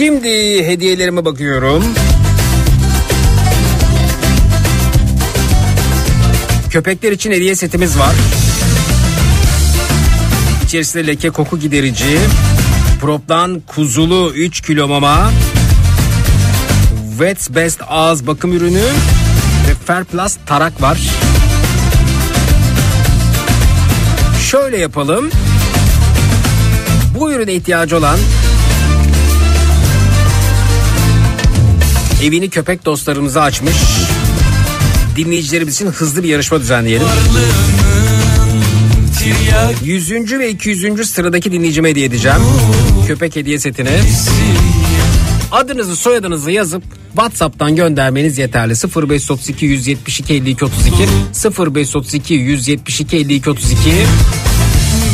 Şimdi 0.01 0.66
hediyelerime 0.66 1.24
bakıyorum. 1.24 1.85
Köpekler 6.70 7.12
için 7.12 7.31
hediye 7.31 7.56
setimiz 7.56 7.98
var. 7.98 8.14
İçerisinde 10.64 11.06
leke 11.06 11.31
koku 11.31 11.59
giderici, 11.59 12.18
Proplan 13.01 13.60
kuzulu 13.60 14.32
3 14.35 14.60
kilo 14.60 14.89
mama, 14.89 15.31
Wets 17.18 17.51
Best 17.51 17.81
ağız 17.89 18.27
bakım 18.27 18.52
ürünü 18.52 18.85
ve 19.68 19.74
Fairplus 19.86 20.36
tarak 20.47 20.82
var. 20.82 20.98
Şöyle 24.51 24.78
yapalım. 24.78 25.31
Bu 27.18 27.32
ürüne 27.32 27.55
ihtiyacı 27.55 27.97
olan 27.97 28.18
evini 32.23 32.51
köpek 32.51 32.85
dostlarımıza 32.85 33.43
açmış. 33.43 33.77
Dinleyicilerimiz 35.17 35.75
için 35.75 35.87
hızlı 35.87 36.23
bir 36.23 36.29
yarışma 36.29 36.61
düzenleyelim. 36.61 37.07
100. 39.85 40.11
ve 40.39 40.51
200. 40.51 41.11
sıradaki 41.11 41.53
dinleyicime 41.53 41.91
hediye 41.91 42.07
edeceğim. 42.07 42.39
Köpek 43.07 43.37
hediye 43.37 43.59
setini. 43.59 43.91
Adınızı 45.53 45.97
soyadınızı 45.97 46.51
yazıp 46.51 46.83
WhatsApp'tan 47.13 47.77
göndermeniz 47.77 48.39
yeterli. 48.39 48.75
0532 48.75 49.67
172 49.67 50.35
52 50.35 50.65
32 50.65 50.95
0532 51.59 52.35
172 52.35 53.17
52 53.17 53.51
32 53.51 53.91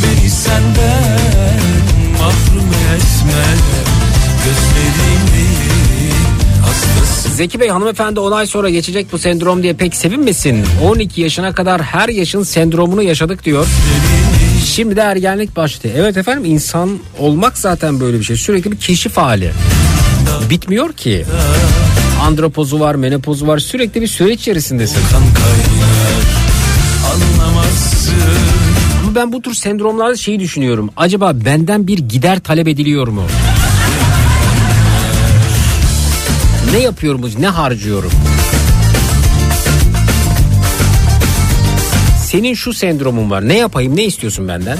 Beni 0.02 0.30
senden 0.30 1.60
mahrum 2.18 2.70
etme 2.96 3.85
Zeki 7.36 7.60
Bey 7.60 7.68
hanımefendi 7.68 8.20
10 8.20 8.32
ay 8.32 8.46
sonra 8.46 8.70
geçecek 8.70 9.06
bu 9.12 9.18
sendrom 9.18 9.62
diye 9.62 9.72
pek 9.74 9.94
sevinmesin. 9.96 10.64
12 10.84 11.20
yaşına 11.20 11.52
kadar 11.52 11.82
her 11.82 12.08
yaşın 12.08 12.42
sendromunu 12.42 13.02
yaşadık 13.02 13.44
diyor. 13.44 13.66
Şimdi 14.64 14.96
de 14.96 15.00
ergenlik 15.00 15.56
başladı. 15.56 15.92
Evet 15.96 16.16
efendim 16.16 16.44
insan 16.44 16.98
olmak 17.18 17.58
zaten 17.58 18.00
böyle 18.00 18.18
bir 18.18 18.24
şey. 18.24 18.36
Sürekli 18.36 18.72
bir 18.72 18.76
keşif 18.76 19.16
hali. 19.16 19.52
Bitmiyor 20.50 20.92
ki. 20.92 21.24
Andropozu 22.22 22.80
var, 22.80 22.94
menopozu 22.94 23.46
var. 23.46 23.58
Sürekli 23.58 24.00
bir 24.02 24.06
süreç 24.06 24.40
içerisindesin. 24.40 24.98
Ama 29.02 29.14
ben 29.14 29.32
bu 29.32 29.42
tür 29.42 29.54
sendromlarda 29.54 30.16
şeyi 30.16 30.40
düşünüyorum. 30.40 30.90
Acaba 30.96 31.32
benden 31.44 31.86
bir 31.86 31.98
gider 31.98 32.40
talep 32.40 32.68
ediliyor 32.68 33.08
mu? 33.08 33.22
Ne 36.76 36.82
yapıyorum, 36.82 37.22
ne 37.38 37.48
harcıyorum? 37.48 38.10
Senin 42.24 42.54
şu 42.54 42.72
sendromun 42.72 43.30
var. 43.30 43.48
Ne 43.48 43.58
yapayım, 43.58 43.96
ne 43.96 44.04
istiyorsun 44.04 44.48
benden? 44.48 44.78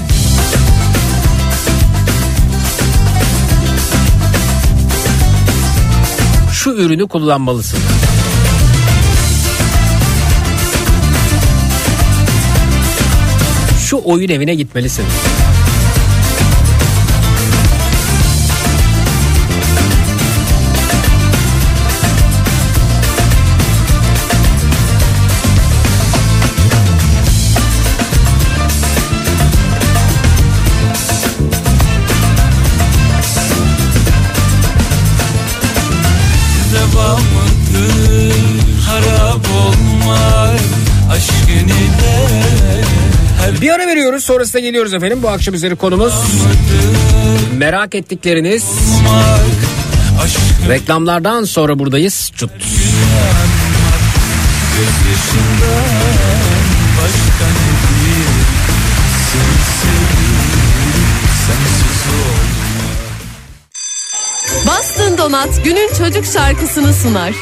Şu 6.51 6.69
ürünü 6.69 7.07
kullanmalısın. 7.07 7.79
Şu 13.79 14.01
oyun 14.05 14.29
evine 14.29 14.55
gitmelisin. 14.55 15.05
Veriyoruz 43.87 44.23
sonrasında 44.23 44.59
geliyoruz 44.59 44.93
efendim. 44.93 45.19
Bu 45.23 45.29
akşam 45.29 45.55
üzeri 45.55 45.75
konumuz 45.75 46.13
merak 47.57 47.95
ettikleriniz 47.95 48.65
reklamlardan 50.69 51.43
sonra 51.43 51.79
buradayız. 51.79 52.31
Çut. 52.35 52.51
Bastın 64.67 65.17
Donat 65.17 65.63
günün 65.63 65.89
çocuk 65.97 66.25
şarkısını 66.25 66.93
sunar. 66.93 67.33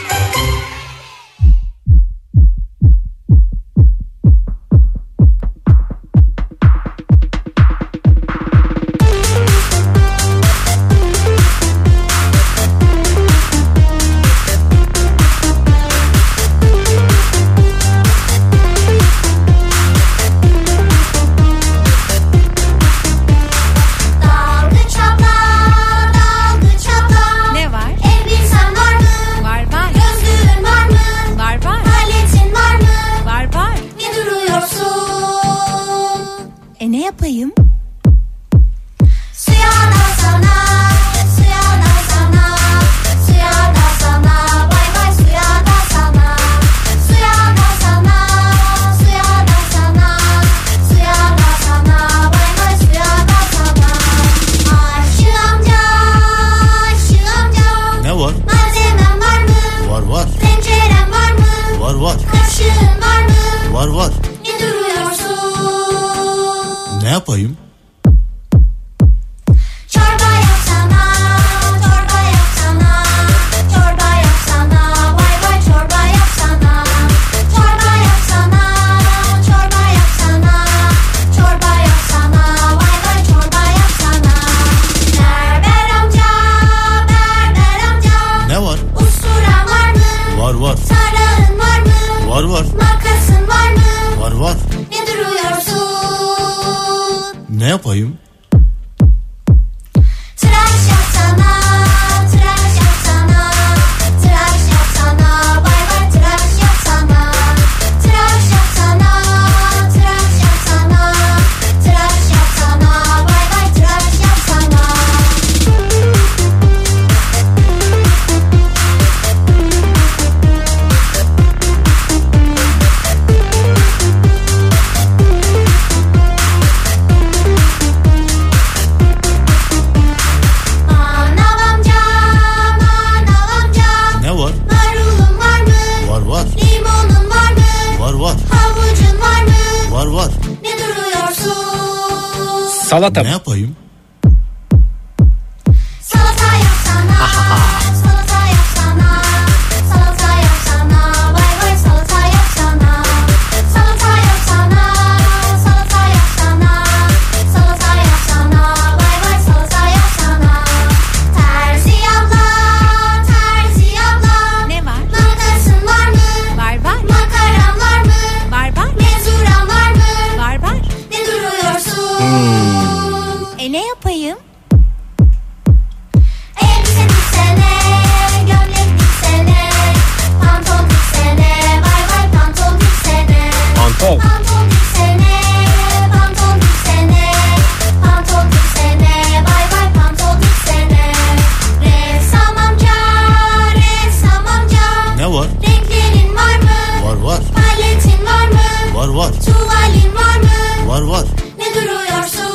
Var 197.26 197.32
var. 197.32 197.40
Paletin 197.56 198.26
var 198.26 198.48
mı? 198.48 198.98
Var 199.00 199.08
var. 199.08 199.32
Tuvalin 199.46 200.16
var 200.16 200.38
mı? 200.40 200.88
Var 200.88 201.02
var. 201.02 201.26
Ne 201.58 201.66
duruyorsun? 201.82 202.52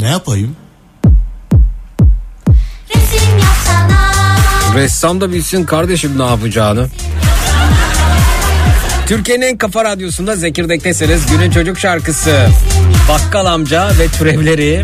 Ne 0.00 0.08
yapayım? 0.08 0.56
Resim 2.94 3.38
yapsana. 3.38 4.74
Ressam 4.74 5.20
da 5.20 5.32
bilsin 5.32 5.64
kardeşim 5.64 6.18
ne 6.18 6.26
yapacağını. 6.26 6.88
Türkiye'nin 9.06 9.46
en 9.46 9.58
kafa 9.58 9.84
radyosunda 9.84 10.36
Zekirdek'tesiniz. 10.36 11.26
Günün 11.26 11.50
çocuk 11.50 11.78
şarkısı. 11.78 12.48
Bakkal 13.08 13.46
amca 13.46 13.88
ve 13.98 14.08
türevleri. 14.08 14.82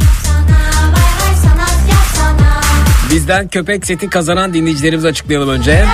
Bizden 3.10 3.48
köpek 3.48 3.86
seti 3.86 4.10
kazanan 4.10 4.54
dinleyicilerimizi 4.54 5.08
açıklayalım 5.08 5.48
önce. 5.48 5.86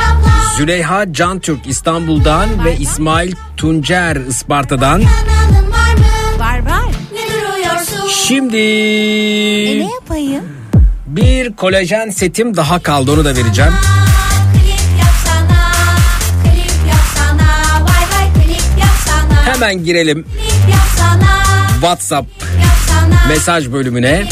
Züleyha 0.56 1.12
Can 1.12 1.38
Türk 1.40 1.66
İstanbul'dan 1.66 2.64
ve 2.64 2.76
İsmail 2.76 3.34
Tuncer 3.56 4.16
Isparta'dan. 4.16 5.02
Var 6.38 6.58
var. 6.66 6.82
Şimdi 8.26 8.56
E 8.56 9.78
ne 9.86 9.90
yapayım? 9.94 10.44
bir 11.06 11.52
kolajen 11.52 12.10
setim 12.10 12.56
daha 12.56 12.82
kaldı 12.82 13.12
onu 13.12 13.24
da 13.24 13.36
vereceğim. 13.36 13.72
Hemen 19.44 19.84
girelim 19.84 20.26
WhatsApp 21.80 22.26
mesaj 23.28 23.72
bölümüne. 23.72 24.28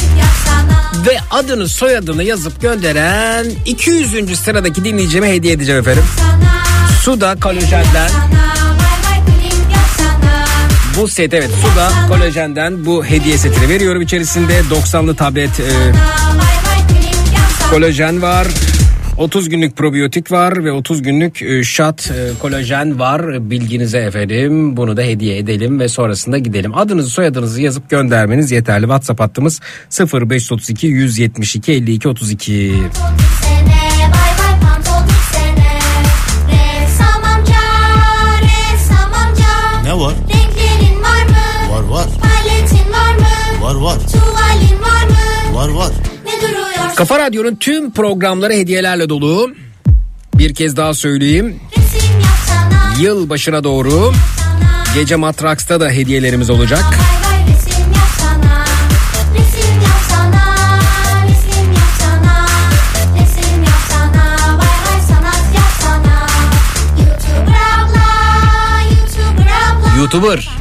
Ve 1.07 1.19
adını 1.31 1.69
soyadını 1.69 2.25
yazıp 2.25 2.61
gönderen 2.61 3.47
200. 3.67 4.39
sıradaki 4.41 4.85
dinleyicime 4.85 5.33
hediye 5.33 5.53
edeceğim 5.53 5.81
efendim. 5.81 6.05
Suda 7.03 7.37
kolajenden 7.41 8.11
bu 10.97 11.09
set 11.09 11.35
evet 11.35 11.51
Suda 11.63 11.93
kolajenden 12.09 12.87
bu 12.87 13.05
hediye 13.05 13.39
setini 13.39 13.69
veriyorum 13.69 14.03
içerisinde 14.03 14.61
90'lı 14.61 15.17
tablet 15.17 15.61
e, 15.61 15.71
kolajen 17.71 18.23
var. 18.23 18.47
30 19.21 19.49
günlük 19.49 19.77
probiyotik 19.77 20.33
var 20.33 20.65
ve 20.65 20.73
30 20.73 21.03
günlük 21.03 21.43
e, 21.43 21.65
shot 21.65 22.11
e, 22.11 22.31
kolajen 22.39 22.99
var 22.99 23.51
bilginize 23.51 23.99
efendim. 23.99 24.77
Bunu 24.77 24.97
da 24.97 25.03
hediye 25.03 25.39
edelim 25.39 25.81
ve 25.81 25.89
sonrasında 25.89 26.39
gidelim. 26.39 26.75
Adınızı 26.75 27.11
soyadınızı 27.11 27.63
yazıp 27.63 27.91
göndermeniz 27.91 28.51
yeterli. 28.51 28.83
WhatsApp 28.83 29.21
hattımız 29.21 29.61
0532 30.01 30.87
172 30.87 31.73
52 31.73 32.09
32. 32.09 32.73
Bay 32.73 32.89
bay 34.11 34.61
pantol 34.61 35.09
diksene, 35.09 35.79
ressam 36.49 37.25
amca, 37.25 37.61
ressam 38.43 39.13
amca. 39.15 39.83
Ne 39.85 40.01
var? 40.01 40.15
Renklerin 40.15 41.03
var 41.03 41.25
mı? 41.29 41.73
Var 41.73 41.83
var. 41.83 42.07
Paletin 42.23 42.93
var 42.93 43.15
mı? 43.15 43.63
Var 43.63 43.75
var. 43.75 43.99
Tuvalin 43.99 44.83
var 44.83 45.09
mı? 45.09 45.55
Var 45.55 45.69
var. 45.69 45.93
Kafa 47.01 47.19
Radyo'nun 47.19 47.55
tüm 47.55 47.91
programları 47.91 48.53
hediyelerle 48.53 49.09
dolu. 49.09 49.53
Bir 50.35 50.55
kez 50.55 50.77
daha 50.77 50.95
söyleyeyim. 50.95 51.61
Yıl 53.01 53.29
başına 53.29 53.65
doğru 53.65 54.13
gece 54.95 55.17
Matraks'ta 55.17 55.81
da 55.81 55.91
hediyelerimiz 55.91 56.51
olacak. 56.51 56.85
bay 70.23 70.60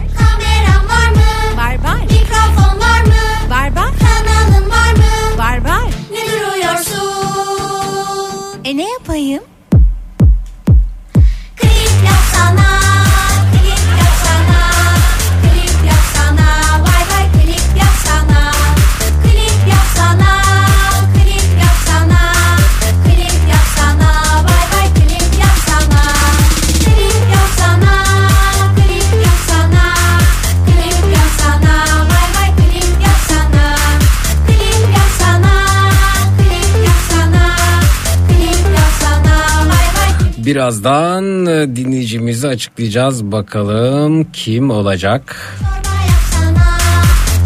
birazdan 40.49 41.45
e, 41.45 41.75
dinleyicimizi 41.75 42.47
açıklayacağız. 42.47 43.23
Bakalım 43.31 44.31
kim 44.31 44.69
olacak? 44.69 45.55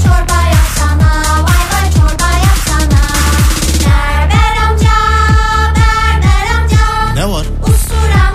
Çorba 0.03 0.41
yapsana, 0.53 1.11
vay 1.43 1.63
vay 1.73 1.91
çorba 1.91 2.29
yapsana. 2.47 3.01
Berber 3.85 4.55
amca, 4.69 4.97
berber 5.75 6.45
amca. 6.55 7.13
Ne 7.15 7.25
var? 7.33 7.45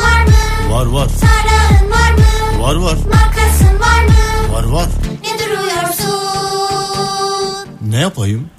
Var 0.02 0.22
mı? 0.26 0.32
Var 0.70 0.86
var. 0.86 1.08
Tarağın 1.20 1.90
var 1.90 2.12
mı? 2.12 2.62
Var 2.62 2.74
var. 2.76 2.96
Makasın 3.10 3.74
var 3.80 4.02
mı? 4.04 4.52
Var 4.52 4.64
var. 4.64 4.88
Ne 5.24 5.32
duruyorsun? 5.38 6.18
Ne 7.90 8.00
yapayım? 8.00 8.50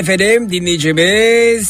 Efendim 0.00 0.50
dinleyicimiz 0.52 1.68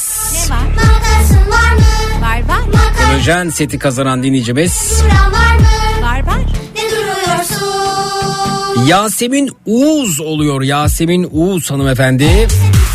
makasın 0.51 1.51
var 1.51 1.73
mı? 1.74 2.23
Var 2.23 2.48
var. 2.48 2.61
Kolajen 3.07 3.51
seti 3.51 3.78
kazanan 3.78 4.23
dinleyicimiz 4.23 5.02
duran 5.02 5.32
var 5.32 5.55
mı? 5.57 6.02
Var 6.02 6.27
var. 6.27 6.39
Ne 6.74 6.90
duruyorsun? 6.90 8.86
Yasemin 8.86 9.51
Uğuz 9.66 10.20
oluyor. 10.20 10.62
Yasemin 10.62 11.28
Uğuz 11.32 11.70
hanımefendi. 11.70 12.48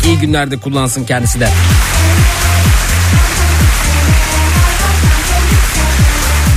İyi 0.06 0.18
günlerde 0.18 0.56
kullansın 0.56 1.04
kendisi 1.04 1.40
de. 1.40 1.48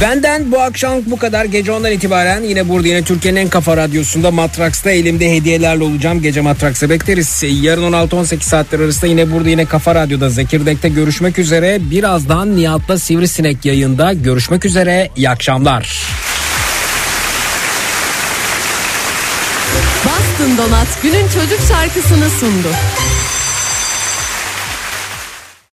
Benden 0.01 0.51
bu 0.51 0.61
akşam 0.61 0.99
bu 1.05 1.17
kadar. 1.17 1.45
Gece 1.45 1.71
ondan 1.71 1.91
itibaren 1.91 2.43
yine 2.43 2.69
burada 2.69 2.87
yine 2.87 3.03
Türkiye'nin 3.03 3.39
en 3.39 3.49
kafa 3.49 3.77
radyosunda 3.77 4.31
Matraks'ta 4.31 4.91
elimde 4.91 5.31
hediyelerle 5.31 5.83
olacağım. 5.83 6.21
Gece 6.21 6.41
Matraks'a 6.41 6.89
bekleriz. 6.89 7.43
Yarın 7.61 7.93
16-18 7.93 8.41
saatler 8.41 8.79
arasında 8.79 9.07
yine 9.07 9.31
burada 9.31 9.49
yine 9.49 9.65
Kafa 9.65 9.95
Radyo'da 9.95 10.29
Zekirdek'te 10.29 10.89
görüşmek 10.89 11.39
üzere. 11.39 11.77
Birazdan 11.91 12.55
Nihat'la 12.55 12.99
Sivrisinek 12.99 13.65
yayında 13.65 14.13
görüşmek 14.13 14.65
üzere. 14.65 15.09
İyi 15.15 15.29
akşamlar. 15.29 16.03
Bastın 20.05 20.57
Donat 20.57 20.87
günün 21.03 21.27
çocuk 21.27 21.59
şarkısını 21.69 22.29
sundu. 22.29 22.67